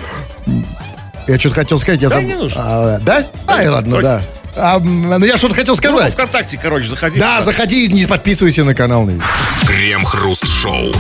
Я 1.28 1.40
что-то 1.40 1.56
хотел 1.56 1.80
сказать, 1.80 2.02
я 2.02 2.10
Да 2.10 2.16
забыл. 2.16 2.28
не 2.30 2.36
нужно. 2.36 2.62
А, 2.62 3.00
да? 3.00 3.26
Ай, 3.48 3.70
ладно, 3.70 3.98
Ой. 3.98 4.04
да. 4.04 4.22
А, 4.56 4.80
ну, 4.80 5.26
я 5.26 5.38
что-то 5.38 5.56
хотел 5.56 5.74
Ну, 5.74 5.78
сказать. 5.78 6.14
ВКонтакте, 6.14 6.60
короче, 6.62 6.88
заходи. 6.88 7.20
Да, 7.20 7.42
заходи, 7.42 7.88
не 7.88 8.06
подписывайся 8.06 8.64
на 8.64 8.76
канал. 8.76 9.10
Крем-хруст-шоу. 9.66 10.92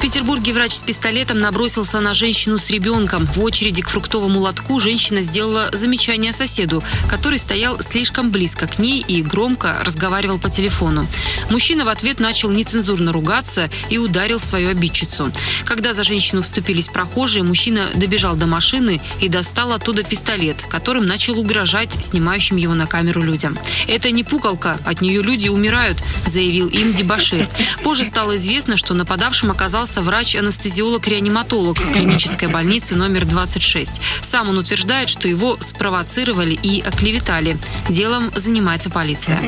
В 0.00 0.02
Петербурге 0.02 0.54
врач 0.54 0.72
с 0.72 0.82
пистолетом 0.82 1.40
набросился 1.40 2.00
на 2.00 2.14
женщину 2.14 2.56
с 2.56 2.70
ребенком. 2.70 3.26
В 3.26 3.42
очереди 3.42 3.82
к 3.82 3.90
фруктовому 3.90 4.40
лотку 4.40 4.80
женщина 4.80 5.20
сделала 5.20 5.68
замечание 5.74 6.32
соседу, 6.32 6.82
который 7.06 7.36
стоял 7.36 7.78
слишком 7.82 8.30
близко 8.30 8.66
к 8.66 8.78
ней 8.78 9.04
и 9.06 9.20
громко 9.20 9.78
разговаривал 9.84 10.38
по 10.38 10.48
телефону. 10.48 11.06
Мужчина 11.50 11.84
в 11.84 11.88
ответ 11.88 12.18
начал 12.18 12.50
нецензурно 12.50 13.12
ругаться 13.12 13.68
и 13.90 13.98
ударил 13.98 14.40
свою 14.40 14.70
обидчицу. 14.70 15.30
Когда 15.66 15.92
за 15.92 16.02
женщину 16.02 16.40
вступились 16.40 16.88
прохожие, 16.88 17.42
мужчина 17.42 17.90
добежал 17.94 18.36
до 18.36 18.46
машины 18.46 19.02
и 19.20 19.28
достал 19.28 19.70
оттуда 19.70 20.02
пистолет, 20.02 20.62
которым 20.62 21.04
начал 21.04 21.38
угрожать 21.38 22.02
снимающим 22.02 22.56
его 22.56 22.72
на 22.72 22.86
камеру 22.86 23.22
людям. 23.22 23.58
«Это 23.86 24.10
не 24.12 24.24
пукалка, 24.24 24.78
от 24.86 25.02
нее 25.02 25.22
люди 25.22 25.48
умирают», 25.50 26.02
заявил 26.24 26.68
им 26.68 26.94
Дебашир. 26.94 27.46
Позже 27.82 28.04
стало 28.04 28.36
известно, 28.36 28.78
что 28.78 28.94
нападавшим 28.94 29.50
оказался 29.50 29.89
врач-анестезиолог-реаниматолог 29.96 31.78
клинической 31.92 32.48
больницы 32.48 32.96
номер 32.96 33.24
26. 33.24 34.00
Сам 34.22 34.48
он 34.48 34.58
утверждает, 34.58 35.08
что 35.08 35.28
его 35.28 35.56
спровоцировали 35.60 36.54
и 36.54 36.80
оклеветали. 36.80 37.58
Делом 37.88 38.30
занимается 38.34 38.90
полиция. 38.90 39.40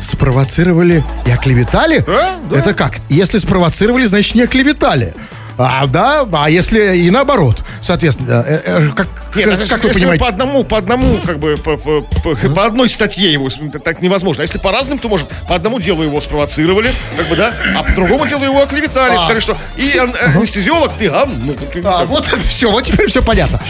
Спровоцировали 0.00 1.04
и 1.26 1.30
оклеветали? 1.30 1.98
Да, 2.06 2.38
да. 2.50 2.56
Это 2.56 2.74
как? 2.74 2.98
Если 3.08 3.38
спровоцировали, 3.38 4.06
значит 4.06 4.34
не 4.34 4.42
оклеветали. 4.42 5.14
А, 5.62 5.86
да, 5.86 6.26
а 6.32 6.48
если 6.48 6.96
и 6.96 7.10
наоборот, 7.10 7.62
соответственно, 7.82 8.42
э, 8.46 8.60
э, 8.64 8.88
как, 8.96 9.08
Нет, 9.36 9.50
как, 9.50 9.60
это 9.60 9.68
как 9.68 9.84
если 9.84 9.88
вы 9.88 9.92
понимаете? 9.94 10.24
по 10.24 10.28
одному, 10.30 10.64
по 10.64 10.78
одному, 10.78 11.18
как 11.18 11.38
бы, 11.38 11.56
по, 11.58 11.76
по- 11.76 12.00
по- 12.00 12.34
по 12.34 12.64
одной 12.64 12.88
статье 12.88 13.30
его, 13.30 13.48
так 13.84 14.00
невозможно. 14.00 14.42
А 14.42 14.44
если 14.44 14.56
по 14.56 14.72
разным, 14.72 14.98
то, 14.98 15.08
может, 15.10 15.28
по 15.46 15.54
одному 15.54 15.78
делу 15.78 16.02
его 16.02 16.18
спровоцировали, 16.22 16.88
как 17.18 17.28
бы, 17.28 17.36
да, 17.36 17.52
а 17.76 17.82
по 17.82 17.92
другому 17.92 18.26
делу 18.26 18.42
его 18.44 18.62
оклеветали, 18.62 19.16
А. 19.16 19.18
сказали, 19.18 19.40
что 19.40 19.54
и 19.76 19.98
ан- 19.98 20.14
анестезиолог 20.34 20.92
ты, 20.98 21.08
а, 21.08 21.26
ну, 21.26 21.54
А, 21.84 22.06
вот 22.06 22.24
все, 22.48 22.70
вот 22.70 22.84
теперь 22.84 23.08
все 23.08 23.22
понятно. 23.22 23.60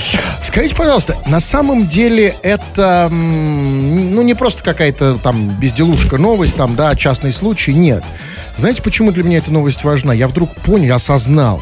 Скажите, 0.44 0.76
пожалуйста, 0.76 1.16
на 1.26 1.40
самом 1.40 1.88
деле 1.88 2.36
это, 2.42 3.08
ну, 3.10 4.22
не 4.22 4.34
просто 4.34 4.62
какая-то 4.62 5.16
там 5.18 5.48
безделушка, 5.58 6.18
новость, 6.18 6.56
там, 6.56 6.76
да, 6.76 6.94
частный 6.94 7.32
случай, 7.32 7.74
нет. 7.74 8.04
Знаете, 8.56 8.80
почему 8.82 9.10
для 9.10 9.24
меня 9.24 9.38
эта 9.38 9.52
новость 9.52 9.82
важна? 9.82 10.12
Я 10.12 10.28
вдруг 10.28 10.54
понял, 10.54 10.94
осознал, 10.94 11.60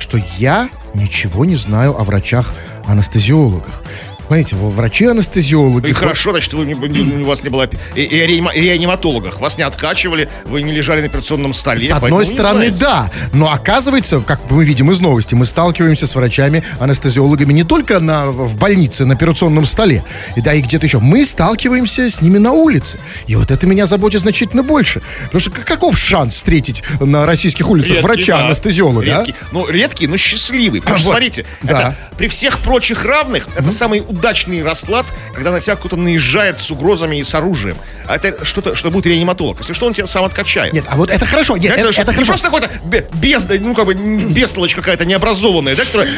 что 0.00 0.18
я 0.38 0.68
ничего 0.94 1.44
не 1.44 1.56
знаю 1.56 1.96
о 1.98 2.04
врачах-анестезиологах. 2.04 3.82
Знаете, 4.30 4.54
врачи-анестезиологи... 4.54 5.88
И 5.88 5.92
хорошо, 5.92 6.30
значит, 6.30 6.52
вы 6.54 6.72
у 6.72 7.24
вас 7.24 7.42
не 7.42 7.48
было 7.48 7.68
и, 7.96 8.02
и 8.02 8.16
реанима- 8.20 8.54
и 8.54 8.60
реаниматологах. 8.60 9.40
Вас 9.40 9.58
не 9.58 9.64
откачивали, 9.64 10.28
вы 10.44 10.62
не 10.62 10.70
лежали 10.70 11.00
на 11.00 11.06
операционном 11.06 11.52
столе. 11.52 11.80
С 11.80 11.90
одной 11.90 12.24
стороны, 12.24 12.70
да. 12.70 13.10
Но 13.32 13.50
оказывается, 13.52 14.20
как 14.20 14.40
мы 14.48 14.64
видим 14.64 14.92
из 14.92 15.00
новости, 15.00 15.34
мы 15.34 15.46
сталкиваемся 15.46 16.06
с 16.06 16.14
врачами, 16.14 16.62
анестезиологами 16.78 17.52
не 17.52 17.64
только 17.64 17.98
на, 17.98 18.26
в 18.26 18.56
больнице, 18.56 19.04
на 19.04 19.14
операционном 19.14 19.66
столе, 19.66 20.04
и 20.36 20.40
да, 20.40 20.54
и 20.54 20.60
где-то 20.60 20.86
еще. 20.86 21.00
Мы 21.00 21.24
сталкиваемся 21.24 22.08
с 22.08 22.22
ними 22.22 22.38
на 22.38 22.52
улице. 22.52 23.00
И 23.26 23.34
вот 23.34 23.50
это 23.50 23.66
меня 23.66 23.86
заботит 23.86 24.20
значительно 24.20 24.62
больше. 24.62 25.02
Потому 25.24 25.40
что 25.40 25.50
каков 25.50 25.98
шанс 25.98 26.36
встретить 26.36 26.84
на 27.00 27.26
российских 27.26 27.68
улицах 27.68 27.96
Редкий, 27.96 28.02
да. 28.02 28.08
врача-анестезиолога? 28.14 29.00
а? 29.00 29.18
Редкий. 29.18 29.34
Ну, 29.50 29.66
редкий, 29.68 30.06
но 30.06 30.16
счастливый. 30.16 30.82
Потому 30.82 30.98
А, 30.98 31.00
что, 31.00 31.08
вот. 31.08 31.14
смотрите, 31.14 31.44
Да. 31.64 31.70
это 31.80 31.96
при 32.16 32.28
всех 32.28 32.60
прочих 32.60 33.04
равных, 33.04 33.48
это 33.56 33.72
самый 33.72 34.04
удачный 34.20 34.62
расклад, 34.62 35.06
когда 35.34 35.50
на 35.50 35.60
тебя 35.60 35.76
кто-то 35.76 35.96
наезжает 35.96 36.60
с 36.60 36.70
угрозами 36.70 37.16
и 37.16 37.24
с 37.24 37.34
оружием. 37.34 37.76
А 38.06 38.16
это 38.16 38.44
что-то, 38.44 38.74
что 38.74 38.90
будет 38.90 39.06
реаниматолог. 39.06 39.58
Если 39.60 39.72
что, 39.72 39.86
он 39.86 39.94
тебя 39.94 40.06
сам 40.06 40.24
откачает. 40.24 40.72
Нет, 40.74 40.84
а 40.88 40.96
вот 40.96 41.10
это 41.10 41.24
хорошо. 41.24 41.56
Нет, 41.56 41.78
Знаете, 41.78 42.00
это, 42.02 42.10
это 42.12 42.20
не 42.20 42.24
хорошо. 42.26 42.32
просто 42.32 42.46
какой-то 42.50 42.70
бе- 42.84 43.06
без, 43.14 43.48
ну, 43.48 43.74
как 43.74 43.86
бы, 43.86 43.94
бестолочь 43.94 44.74
какая-то 44.74 45.04
необразованная, 45.04 45.74
да, 45.74 45.84
которая 45.84 46.08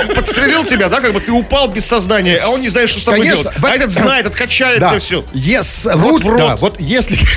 он 0.00 0.08
подстрелил 0.14 0.64
тебя, 0.64 0.88
да, 0.88 1.00
как 1.00 1.12
бы 1.12 1.20
ты 1.20 1.30
упал 1.30 1.68
без 1.68 1.86
сознания, 1.86 2.38
а 2.42 2.48
он 2.48 2.60
не 2.60 2.70
знает, 2.70 2.90
что 2.90 3.00
с 3.00 3.04
тобой 3.04 3.20
Конечно. 3.20 3.44
делать. 3.44 3.58
А 3.62 3.74
этот 3.76 3.90
знает, 3.92 4.26
откачает 4.26 4.80
Да. 4.80 4.98
все. 4.98 5.24
Yes, 5.32 5.94
в 5.96 6.26
рот. 6.26 6.38
да, 6.38 6.56
вот 6.56 6.80
если... 6.80 7.16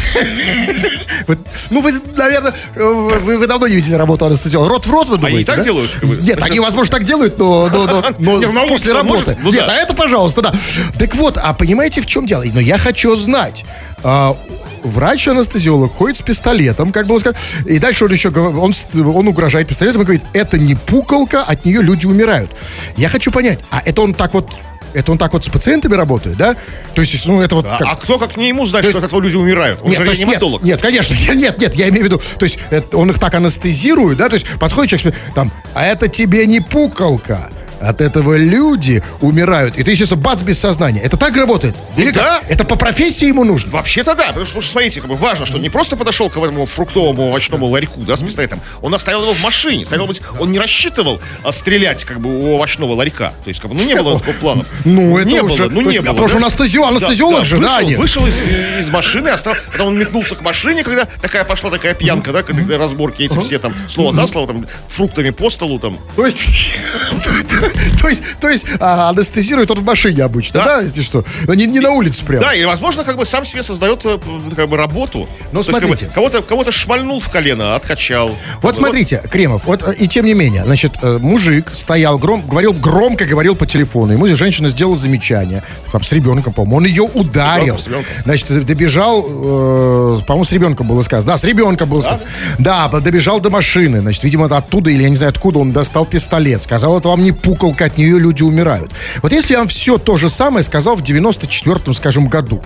Ну, 1.69 1.81
вы, 1.81 1.93
наверное, 2.15 2.53
э, 2.75 2.83
вы, 2.83 3.37
вы 3.37 3.47
давно 3.47 3.67
не 3.67 3.75
видели 3.75 3.93
работу 3.93 4.25
анестезиолога. 4.25 4.71
Рот 4.71 4.85
в 4.85 4.91
рот, 4.91 5.07
вы 5.09 5.17
думаете, 5.17 5.41
и 5.41 5.43
так 5.45 5.63
делают? 5.63 5.91
Нет, 6.01 6.41
они, 6.41 6.59
возможно, 6.59 6.91
так 6.91 7.03
делают, 7.05 7.37
но, 7.37 7.69
после 8.67 8.93
работы. 8.93 9.37
Ну 9.41 9.51
Нет, 9.51 9.63
а 9.67 9.73
это, 9.75 9.90
пожалуйста, 9.93 10.41
да. 10.41 10.53
Так 10.99 11.15
вот, 11.15 11.37
а 11.37 11.53
понимаете, 11.53 12.01
в 12.01 12.05
чем 12.05 12.25
дело? 12.25 12.43
Но 12.53 12.59
я 12.59 12.77
хочу 12.77 13.15
знать. 13.15 13.65
а, 14.03 14.35
Врач-анестезиолог 14.83 15.93
ходит 15.93 16.17
с 16.17 16.21
пистолетом, 16.21 16.91
как 16.91 17.05
было 17.07 17.19
сказано, 17.19 17.39
и 17.65 17.77
дальше 17.79 18.05
он 18.05 18.11
еще 18.11 18.29
он, 18.29 18.73
он 19.15 19.27
угрожает 19.27 19.67
пистолетом 19.67 20.01
и 20.01 20.05
говорит, 20.05 20.23
это 20.33 20.57
не 20.57 20.75
пукалка, 20.75 21.43
от 21.43 21.65
нее 21.65 21.81
люди 21.83 22.05
умирают. 22.07 22.51
Я 22.97 23.07
хочу 23.09 23.31
понять, 23.31 23.59
а 23.69 23.81
это 23.85 24.01
он 24.01 24.13
так 24.15 24.33
вот, 24.33 24.49
это 24.93 25.11
он 25.11 25.17
так 25.19 25.33
вот 25.33 25.45
с 25.45 25.49
пациентами 25.49 25.93
работает, 25.95 26.35
да? 26.37 26.55
То 26.95 27.01
есть, 27.01 27.25
ну, 27.27 27.41
это 27.41 27.55
вот 27.55 27.65
А, 27.67 27.77
как- 27.77 27.87
а 27.87 27.95
кто 27.95 28.17
как 28.17 28.37
не 28.37 28.49
ему 28.49 28.65
знает, 28.65 28.87
что 28.87 28.97
от 28.97 29.03
этого 29.03 29.21
люди 29.21 29.35
умирают? 29.35 29.79
Он 29.83 29.89
нет, 29.89 29.99
же 29.99 30.03
то 30.05 30.09
есть 30.09 30.19
нет, 30.21 30.29
реаниматолог. 30.29 30.63
нет, 30.63 30.81
конечно, 30.81 31.15
нет, 31.35 31.57
нет, 31.59 31.75
я 31.75 31.89
имею 31.89 32.03
в 32.03 32.05
виду, 32.07 32.21
то 32.39 32.43
есть 32.45 32.57
это- 32.71 32.97
он 32.97 33.09
их 33.11 33.19
так 33.19 33.33
анестезирует, 33.35 34.17
да, 34.17 34.29
то 34.29 34.33
есть 34.33 34.47
подходит 34.59 34.99
человек, 34.99 35.19
там, 35.35 35.51
а 35.73 35.85
это 35.85 36.07
тебе 36.07 36.45
не 36.47 36.59
пукалка, 36.59 37.49
от 37.81 38.01
этого 38.01 38.37
люди 38.37 39.03
умирают, 39.21 39.77
и 39.77 39.83
ты, 39.83 39.91
естественно, 39.91 40.21
бац, 40.21 40.41
без 40.41 40.59
сознания. 40.59 41.01
Это 41.01 41.17
так 41.17 41.35
работает? 41.35 41.75
Или 41.97 42.11
да. 42.11 42.39
как? 42.39 42.51
Это 42.51 42.63
по 42.63 42.75
профессии 42.75 43.27
ему 43.27 43.43
нужно? 43.43 43.71
Вообще-то 43.71 44.15
да, 44.15 44.27
потому 44.27 44.45
что, 44.45 44.51
потому 44.53 44.61
что, 44.61 44.71
смотрите, 44.71 45.01
как 45.01 45.09
бы 45.09 45.15
важно, 45.15 45.45
что 45.45 45.57
не 45.57 45.69
просто 45.69 45.95
подошел 45.95 46.29
к 46.29 46.37
этому 46.37 46.65
фруктовому 46.65 47.29
овощному 47.29 47.65
ларьку, 47.67 48.01
да, 48.01 48.15
с 48.17 48.23
пистолетом, 48.23 48.61
он 48.81 48.93
оставил 48.93 49.23
его 49.23 49.33
в 49.33 49.41
машине, 49.41 49.85
стало 49.85 50.05
быть, 50.05 50.21
он 50.39 50.51
не 50.51 50.59
рассчитывал 50.59 51.19
а, 51.43 51.51
стрелять, 51.51 52.03
как 52.03 52.19
бы, 52.19 52.29
у 52.29 52.53
овощного 52.55 52.93
ларька, 52.93 53.33
то 53.43 53.49
есть, 53.49 53.59
как 53.59 53.71
бы, 53.71 53.77
ну, 53.77 53.83
не 53.83 53.95
было 53.95 54.19
такого 54.19 54.35
плана. 54.35 54.65
Ну, 54.85 55.17
это 55.17 55.29
не 55.29 55.41
уже- 55.41 55.63
было, 55.63 55.69
ну, 55.69 55.81
не 55.81 55.87
есть, 55.87 55.99
было. 55.99 56.13
потому 56.13 56.27
что 56.27 56.39
да. 56.39 56.47
анестезио- 56.47 56.87
анестезиолог 56.87 57.45
же, 57.45 57.57
да, 57.57 57.61
вышел, 57.61 57.77
они? 57.77 57.95
вышел 57.95 58.27
из, 58.27 58.35
из 58.79 58.89
машины, 58.89 59.29
остал, 59.29 59.55
потом 59.71 59.89
он 59.89 59.97
метнулся 59.97 60.35
к 60.35 60.41
машине, 60.41 60.83
когда 60.83 61.05
такая 61.05 61.43
пошла 61.45 61.69
такая 61.69 61.93
пьянка, 61.93 62.31
да, 62.31 62.43
когда 62.43 62.77
разборки 62.77 63.23
эти 63.23 63.37
все 63.39 63.59
там, 63.59 63.73
слово 63.87 64.13
за 64.13 64.27
слово, 64.27 64.47
там, 64.47 64.67
фруктами 64.89 65.29
по 65.29 65.49
столу, 65.49 65.79
там, 65.79 65.97
То 66.15 66.25
есть, 66.25 66.43
то 68.01 68.07
есть, 68.07 68.23
то 68.39 68.49
есть 68.49 68.65
а, 68.79 69.09
анестезирует 69.09 69.71
он 69.71 69.79
в 69.79 69.83
машине 69.83 70.23
обычно, 70.23 70.59
да, 70.59 70.77
Да. 70.77 70.81
если 70.81 71.01
что? 71.01 71.23
Ну, 71.47 71.53
Не, 71.53 71.65
не 71.65 71.79
на 71.79 71.91
улице 71.91 72.25
прям. 72.25 72.41
Да, 72.41 72.53
и, 72.53 72.63
возможно, 72.65 73.03
как 73.03 73.17
бы 73.17 73.25
сам 73.25 73.45
себе 73.45 73.63
создает 73.63 74.01
э, 74.05 74.19
как 74.55 74.69
бы 74.69 74.77
работу. 74.77 75.27
Ну, 75.51 75.63
То 75.63 75.69
есть, 75.69 75.79
как 75.79 75.89
бы, 75.89 75.95
смотрите. 75.97 76.11
кого-то, 76.13 76.41
кого-то 76.41 76.71
шмальнул 76.71 77.19
в 77.19 77.29
колено, 77.29 77.75
откачал. 77.75 78.35
Вот 78.61 78.75
смотрите, 78.75 79.21
Кремов, 79.31 79.63
вот 79.65 79.83
э, 79.87 79.93
и 79.95 80.07
тем 80.07 80.25
не 80.25 80.33
менее, 80.33 80.63
значит, 80.65 80.93
э, 81.01 81.17
мужик 81.19 81.71
стоял, 81.73 82.17
гром, 82.17 82.43
говорил, 82.47 82.73
громко 82.73 83.25
говорил 83.25 83.55
по 83.55 83.65
телефону, 83.65 84.13
ему 84.13 84.27
женщина 84.27 84.69
сделала 84.69 84.95
замечание, 84.95 85.63
там, 85.91 86.03
с 86.03 86.11
ребенком, 86.11 86.53
по-моему, 86.53 86.77
он 86.77 86.85
ее 86.85 87.03
ударил. 87.03 87.77
с 87.77 87.85
ребенком. 87.85 88.11
Значит, 88.23 88.65
добежал, 88.65 89.25
э, 89.27 90.17
по-моему, 90.25 90.45
с 90.45 90.51
ребенком 90.51 90.87
было 90.87 91.01
сказано, 91.01 91.33
да, 91.33 91.37
с 91.37 91.43
ребенком 91.43 91.89
было 91.89 92.01
сказано. 92.01 92.25
Да, 92.59 92.87
добежал 92.89 93.39
до 93.39 93.49
машины, 93.49 94.01
значит, 94.01 94.23
видимо, 94.23 94.45
оттуда, 94.45 94.89
или 94.89 95.03
я 95.03 95.09
не 95.09 95.15
знаю 95.15 95.31
откуда, 95.31 95.59
он 95.59 95.71
достал 95.71 96.05
пистолет, 96.05 96.63
сказал, 96.63 96.97
это 96.97 97.09
вам 97.09 97.23
не 97.23 97.31
пукалка, 97.61 97.85
от 97.85 97.97
нее 97.97 98.19
люди 98.19 98.43
умирают. 98.43 98.91
Вот 99.21 99.31
если 99.31 99.53
я 99.53 99.59
вам 99.59 99.67
все 99.67 99.97
то 99.97 100.17
же 100.17 100.29
самое 100.29 100.63
сказал 100.63 100.95
в 100.95 101.03
94-м, 101.03 101.93
скажем, 101.93 102.27
году, 102.27 102.63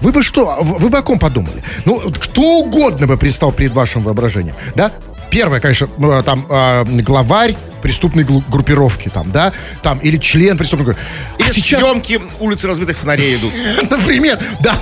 вы 0.00 0.12
бы 0.12 0.22
что, 0.22 0.58
вы 0.60 0.88
бы 0.88 0.98
о 0.98 1.02
ком 1.02 1.18
подумали? 1.18 1.62
Ну, 1.84 2.00
кто 2.18 2.58
угодно 2.60 3.06
бы 3.06 3.16
предстал 3.16 3.52
перед 3.52 3.72
вашим 3.72 4.02
воображением, 4.02 4.54
да? 4.74 4.92
Первое, 5.30 5.60
конечно, 5.60 5.88
э, 5.98 6.22
там 6.24 6.44
э, 6.48 6.84
главарь 7.02 7.56
преступной 7.80 8.24
группировки, 8.24 9.08
там, 9.08 9.30
да, 9.32 9.52
там, 9.82 9.98
или 9.98 10.16
член 10.18 10.56
преступной 10.58 10.86
группировки. 10.86 11.12
Или 11.38 11.48
А 11.48 11.52
сейчас, 11.52 11.80
съемки 11.80 12.20
улицы 12.38 12.68
разбитых 12.68 12.98
фонарей 12.98 13.36
идут. 13.36 13.52
например, 13.90 14.38
да. 14.60 14.78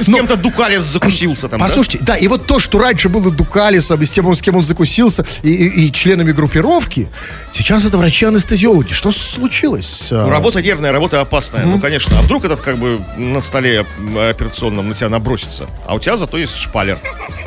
С 0.00 0.06
кем-то 0.06 0.36
Дукалес 0.36 0.84
закусился 0.84 1.48
там? 1.48 1.60
Послушайте, 1.60 1.98
да, 2.02 2.16
и 2.16 2.28
вот 2.28 2.46
то, 2.46 2.58
что 2.58 2.78
раньше 2.78 3.08
было 3.08 3.30
Дукалисом, 3.30 4.00
и 4.00 4.04
с 4.04 4.10
тем, 4.10 4.32
с 4.34 4.42
кем 4.42 4.56
он 4.56 4.64
закусился, 4.64 5.24
и, 5.42 5.90
членами 5.92 6.32
группировки, 6.32 7.08
сейчас 7.50 7.84
это 7.84 7.98
врачи-анестезиологи. 7.98 8.92
Что 8.92 9.10
случилось? 9.10 10.08
Ну, 10.10 10.28
А, 10.28 10.30
работа 10.30 10.62
нервная, 10.62 10.92
работа 10.92 11.20
опасная. 11.20 11.64
Ну, 11.64 11.80
конечно. 11.80 12.18
А 12.18 12.22
вдруг 12.22 12.44
этот 12.44 12.60
как 12.60 12.76
бы 12.76 13.00
на 13.16 13.40
столе 13.40 13.84
операционном 14.16 14.88
на 14.88 14.94
тебя 14.94 15.08
набросится? 15.08 15.66
А 15.86 15.94
у 15.94 16.00
тебя 16.00 16.16
зато 16.16 16.38
есть 16.38 16.56
шпалер. 16.56 16.98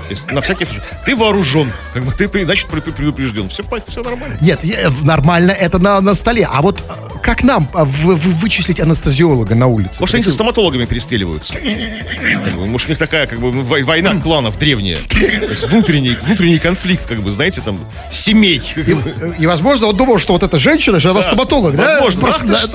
Есть 0.10 0.30
на 0.32 0.42
всякий 0.42 0.66
случай. 0.66 0.82
Ты 1.06 1.16
вооружен. 1.16 1.72
Как 1.94 2.04
бы 2.04 2.12
ты, 2.12 2.28
значит, 2.46 2.68
предупрежден. 2.68 3.48
Все, 3.50 3.64
все 3.88 4.02
нормально. 4.04 4.38
Нет, 4.42 4.60
я- 4.64 4.92
нормально 5.04 5.52
это 5.52 5.80
на, 5.80 6.02
на 6.02 6.16
столе. 6.16 6.48
А 6.52 6.62
вот 6.62 6.82
э, 6.82 7.20
как 7.24 7.44
нам 7.44 7.70
а, 7.74 7.86
в- 7.86 8.16
в- 8.16 8.40
вычислить 8.42 8.80
анестезиолога 8.82 9.56
на 9.56 9.68
улице? 9.68 10.02
Может, 10.02 10.16
они 10.16 10.24
со 10.26 10.32
стоматологами 10.34 10.84
перестреливаются. 10.86 11.54
Как 11.54 12.54
бы, 12.56 12.66
может, 12.66 12.88
у 12.88 12.92
них 12.92 13.00
такая, 13.00 13.26
как 13.26 13.40
бы, 13.40 13.52
вой- 13.52 13.84
война 13.84 14.14
кланов 14.22 14.58
древняя. 14.58 14.98
То 14.98 15.20
есть 15.20 15.68
внутренний, 15.70 16.18
внутренний 16.22 16.60
конфликт, 16.60 17.06
как 17.06 17.22
бы, 17.24 17.32
знаете, 17.32 17.62
там, 17.62 17.80
семей. 18.12 18.62
И, 18.76 18.94
бы. 18.94 19.36
и, 19.40 19.46
возможно, 19.48 19.88
он 19.88 19.96
думал, 19.96 20.20
что 20.20 20.34
вот 20.34 20.44
эта 20.44 20.58
женщина, 20.58 21.00
что 21.00 21.12
она 21.12 21.22
Да, 21.22 21.28
стоматолог, 21.28 21.76
да? 21.76 22.02
возможно. 22.02 22.22
Просто 22.22 22.46
Ах 22.46 22.52
ты 22.52 22.68
ж 22.68 22.70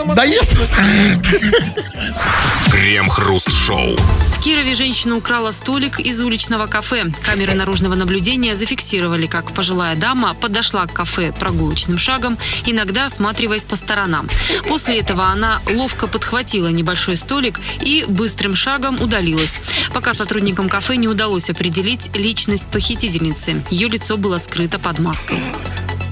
Крем-хруст-шоу. 3.76 3.96
В 4.32 4.40
Кирове 4.40 4.74
женщина 4.74 5.16
украла 5.16 5.50
столик 5.50 5.98
из 5.98 6.22
уличного 6.22 6.66
кафе. 6.66 7.06
Камеры 7.22 7.54
наружного 7.54 7.94
наблюдения 7.94 8.54
зафиксировали, 8.54 9.26
как 9.26 9.52
пожилая 9.52 9.96
дама 9.96 10.34
подошла 10.34 10.86
к 10.86 10.92
кафе 10.92 11.32
прогулочным 11.32 11.98
шагом, 11.98 12.38
иногда 12.64 13.06
осматриваясь 13.06 13.64
по 13.64 13.76
сторонам. 13.76 14.28
После 14.68 15.00
этого 15.00 15.26
она 15.26 15.60
ловко 15.72 16.06
подхватила 16.06 16.68
небольшой 16.68 17.16
столик 17.16 17.58
и 17.80 18.04
быстрым 18.06 18.54
шагом 18.54 19.00
удалилась. 19.00 19.60
Пока 19.92 20.14
сотрудникам 20.14 20.68
кафе 20.68 20.96
не 20.96 21.08
удалось 21.08 21.50
определить 21.50 22.10
личность 22.14 22.66
похитительницы. 22.66 23.64
Ее 23.70 23.88
лицо 23.88 24.16
было 24.16 24.38
скрыто 24.38 24.78
под 24.78 25.00
маской. 25.00 25.40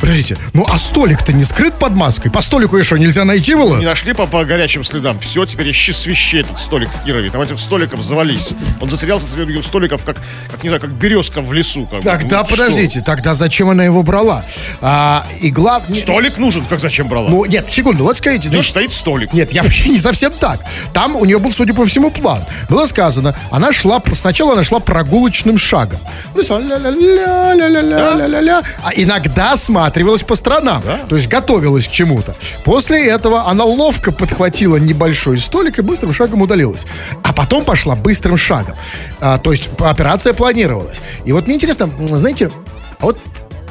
Подождите, 0.04 0.36
ну 0.52 0.66
а 0.70 0.76
столик-то 0.76 1.32
не 1.32 1.44
скрыт 1.44 1.78
под 1.78 1.96
маской? 1.96 2.28
По 2.28 2.42
столику 2.42 2.76
еще 2.76 2.98
нельзя 2.98 3.24
найти 3.24 3.54
было? 3.54 3.78
Не 3.78 3.86
нашли 3.86 4.12
по, 4.12 4.26
по 4.26 4.44
горячим 4.44 4.84
следам. 4.84 5.18
Все, 5.18 5.46
теперь 5.46 5.70
ищи 5.70 5.94
свищи 5.94 6.40
этот 6.40 6.58
столик 6.58 6.90
в 6.90 7.04
Кирове. 7.06 7.30
Там 7.30 7.40
этих 7.40 7.58
столиков 7.58 8.02
завались. 8.02 8.50
Он 8.82 8.90
затерялся 8.90 9.26
среди 9.26 9.46
других 9.46 9.64
столиков, 9.64 10.04
как, 10.04 10.18
как 10.50 10.62
не 10.62 10.68
знаю, 10.68 10.82
как 10.82 10.90
березка 10.90 11.40
в 11.40 11.54
лесу. 11.54 11.86
Как 11.86 12.02
тогда 12.02 12.42
ну, 12.42 12.48
подождите, 12.48 12.98
что? 12.98 13.06
тогда 13.06 13.32
зачем 13.32 13.70
она 13.70 13.82
его 13.82 14.02
брала? 14.02 14.44
А, 14.82 15.26
и 15.40 15.50
главное... 15.50 16.02
Столик 16.02 16.36
нужен, 16.36 16.66
как 16.66 16.80
зачем 16.80 17.08
брала? 17.08 17.30
Ну, 17.30 17.46
нет, 17.46 17.70
секунду, 17.70 18.04
вот 18.04 18.18
скажите. 18.18 18.50
Ну, 18.52 18.62
стоит 18.62 18.92
столик. 18.92 19.32
Нет, 19.32 19.54
я 19.54 19.62
вообще 19.62 19.88
не 19.88 19.98
совсем 19.98 20.32
так. 20.32 20.60
Там 20.92 21.16
у 21.16 21.24
нее 21.24 21.38
был, 21.38 21.50
судя 21.50 21.72
по 21.72 21.86
всему, 21.86 22.10
план. 22.10 22.44
Было 22.68 22.84
сказано, 22.84 23.34
она 23.50 23.72
шла, 23.72 24.02
сначала 24.12 24.52
она 24.52 24.64
шла 24.64 24.80
прогулочным 24.80 25.56
шагом. 25.56 26.00
Ну, 26.34 26.42
ля-ля-ля-ля-ля-ля-ля. 26.42 28.62
А 28.82 28.90
иногда 28.94 29.56
смотрит 29.56 29.93
осматривалась 29.94 30.22
по 30.24 30.34
сторонам. 30.34 30.82
То 31.08 31.16
есть 31.16 31.28
готовилась 31.28 31.86
к 31.86 31.90
чему-то. 31.90 32.34
После 32.64 33.06
этого 33.06 33.48
она 33.48 33.64
ловко 33.64 34.12
подхватила 34.12 34.76
небольшой 34.76 35.38
столик 35.38 35.78
и 35.78 35.82
быстрым 35.82 36.12
шагом 36.12 36.42
удалилась. 36.42 36.86
А 37.22 37.32
потом 37.32 37.64
пошла 37.64 37.94
быстрым 37.94 38.36
шагом. 38.36 38.74
А, 39.20 39.38
то 39.38 39.52
есть 39.52 39.70
операция 39.78 40.32
планировалась. 40.32 41.00
И 41.24 41.32
вот 41.32 41.46
мне 41.46 41.54
интересно, 41.56 41.88
знаете, 42.06 42.50
а 42.98 43.06
вот 43.06 43.18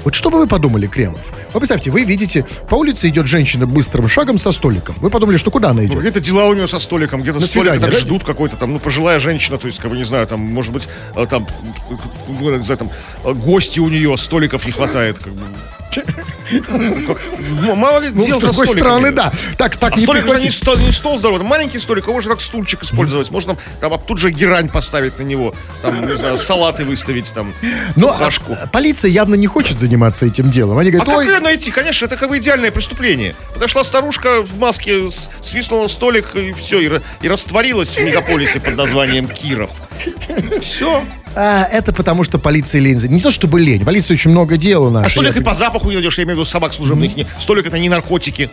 вот 0.06 0.16
что 0.16 0.30
бы 0.30 0.38
вы 0.38 0.48
подумали, 0.48 0.86
Кремов? 0.86 1.22
Вы 1.54 1.62
представьте, 1.62 1.90
вы 1.90 2.04
видите, 2.04 2.46
по 2.70 2.76
улице 2.76 3.08
идет 3.08 3.26
женщина 3.26 3.66
быстррым 3.66 4.10
шагом 4.10 4.38
со 4.38 4.52
столиком. 4.52 4.96
Вы 5.00 5.10
подумали, 5.10 5.38
что 5.38 5.50
куда 5.50 5.70
она 5.70 5.80
Ну, 5.82 5.88
идет? 5.88 5.96
Какие-то 5.96 6.20
дела 6.20 6.48
у 6.48 6.54
нее 6.54 6.68
со 6.68 6.80
столиком, 6.80 7.22
где-то 7.22 7.40
На 7.40 7.48
столик 7.48 7.80
да? 7.80 7.90
ждут 7.92 8.26
какой-то 8.26 8.58
там, 8.58 8.74
ну, 8.74 8.80
пожилая 8.80 9.20
женщина, 9.20 9.58
то 9.58 9.68
есть, 9.68 9.80
как 9.80 9.90
бы, 9.90 9.96
не 9.96 10.04
знаю, 10.04 10.28
там, 10.28 10.42
может 10.42 10.74
быть, 10.74 10.90
э, 11.16 11.26
там, 11.26 11.48
э, 12.28 12.58
не 12.58 12.64
знаю, 12.66 12.78
там, 12.80 12.90
э, 13.24 13.34
гости 13.34 13.80
у 13.80 13.88
нее, 13.88 14.18
столиков 14.18 14.66
не 14.66 14.74
хватает, 14.74 15.20
как 15.20 15.32
бы. 15.32 15.46
Как- 16.02 17.22
Мало 17.76 18.00
ли 18.00 18.10
Ну, 18.14 18.40
с 18.40 18.44
другой 18.44 18.68
стороны, 18.70 19.12
да. 19.12 19.32
Так, 19.58 19.78
так 19.78 19.94
А 19.94 19.98
не 19.98 20.04
столик 20.04 20.26
не, 20.44 20.50
стол, 20.50 20.78
не 20.78 20.92
стол 20.92 21.18
здоровый, 21.18 21.46
маленький 21.46 21.80
столик, 21.80 22.08
его 22.08 22.20
же 22.22 22.30
как 22.30 22.42
стульчик 22.42 22.84
использовать. 22.84 23.32
Можно 23.32 23.58
там, 23.80 24.00
тут 24.00 24.18
же 24.18 24.32
герань 24.32 24.70
поставить 24.70 25.18
на 25.20 25.24
него, 25.24 25.54
там, 25.82 26.06
не 26.08 26.16
знаю, 26.18 26.38
салаты 26.38 26.86
выставить, 26.86 27.32
там, 27.34 27.54
Но 27.96 28.10
а, 28.10 28.14
флажку. 28.18 28.56
полиция 28.72 29.10
явно 29.12 29.36
не 29.36 29.48
хочет 29.48 29.80
заниматься 29.80 30.26
этим 30.26 30.50
делом. 30.50 30.78
Они 30.78 30.90
А 30.90 30.92
говорят, 30.94 31.10
как 31.10 31.18
ой, 31.18 31.28
ее 31.28 31.40
найти? 31.40 31.72
Конечно, 31.72 32.06
это 32.06 32.18
как 32.18 32.30
бы 32.30 32.38
идеальное 32.38 32.72
преступление. 32.72 33.36
Подошла 33.54 33.84
старушка 33.84 34.42
в 34.42 34.58
маске, 34.60 35.10
свистнула 35.42 35.88
столик 35.88 36.36
и 36.36 36.52
все, 36.54 36.80
и, 36.80 37.00
и 37.22 37.28
растворилась 37.30 37.96
в 37.96 38.00
мегаполисе 38.02 38.60
под 38.60 38.76
названием 38.78 39.28
Киров. 39.28 39.72
Все. 40.62 41.04
А, 41.36 41.66
это 41.72 41.94
потому, 41.94 42.24
что 42.24 42.40
полиция 42.40 42.82
лень. 42.82 43.00
Не 43.08 43.20
то 43.20 43.32
чтобы 43.32 43.60
лень, 43.60 43.84
полиция 43.84 44.16
очень 44.16 44.32
много 44.32 44.58
дел 44.58 44.86
у 44.86 44.90
нас. 44.90 45.06
А 45.08 45.10
столик 45.10 45.36
и 45.36 45.42
по 45.42 45.54
запаху 45.54 45.88
не 45.90 45.96
найдешь, 45.96 46.18
я 46.18 46.24
имею 46.24 46.36
в 46.38 46.40
виду 46.40 46.46
собак 46.46 46.74
служебных. 46.74 47.16
Не- 47.16 47.28
Столик 47.40 47.66
это 47.66 47.80
не 47.80 47.90
наркотики, 47.90 48.50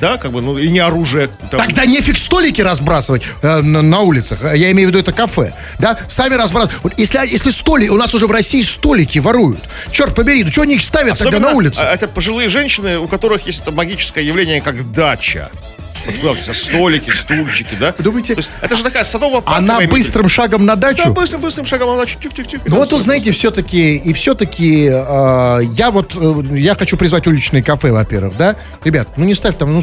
да, 0.00 0.16
как 0.18 0.32
бы, 0.32 0.40
ну 0.42 0.56
и 0.58 0.68
не 0.68 0.78
оружие. 0.78 1.28
там. 1.50 1.60
Тогда 1.60 1.84
нефиг 1.84 2.16
столики 2.18 2.60
разбрасывать 2.60 3.22
э, 3.42 3.60
на, 3.60 3.82
на 3.82 4.00
улицах. 4.00 4.42
Я 4.54 4.70
имею 4.72 4.88
в 4.88 4.92
виду 4.92 4.98
это 5.00 5.12
кафе. 5.12 5.52
Да? 5.78 5.98
Сами 6.08 6.34
разбрасывают. 6.34 6.94
Если, 6.98 7.18
если 7.30 7.50
столик, 7.50 7.92
у 7.92 7.96
нас 7.96 8.14
уже 8.14 8.26
в 8.26 8.30
России 8.30 8.62
столики 8.62 9.18
воруют. 9.18 9.60
Черт 9.90 10.14
побери, 10.14 10.44
ну 10.44 10.50
что 10.50 10.62
они 10.62 10.74
их 10.76 10.82
ставят 10.82 11.18
тогда 11.18 11.38
на 11.38 11.52
улице? 11.52 11.80
а, 11.82 11.92
это 11.92 12.08
пожилые 12.08 12.48
женщины, 12.48 12.98
у 12.98 13.08
которых 13.08 13.46
есть 13.46 13.60
это 13.62 13.72
магическое 13.72 14.24
явление, 14.24 14.60
как 14.60 14.92
дача. 14.92 15.50
Куда 16.04 16.34
столики, 16.52 17.10
стульчики, 17.10 17.74
да? 17.78 17.94
Думаете, 17.98 18.34
есть 18.36 18.50
это 18.60 18.76
же 18.76 18.82
такая 18.82 19.04
садово-парковая 19.04 19.58
Она 19.58 19.80
быстрым 19.80 20.28
шагом 20.28 20.66
на 20.66 20.76
дачу? 20.76 21.04
Да, 21.04 21.10
быстрым, 21.10 21.40
быстрым 21.40 21.66
шагом 21.66 21.90
она 21.90 22.02
чик-чик-чик. 22.04 22.60
Ну 22.66 22.76
вот 22.76 22.90
тут, 22.90 23.02
знаете, 23.02 23.32
все-таки, 23.32 23.96
и 23.96 24.12
все-таки 24.12 24.88
э, 24.90 25.58
я 25.64 25.90
вот, 25.90 26.14
э, 26.14 26.42
я 26.58 26.74
хочу 26.74 26.96
призвать 26.96 27.26
уличные 27.26 27.62
кафе, 27.62 27.92
во-первых, 27.92 28.36
да? 28.36 28.56
Ребят, 28.84 29.08
ну 29.16 29.24
не 29.24 29.34
ставь 29.34 29.56
там, 29.56 29.72
ну 29.72 29.82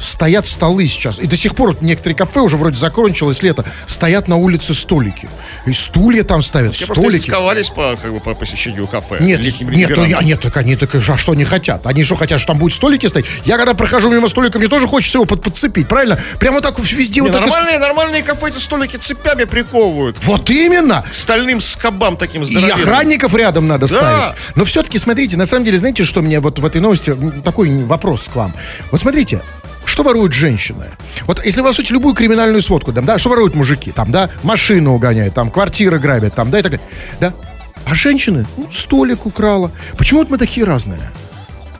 стоят 0.00 0.46
столы 0.46 0.86
сейчас, 0.86 1.18
и 1.18 1.26
до 1.26 1.36
сих 1.36 1.54
пор 1.54 1.70
вот 1.70 1.82
некоторые 1.82 2.16
кафе 2.16 2.40
уже 2.40 2.56
вроде 2.56 2.76
закончилось 2.76 3.42
лето, 3.42 3.64
стоят 3.86 4.28
на 4.28 4.36
улице 4.36 4.74
столики. 4.74 5.28
И 5.66 5.72
стулья 5.72 6.24
там 6.24 6.42
ставят, 6.42 6.76
просто 6.76 6.94
столики. 6.94 7.16
истосковались 7.18 7.70
по, 7.70 7.96
как 8.00 8.12
бы, 8.12 8.20
по 8.20 8.34
посещению 8.34 8.86
кафе. 8.86 9.18
Нет, 9.20 9.40
нет, 9.60 9.90
ну, 9.96 10.04
я- 10.04 10.22
нет, 10.22 10.40
так 10.40 10.56
они 10.56 10.76
так, 10.76 10.94
а 10.94 11.16
что 11.16 11.32
они 11.32 11.44
хотят? 11.44 11.86
Они 11.86 12.02
что 12.02 12.16
хотят, 12.16 12.40
что 12.40 12.48
там 12.48 12.58
будут 12.58 12.74
столики 12.74 13.06
стоять? 13.06 13.26
Я 13.44 13.56
когда 13.56 13.74
прохожу 13.74 14.10
мимо 14.10 14.28
столика, 14.28 14.58
мне 14.58 14.68
тоже 14.68 14.86
хочется 14.86 15.18
его 15.18 15.26
под- 15.26 15.42
подцепить, 15.60 15.88
правильно? 15.88 16.18
Прямо 16.38 16.60
так 16.60 16.78
везде 16.78 17.20
Не, 17.20 17.28
вот 17.28 17.32
так. 17.32 17.42
и 17.46 17.48
с- 17.48 17.50
нормальные, 17.52 17.78
нормальные 17.78 18.22
кафе 18.22 18.48
эти 18.48 18.58
столики 18.58 18.96
цепями 18.96 19.44
приковывают. 19.44 20.16
Вот 20.24 20.48
именно! 20.50 21.04
К 21.10 21.14
стальным 21.14 21.60
скобам 21.60 22.16
таким 22.16 22.42
И 22.42 22.46
здоровенным. 22.46 22.78
охранников 22.80 23.34
рядом 23.34 23.66
надо 23.68 23.86
Да. 23.86 23.98
ставить. 23.98 24.56
Но 24.56 24.64
все-таки, 24.64 24.98
смотрите, 24.98 25.36
на 25.36 25.46
самом 25.46 25.64
деле, 25.64 25.78
знаете, 25.78 26.04
что 26.04 26.22
мне 26.22 26.40
вот 26.40 26.58
в 26.58 26.64
этой 26.64 26.80
новости, 26.80 27.14
такой 27.44 27.84
вопрос 27.84 28.28
к 28.32 28.36
вам. 28.36 28.52
Вот 28.90 29.00
смотрите, 29.00 29.40
что 29.84 30.02
воруют 30.02 30.32
женщины? 30.32 30.86
Вот 31.26 31.44
если 31.44 31.62
по 31.62 31.72
сути, 31.72 31.92
любую 31.92 32.14
криминальную 32.14 32.62
сводку, 32.62 32.92
там, 32.92 33.04
да, 33.04 33.18
что 33.18 33.28
воруют 33.30 33.54
мужики? 33.54 33.92
Там, 33.92 34.10
да, 34.10 34.30
машину 34.42 34.94
угоняют, 34.94 35.34
там, 35.34 35.50
квартиры 35.50 35.98
грабят, 35.98 36.34
там, 36.34 36.50
да, 36.50 36.58
и 36.60 36.62
так 36.62 36.72
далее. 36.72 36.86
Да? 37.20 37.32
А 37.86 37.94
женщины, 37.94 38.46
ну, 38.56 38.68
столик 38.70 39.26
украла. 39.26 39.70
Почему 39.98 40.20
вот 40.20 40.30
мы 40.30 40.38
такие 40.38 40.64
разные? 40.66 41.00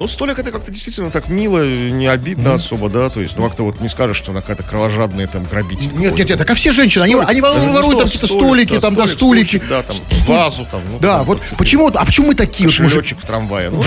Ну, 0.01 0.09
столик 0.09 0.39
это 0.39 0.51
как-то 0.51 0.73
действительно 0.73 1.11
так 1.11 1.29
мило, 1.29 1.63
не 1.63 2.07
обидно 2.07 2.55
особо, 2.55 2.89
да, 2.89 3.11
то 3.11 3.21
есть, 3.21 3.37
ну, 3.37 3.47
как-то 3.47 3.65
вот 3.65 3.83
не 3.83 3.91
скажешь, 3.91 4.17
что 4.17 4.31
она 4.31 4.41
какая-то 4.41 4.63
кровожадная 4.63 5.27
там 5.27 5.45
грабитель. 5.45 5.93
Нет, 5.93 6.17
нет, 6.17 6.27
нет, 6.31 6.39
так 6.39 6.49
а 6.49 6.55
все 6.55 6.73
женщины, 6.73 7.03
они, 7.03 7.17
они 7.17 7.43
Даже 7.43 7.61
не 7.61 7.67
воруют 7.75 7.99
там 7.99 8.07
какие-то 8.07 8.27
столик, 8.27 8.41
столики, 8.47 8.75
да, 8.77 8.81
там, 8.81 8.95
да, 8.95 9.07
столик, 9.07 9.47
стулики. 9.47 9.47
стульчик, 9.59 9.69
Да, 9.69 9.83
там, 9.83 9.97
Ст- 9.97 10.27
вазу 10.27 10.67
там. 10.71 10.81
ну, 10.91 10.99
Да, 11.01 11.19
там, 11.19 11.27
вот 11.27 11.41
вот, 11.51 11.59
почему, 11.59 11.89
а 11.89 12.05
почему 12.07 12.29
мы 12.29 12.35
такие 12.35 12.67
вот? 12.71 12.79
Кошелечек 12.79 13.19
в 13.19 13.27
трамвае. 13.27 13.69
Ну, 13.69 13.83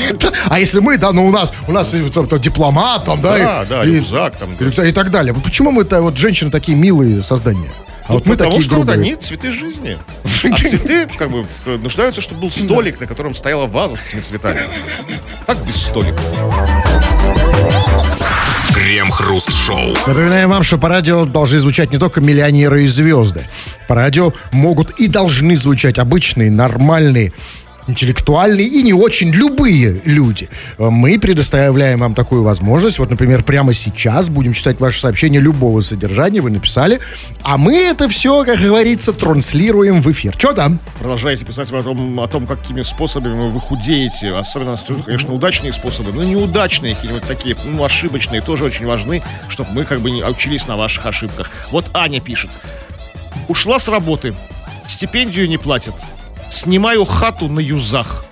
А 0.48 0.58
если 0.58 0.80
мы, 0.80 0.96
да, 0.96 1.12
ну 1.12 1.26
у 1.26 1.30
нас, 1.30 1.52
у 1.66 1.72
нас 1.72 1.94
там, 2.14 2.26
там, 2.28 2.40
дипломат, 2.40 3.04
там, 3.04 3.20
да, 3.20 3.36
Да, 3.36 3.64
да, 3.68 3.84
рюкзак 3.84 4.36
там, 4.38 4.48
да. 4.58 4.86
и 4.86 4.92
так 4.92 5.10
далее. 5.10 5.34
Почему 5.34 5.70
мы, 5.70 5.84
то 5.84 6.00
вот 6.00 6.16
женщины 6.16 6.50
такие 6.50 6.78
милые 6.78 7.20
создания? 7.20 7.70
А 8.08 8.14
вот 8.14 8.24
мы 8.24 8.36
Потому 8.36 8.52
такие 8.52 8.64
что 8.64 8.76
вот 8.76 8.86
грубые. 8.86 9.02
они 9.12 9.14
цветы 9.16 9.50
жизни. 9.50 9.98
А 10.44 10.56
цветы, 10.56 11.08
как 11.18 11.30
бы, 11.30 11.44
нуждаются, 11.66 12.20
чтобы 12.20 12.42
был 12.42 12.50
столик, 12.50 13.00
на 13.00 13.06
котором 13.06 13.34
стояла 13.34 13.66
ваза 13.66 13.96
с 13.96 14.08
этими 14.08 14.20
цветами. 14.20 14.60
Как 15.46 15.58
без 15.66 15.76
столика? 15.76 16.18
Крем-хруст-шоу. 18.72 19.94
Напоминаем 20.06 20.48
вам, 20.48 20.62
что 20.62 20.78
по 20.78 20.88
радио 20.88 21.24
должны 21.24 21.58
звучать 21.58 21.90
не 21.92 21.98
только 21.98 22.20
миллионеры 22.20 22.84
и 22.84 22.86
звезды. 22.86 23.44
По 23.88 23.94
радио 23.94 24.32
могут 24.52 24.90
и 25.00 25.08
должны 25.08 25.56
звучать 25.56 25.98
обычные, 25.98 26.50
нормальные 26.50 27.32
интеллектуальные 27.88 28.66
и 28.66 28.82
не 28.82 28.92
очень 28.92 29.30
любые 29.30 30.00
люди. 30.04 30.48
Мы 30.78 31.18
предоставляем 31.18 32.00
вам 32.00 32.14
такую 32.14 32.42
возможность. 32.42 32.98
Вот, 32.98 33.10
например, 33.10 33.42
прямо 33.42 33.72
сейчас 33.74 34.28
будем 34.28 34.52
читать 34.52 34.78
ваши 34.78 35.00
сообщения 35.00 35.40
любого 35.40 35.80
содержания, 35.80 36.40
вы 36.40 36.50
написали, 36.50 37.00
а 37.42 37.58
мы 37.58 37.76
это 37.76 38.08
все, 38.08 38.44
как 38.44 38.58
говорится, 38.60 39.12
транслируем 39.12 40.02
в 40.02 40.10
эфир. 40.10 40.34
Что 40.38 40.52
там? 40.52 40.78
Продолжайте 40.98 41.44
писать 41.44 41.72
о 41.72 41.82
том, 41.82 42.20
о 42.20 42.28
том, 42.28 42.46
какими 42.46 42.82
способами 42.82 43.50
вы 43.50 43.60
худеете. 43.60 44.32
Особенно, 44.32 44.78
конечно, 45.04 45.32
удачные 45.32 45.72
способы, 45.72 46.12
но 46.12 46.22
неудачные, 46.22 46.94
какие-нибудь 46.94 47.26
такие, 47.26 47.56
ну, 47.64 47.82
ошибочные, 47.82 48.42
тоже 48.42 48.64
очень 48.64 48.86
важны, 48.86 49.22
чтобы 49.48 49.70
мы 49.72 49.84
как 49.84 50.00
бы 50.00 50.10
не 50.10 50.22
учились 50.22 50.66
на 50.66 50.76
ваших 50.76 51.06
ошибках. 51.06 51.50
Вот 51.70 51.86
Аня 51.94 52.20
пишет. 52.20 52.50
Ушла 53.48 53.78
с 53.78 53.88
работы, 53.88 54.34
стипендию 54.86 55.48
не 55.48 55.56
платят, 55.56 55.94
снимаю 56.50 57.04
хату 57.04 57.48
на 57.48 57.60
юзах. 57.60 58.24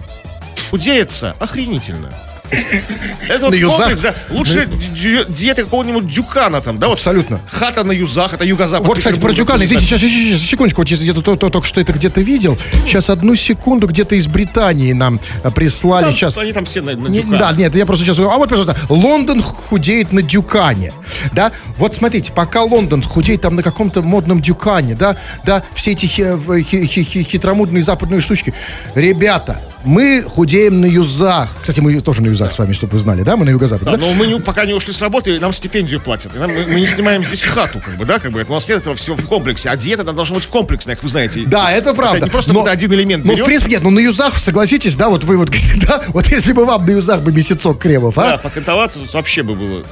Худеется 0.70 1.36
охренительно. 1.38 2.12
Это 3.28 3.46
вот 3.46 3.54
комплекс, 3.60 4.00
да. 4.02 4.14
Лучше 4.30 4.66
ди- 4.66 5.24
диета 5.28 5.64
какого-нибудь 5.64 6.06
дюкана 6.08 6.60
там, 6.60 6.78
да, 6.78 6.86
Абсолютно. 6.92 7.40
хата 7.50 7.82
на 7.84 7.92
юзах, 7.92 8.34
это 8.34 8.44
юго-запад. 8.44 8.86
Вот, 8.86 8.98
кстати, 8.98 9.18
про 9.18 9.32
Дюкана, 9.32 9.64
извините, 9.64 9.86
сейчас, 9.86 10.00
сейчас, 10.00 10.40
секундочку, 10.42 10.82
где-то 10.82 11.22
то- 11.22 11.36
то- 11.36 11.48
только 11.50 11.66
что 11.66 11.80
это 11.80 11.92
где-то 11.92 12.20
видел. 12.20 12.58
Сейчас 12.86 13.10
одну 13.10 13.34
секунду, 13.34 13.86
где-то 13.86 14.14
из 14.14 14.26
Британии 14.26 14.92
нам 14.92 15.20
а, 15.42 15.50
прислали. 15.50 16.12
Сейчас. 16.12 16.38
Они 16.38 16.52
там 16.52 16.64
все 16.64 16.80
на, 16.82 16.92
на 16.96 17.08
Не- 17.08 17.20
Дюкана. 17.22 17.38
да, 17.38 17.52
нет, 17.52 17.74
я 17.74 17.86
просто 17.86 18.04
сейчас 18.04 18.16
говорю. 18.16 18.34
А 18.34 18.38
вот, 18.38 18.48
пожалуйста, 18.48 18.76
Лондон 18.88 19.42
худеет 19.42 20.12
на 20.12 20.22
Дюкане. 20.22 20.92
Да, 21.32 21.52
вот 21.78 21.94
смотрите, 21.94 22.32
пока 22.32 22.62
Лондон 22.62 23.02
худеет 23.02 23.40
там 23.40 23.56
на 23.56 23.62
каком-то 23.62 24.02
модном 24.02 24.40
Дюкане, 24.40 24.94
да, 24.94 25.16
да, 25.44 25.62
все 25.74 25.92
эти 25.92 26.06
хитромудные 26.06 27.82
западные 27.82 28.20
штучки. 28.20 28.54
Ребята, 28.94 29.60
мы 29.86 30.22
худеем 30.22 30.80
на 30.80 30.86
юзах. 30.86 31.48
Кстати, 31.60 31.80
мы 31.80 32.00
тоже 32.00 32.20
на 32.22 32.26
юзах 32.28 32.52
с 32.52 32.58
вами, 32.58 32.72
чтобы 32.72 32.94
вы 32.94 32.98
знали, 32.98 33.22
да, 33.22 33.36
мы 33.36 33.44
на 33.44 33.50
юго-западе. 33.50 33.90
Да, 33.90 33.96
да? 33.96 34.04
но 34.06 34.12
мы 34.14 34.26
не- 34.26 34.40
пока 34.40 34.66
не 34.66 34.74
ушли 34.74 34.92
с 34.92 35.00
работы, 35.00 35.38
нам 35.40 35.52
стипендию 35.52 36.00
платят. 36.00 36.34
И 36.34 36.38
нам- 36.38 36.52
мы, 36.52 36.66
мы 36.66 36.80
не 36.80 36.86
снимаем 36.86 37.24
здесь 37.24 37.44
хату, 37.44 37.80
как 37.84 37.96
бы, 37.96 38.04
да, 38.04 38.18
как 38.18 38.32
бы. 38.32 38.44
У 38.48 38.52
нас 38.52 38.68
нет 38.68 38.78
этого 38.78 38.96
всего 38.96 39.16
в 39.16 39.26
комплексе. 39.26 39.70
А 39.70 39.76
диета 39.76 40.04
должна 40.04 40.34
быть 40.36 40.46
комплексная, 40.46 40.94
как 40.96 41.02
вы 41.04 41.08
знаете. 41.08 41.44
Да, 41.46 41.70
это 41.72 41.94
правда. 41.94 42.24
не 42.26 42.30
просто 42.30 42.52
Но- 42.52 42.64
один 42.64 42.92
элемент 42.92 43.24
Ну, 43.24 43.34
в 43.36 43.44
принципе, 43.44 43.70
нет, 43.72 43.82
ну 43.82 43.90
на 43.90 44.00
юзах, 44.00 44.38
согласитесь, 44.38 44.96
да, 44.96 45.08
вот 45.08 45.24
вы 45.24 45.36
вот, 45.36 45.50
да, 45.86 46.02
вот 46.08 46.26
если 46.26 46.52
бы 46.52 46.64
вам 46.64 46.84
на 46.84 46.90
юзах 46.90 47.22
бы 47.22 47.32
месяцок 47.32 47.78
кремов, 47.78 48.16
Да, 48.16 48.34
а? 48.34 48.38
покантоваться 48.38 48.98
тут 48.98 49.14
вообще 49.14 49.42
бы 49.42 49.54
было. 49.54 49.82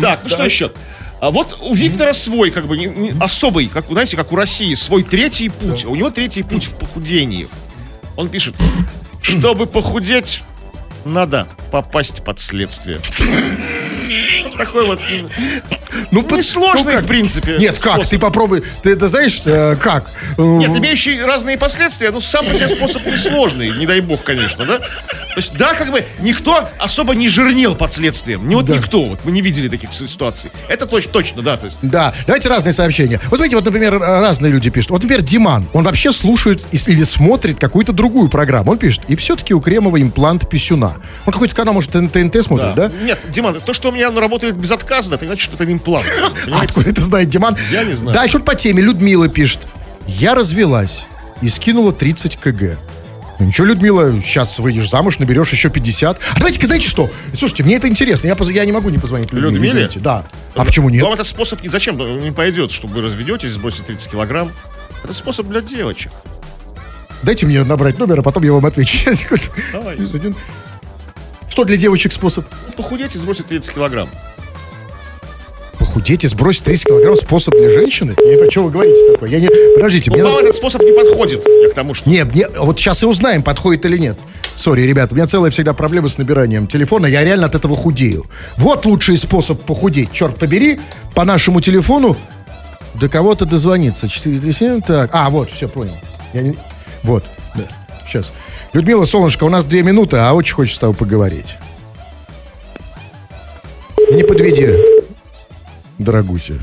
так, 0.00 0.20
ну 0.22 0.28
что 0.30 0.44
еще? 0.44 0.70
А 1.20 1.30
вот 1.30 1.56
у 1.60 1.72
Виктора 1.74 2.14
свой, 2.14 2.50
как 2.50 2.66
бы, 2.66 2.76
не- 2.76 2.86
не- 2.86 3.14
особый, 3.20 3.66
как, 3.68 3.84
знаете, 3.88 4.16
как 4.16 4.32
у 4.32 4.36
России, 4.36 4.74
свой 4.74 5.02
третий 5.04 5.48
путь. 5.50 5.84
У 5.84 5.94
него 5.94 6.10
третий 6.10 6.42
путь 6.42 6.64
в 6.64 6.70
похудении. 6.72 7.48
Он 8.16 8.28
пишет, 8.28 8.56
чтобы 9.22 9.66
похудеть, 9.66 10.42
надо 11.04 11.48
попасть 11.70 12.24
под 12.24 12.40
следствие. 12.40 13.00
Такой 14.56 14.86
вот 14.86 15.00
Ну, 16.10 16.22
под- 16.22 16.38
несложный, 16.38 16.82
ну, 16.84 16.90
как? 16.92 17.02
в 17.02 17.06
принципе. 17.06 17.56
Нет, 17.58 17.78
как? 17.80 17.94
способ. 17.94 18.10
Ты 18.10 18.18
попробуй, 18.18 18.62
ты 18.82 18.90
это 18.92 19.08
знаешь, 19.08 19.42
э, 19.44 19.76
как? 19.76 20.10
Э, 20.38 20.42
Нет, 20.42 20.70
имеющий 20.70 21.20
разные 21.20 21.58
последствия, 21.58 22.10
но 22.10 22.20
сам 22.20 22.46
по 22.46 22.54
себе 22.54 22.68
способ 22.68 23.04
несложный, 23.06 23.70
не 23.76 23.86
дай 23.86 24.00
бог, 24.00 24.22
конечно, 24.22 24.64
да? 24.64 24.78
То 24.78 25.36
есть, 25.38 25.54
да, 25.54 25.74
как 25.74 25.90
бы 25.90 26.04
никто 26.20 26.68
особо 26.78 27.14
не 27.14 27.28
жирнел 27.28 27.74
под 27.74 27.92
следствием. 27.94 28.48
Не 28.48 28.54
вот 28.54 28.68
никто, 28.68 29.02
вот 29.02 29.20
мы 29.24 29.32
не 29.32 29.40
видели 29.40 29.68
таких 29.68 29.92
ситуаций. 29.92 30.50
Это 30.68 30.84
точ- 30.86 31.08
точно, 31.10 31.42
да, 31.42 31.56
то 31.56 31.66
есть. 31.66 31.78
Да, 31.82 32.12
давайте 32.26 32.48
разные 32.48 32.72
сообщения. 32.72 33.18
Вот 33.30 33.36
смотрите, 33.36 33.56
вот, 33.56 33.64
например, 33.64 33.94
э, 33.94 33.98
разные 33.98 34.52
люди 34.52 34.70
пишут. 34.70 34.90
Вот, 34.90 35.02
например, 35.02 35.22
Диман, 35.22 35.66
он 35.72 35.84
вообще 35.84 36.12
слушает 36.12 36.62
или 36.86 37.04
смотрит 37.04 37.58
какую-то 37.58 37.92
другую 37.92 38.28
программу. 38.28 38.72
Он 38.72 38.78
пишет, 38.78 39.02
и 39.08 39.16
все-таки 39.16 39.54
у 39.54 39.60
Кремова 39.60 40.00
имплант 40.00 40.48
писюна. 40.48 40.96
Он 41.26 41.32
какой-то 41.32 41.54
канал, 41.54 41.74
может, 41.74 41.90
ТНТ 41.92 42.42
смотрит, 42.44 42.74
да? 42.74 42.90
Нет, 43.02 43.18
Диман, 43.30 43.58
то, 43.60 43.72
что 43.74 43.88
у 43.90 43.92
меня 43.92 44.10
работает 44.42 44.56
безотказно, 44.56 45.14
это 45.14 45.26
значит, 45.26 45.44
что 45.44 45.62
это 45.62 45.72
имплант. 45.72 46.06
Откуда 46.52 46.90
это 46.90 47.00
знает 47.00 47.28
Диман? 47.28 47.56
Я 47.70 47.84
не 47.84 47.94
знаю. 47.94 48.14
Да, 48.14 48.28
что 48.28 48.40
по 48.40 48.54
теме. 48.54 48.82
Людмила 48.82 49.28
пишет. 49.28 49.60
Я 50.06 50.34
развелась 50.34 51.04
и 51.40 51.48
скинула 51.48 51.92
30 51.92 52.36
кг. 52.38 52.78
Ну 53.38 53.46
ничего, 53.46 53.66
Людмила, 53.66 54.20
сейчас 54.20 54.58
выйдешь 54.58 54.90
замуж, 54.90 55.18
наберешь 55.18 55.50
еще 55.52 55.70
50. 55.70 56.18
А 56.18 56.36
давайте-ка, 56.36 56.66
знаете 56.66 56.88
что? 56.88 57.10
Слушайте, 57.36 57.62
мне 57.62 57.76
это 57.76 57.88
интересно. 57.88 58.26
Я, 58.26 58.36
поз- 58.36 58.50
я 58.50 58.64
не 58.64 58.72
могу 58.72 58.90
не 58.90 58.98
позвонить 58.98 59.32
Людмиле. 59.32 59.50
Людмиле? 59.52 59.70
извините. 59.72 60.00
Да. 60.00 60.24
А 60.54 60.64
почему 60.64 60.90
нет? 60.90 61.02
Вам 61.02 61.14
этот 61.14 61.26
способ 61.26 61.62
не 61.62 61.68
зачем 61.68 61.96
не 62.22 62.30
пойдет, 62.32 62.72
чтобы 62.72 62.94
вы 62.94 63.02
разведетесь, 63.02 63.52
сбросите 63.52 63.84
30 63.84 64.10
килограмм. 64.10 64.50
Это 65.02 65.12
способ 65.14 65.46
для 65.46 65.60
девочек. 65.60 66.12
Дайте 67.22 67.46
мне 67.46 67.62
набрать 67.64 67.98
номер, 67.98 68.20
а 68.20 68.22
потом 68.22 68.42
я 68.42 68.52
вам 68.52 68.66
отвечу. 68.66 69.10
Давай. 69.72 69.96
Что 71.48 71.64
для 71.64 71.76
девочек 71.76 72.12
способ? 72.12 72.46
Похудеть 72.76 73.14
и 73.14 73.18
сбросить 73.18 73.46
30 73.46 73.74
килограмм. 73.74 74.08
Похудеть 75.92 76.24
и 76.24 76.28
сбросить 76.28 76.64
30 76.64 76.86
килограмм 76.86 77.16
способ 77.16 77.52
для 77.52 77.68
женщины? 77.68 78.12
Не 78.12 78.16
понимаю, 78.32 78.50
что 78.50 78.62
вы 78.64 78.70
говорите 78.70 79.12
такое. 79.12 79.28
Я 79.28 79.40
не... 79.40 79.48
Подождите, 79.76 80.10
Ну, 80.10 80.14
мне 80.16 80.24
вам 80.24 80.32
надо- 80.32 80.44
этот 80.46 80.56
способ 80.56 80.82
не 80.82 80.92
подходит. 80.92 81.44
Я 81.62 81.68
к 81.68 81.74
тому, 81.74 81.92
что... 81.92 82.08
Не, 82.08 82.24
вот 82.58 82.80
сейчас 82.80 83.02
и 83.02 83.06
узнаем, 83.06 83.42
подходит 83.42 83.84
или 83.84 83.98
нет. 83.98 84.16
Сори, 84.54 84.82
ребята, 84.82 85.12
у 85.12 85.16
меня 85.16 85.26
целая 85.26 85.50
всегда 85.50 85.74
проблема 85.74 86.08
с 86.08 86.16
набиранием 86.16 86.66
телефона. 86.66 87.04
Я 87.04 87.22
реально 87.22 87.44
от 87.44 87.54
этого 87.54 87.76
худею. 87.76 88.24
Вот 88.56 88.86
лучший 88.86 89.18
способ 89.18 89.60
похудеть. 89.60 90.12
Черт 90.12 90.38
побери, 90.38 90.80
по 91.14 91.26
нашему 91.26 91.60
телефону 91.60 92.16
до 92.94 93.10
кого-то 93.10 93.44
дозвониться. 93.44 94.08
437, 94.08 94.80
так. 94.80 95.10
А, 95.12 95.28
вот, 95.28 95.50
все, 95.50 95.68
понял. 95.68 95.92
Я 96.32 96.40
не- 96.40 96.56
Вот, 97.02 97.22
да. 97.54 97.64
Сейчас. 98.08 98.32
Людмила, 98.72 99.04
солнышко, 99.04 99.44
у 99.44 99.50
нас 99.50 99.66
две 99.66 99.82
минуты, 99.82 100.16
а 100.16 100.32
очень 100.32 100.54
хочется 100.54 100.76
с 100.76 100.80
тобой 100.80 100.96
поговорить. 100.96 101.56
Не 104.10 104.22
подведи, 104.24 104.68
дорогуся. 106.02 106.54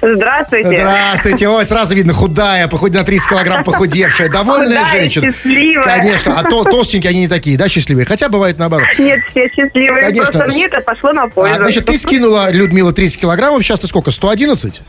Здравствуйте. 0.00 0.68
Здравствуйте. 0.80 1.48
Ой, 1.48 1.64
сразу 1.64 1.94
видно, 1.94 2.12
худая, 2.12 2.66
похудь 2.66 2.92
на 2.92 3.04
30 3.04 3.28
килограмм 3.28 3.62
похудевшая. 3.62 4.28
Довольная 4.28 4.84
Худая, 4.84 4.90
женщина. 5.00 5.32
счастливая. 5.32 5.84
Конечно. 5.84 6.38
А 6.40 6.42
то 6.42 6.64
толстенькие 6.64 7.10
они 7.10 7.20
не 7.20 7.28
такие, 7.28 7.56
да, 7.56 7.68
счастливые? 7.68 8.04
Хотя 8.04 8.28
бывает 8.28 8.58
наоборот. 8.58 8.88
Нет, 8.98 9.20
все 9.30 9.48
счастливые. 9.48 10.06
Конечно. 10.06 10.32
Просто 10.40 10.56
мне 10.56 10.66
это 10.66 10.80
пошло 10.80 11.12
на 11.12 11.28
пользу. 11.28 11.54
А, 11.54 11.56
значит, 11.56 11.86
ты 11.86 11.96
скинула, 11.98 12.50
Людмила, 12.50 12.92
30 12.92 13.20
килограммов. 13.20 13.62
Сейчас 13.62 13.78
ты 13.78 13.86
сколько, 13.86 14.10
111? 14.10 14.82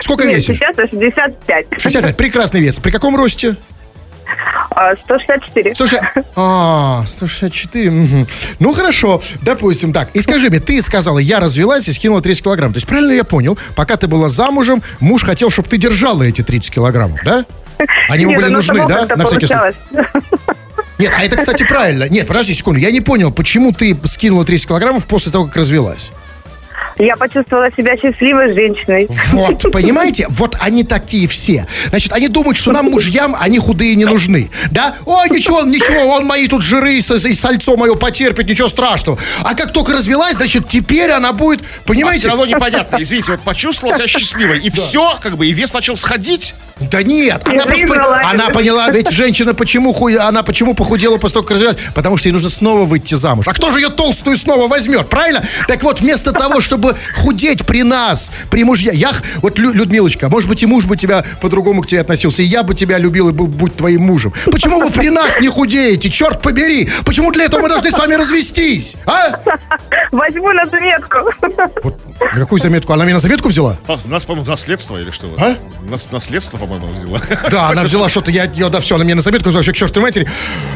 Сколько 0.00 0.24
Нет, 0.24 0.36
весишь? 0.36 0.56
сейчас 0.56 0.76
65. 0.76 1.66
65. 1.78 2.16
Прекрасный 2.16 2.60
вес. 2.60 2.78
При 2.78 2.90
каком 2.90 3.16
росте? 3.16 3.56
А, 4.70 4.94
164. 4.96 5.74
160... 5.74 6.26
А, 6.36 7.04
164. 7.06 7.90
мгм. 7.90 8.26
Ну, 8.58 8.72
хорошо. 8.72 9.22
Допустим, 9.42 9.92
так. 9.92 10.10
И 10.14 10.20
скажи 10.20 10.50
мне, 10.50 10.60
ты 10.60 10.82
сказала, 10.82 11.18
я 11.18 11.40
развелась 11.40 11.88
и 11.88 11.92
скинула 11.92 12.20
30 12.20 12.44
килограмм. 12.44 12.72
То 12.72 12.76
есть, 12.76 12.86
правильно 12.86 13.12
я 13.12 13.24
понял, 13.24 13.58
пока 13.74 13.96
ты 13.96 14.06
была 14.06 14.28
замужем, 14.28 14.82
муж 15.00 15.24
хотел, 15.24 15.50
чтобы 15.50 15.68
ты 15.68 15.78
держала 15.78 16.22
эти 16.24 16.42
30 16.42 16.70
килограммов, 16.74 17.20
да? 17.24 17.44
Они 18.08 18.22
ему 18.22 18.34
были 18.34 18.48
нужны, 18.48 18.86
да? 18.86 19.06
На 19.16 19.26
всякий 19.26 19.46
случай. 19.46 19.74
Нет, 20.98 21.12
а 21.16 21.24
это, 21.24 21.36
кстати, 21.36 21.64
правильно. 21.64 22.08
Нет, 22.08 22.26
подожди 22.26 22.54
секунду. 22.54 22.80
Я 22.80 22.90
не 22.90 23.00
понял, 23.00 23.30
почему 23.30 23.72
ты 23.72 23.96
скинула 24.04 24.44
30 24.44 24.68
килограммов 24.68 25.04
после 25.04 25.30
того, 25.30 25.44
как 25.46 25.56
развелась? 25.56 26.10
Я 26.98 27.16
почувствовала 27.16 27.70
себя 27.76 27.96
счастливой 27.96 28.52
женщиной. 28.54 29.06
Вот, 29.32 29.62
понимаете? 29.72 30.26
Вот 30.30 30.56
они 30.60 30.82
такие 30.82 31.28
все. 31.28 31.66
Значит, 31.90 32.12
они 32.12 32.28
думают, 32.28 32.56
что 32.56 32.72
нам, 32.72 32.86
мужьям, 32.86 33.36
они 33.38 33.58
худые 33.58 33.94
не 33.96 34.04
нужны. 34.04 34.50
Да? 34.70 34.96
Ой, 35.04 35.28
ничего, 35.30 35.62
ничего, 35.62 36.06
он 36.14 36.24
мои 36.24 36.48
тут 36.48 36.62
жиры 36.62 36.94
и, 36.94 37.00
сальцо 37.02 37.76
мое 37.76 37.94
потерпит, 37.94 38.48
ничего 38.48 38.68
страшного. 38.68 39.18
А 39.42 39.54
как 39.54 39.72
только 39.72 39.92
развелась, 39.92 40.36
значит, 40.36 40.68
теперь 40.68 41.10
она 41.10 41.32
будет, 41.32 41.60
Все 41.60 41.82
понимаете? 41.84 42.28
равно 42.28 42.46
непонятно. 42.46 42.96
Извините, 43.00 43.32
вот 43.32 43.40
почувствовала 43.42 43.96
себя 43.96 44.06
счастливой. 44.06 44.60
И 44.60 44.70
все, 44.70 45.18
как 45.22 45.36
бы, 45.36 45.46
и 45.46 45.52
вес 45.52 45.72
начал 45.74 45.96
сходить. 45.96 46.54
Да 46.78 47.02
нет, 47.02 47.40
она 47.46 47.64
просто 47.64 48.20
она 48.22 48.50
поняла, 48.50 48.90
ведь 48.90 49.10
женщина 49.10 49.54
почему 49.54 49.96
она 50.18 50.42
почему 50.42 50.74
похудела 50.74 51.16
после 51.16 51.34
того, 51.34 51.44
как 51.44 51.52
развелась? 51.52 51.78
Потому 51.94 52.18
что 52.18 52.28
ей 52.28 52.34
нужно 52.34 52.50
снова 52.50 52.84
выйти 52.84 53.14
замуж. 53.14 53.46
А 53.48 53.54
кто 53.54 53.70
же 53.70 53.80
ее 53.80 53.88
толстую 53.88 54.36
снова 54.36 54.68
возьмет, 54.68 55.08
правильно? 55.08 55.42
Так 55.68 55.82
вот, 55.82 56.00
вместо 56.00 56.32
того, 56.32 56.60
чтобы 56.60 56.85
худеть 57.14 57.66
при 57.66 57.82
нас, 57.82 58.32
при 58.50 58.64
мужья, 58.64 58.92
я, 58.92 59.12
вот, 59.42 59.58
Лю- 59.58 59.72
Людмилочка, 59.72 60.28
может 60.28 60.48
быть, 60.48 60.62
и 60.62 60.66
муж 60.66 60.84
бы 60.84 60.96
тебя 60.96 61.24
по-другому 61.40 61.82
к 61.82 61.86
тебе 61.86 62.00
относился, 62.00 62.42
и 62.42 62.46
я 62.46 62.62
бы 62.62 62.74
тебя 62.74 62.98
любил 62.98 63.28
и 63.28 63.32
был 63.32 63.46
будь 63.46 63.76
твоим 63.76 64.02
мужем. 64.02 64.32
Почему 64.46 64.80
вы 64.80 64.90
при 64.90 65.08
нас 65.10 65.40
не 65.40 65.48
худеете, 65.48 66.10
черт 66.10 66.42
побери? 66.42 66.88
Почему 67.04 67.32
для 67.32 67.44
этого 67.44 67.62
мы 67.62 67.68
должны 67.68 67.90
с 67.90 67.98
вами 67.98 68.14
развестись, 68.14 68.94
а? 69.06 69.40
Возьму 70.12 70.52
на 70.52 70.64
заметку. 70.66 71.16
Вот, 71.82 72.00
какую 72.34 72.60
заметку? 72.60 72.92
Она 72.92 73.04
меня 73.04 73.14
на 73.14 73.20
заметку 73.20 73.48
взяла? 73.48 73.76
А, 73.86 73.98
У 74.04 74.08
нас, 74.08 74.24
по-моему, 74.24 74.48
наследство 74.50 75.00
или 75.00 75.10
что? 75.10 75.26
А? 75.38 75.56
Нас, 75.90 76.10
наследство, 76.12 76.56
по-моему, 76.58 76.86
взяла. 76.88 77.20
Да, 77.50 77.68
она 77.70 77.82
взяла 77.84 78.08
что-то, 78.08 78.30
я 78.30 78.44
ее, 78.44 78.68
да, 78.68 78.80
все, 78.80 78.96
она 78.96 79.04
мне 79.04 79.14
на 79.14 79.22
заметку 79.22 79.48
взяла, 79.50 79.62
к 79.64 79.72
чертовой 79.74 80.08
матери. 80.08 80.28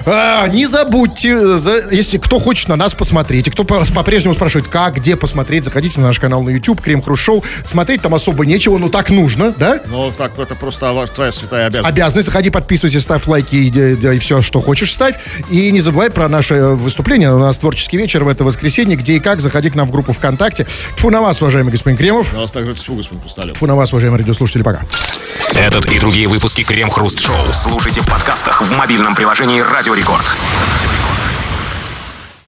А, 0.06 0.46
не 0.48 0.66
забудьте, 0.66 1.56
за- 1.58 1.88
если 1.90 2.18
кто 2.18 2.38
хочет 2.38 2.68
на 2.68 2.76
нас 2.76 2.94
посмотреть, 2.94 3.48
и 3.48 3.50
кто 3.50 3.64
по- 3.64 3.84
по-прежнему 3.92 4.34
спрашивает, 4.34 4.68
как, 4.68 4.96
где 4.96 5.16
посмотреть, 5.16 5.64
заходите 5.64 5.99
на 6.00 6.08
наш 6.08 6.18
канал 6.18 6.42
на 6.42 6.50
YouTube, 6.50 6.80
Крем 6.80 7.02
Хруст 7.02 7.22
Шоу. 7.22 7.44
Смотреть 7.64 8.02
там 8.02 8.14
особо 8.14 8.44
нечего, 8.46 8.78
но 8.78 8.88
так 8.88 9.10
нужно, 9.10 9.52
да? 9.56 9.80
Ну, 9.86 10.12
так, 10.16 10.38
это 10.38 10.54
просто 10.54 11.06
твоя 11.14 11.32
святая 11.32 11.66
обязанность. 11.66 11.88
Обязанность. 11.90 12.26
Заходи, 12.26 12.50
подписывайся, 12.50 13.00
ставь 13.00 13.26
лайки 13.26 13.54
и, 13.56 13.68
и- 13.68 14.16
и 14.16 14.18
все, 14.18 14.42
что 14.42 14.60
хочешь, 14.60 14.92
ставь. 14.92 15.16
И 15.50 15.70
не 15.70 15.80
забывай 15.80 16.10
про 16.10 16.28
наше 16.28 16.54
выступление. 16.54 17.32
У 17.34 17.38
нас 17.38 17.58
творческий 17.58 17.96
вечер 17.96 18.24
в 18.24 18.28
это 18.28 18.44
воскресенье. 18.44 18.96
Где 18.96 19.14
и 19.16 19.20
как, 19.20 19.40
заходи 19.40 19.70
к 19.70 19.74
нам 19.74 19.88
в 19.88 19.90
группу 19.90 20.12
ВКонтакте. 20.12 20.64
Фу 20.96 21.10
на 21.10 21.20
вас, 21.20 21.40
уважаемый 21.42 21.70
господин 21.70 21.96
Кремов. 21.96 22.32
На 22.32 22.40
вас 22.40 22.50
также 22.50 22.74
тьфу, 22.74 22.94
господин 22.94 23.20
Хрусталев. 23.22 23.56
Фу 23.56 23.66
на 23.66 23.76
вас, 23.76 23.92
уважаемые 23.92 24.18
радиослушатели. 24.20 24.62
Пока. 24.62 24.80
Этот 25.56 25.86
и 25.86 25.98
другие 25.98 26.28
выпуски 26.28 26.62
Крем 26.62 26.90
Хруст 26.90 27.18
Шоу 27.20 27.36
слушайте 27.52 28.00
в 28.00 28.06
подкастах 28.08 28.62
в 28.62 28.70
мобильном 28.76 29.14
приложении 29.14 29.60
Радио 29.60 29.94
Рекорд. 29.94 30.24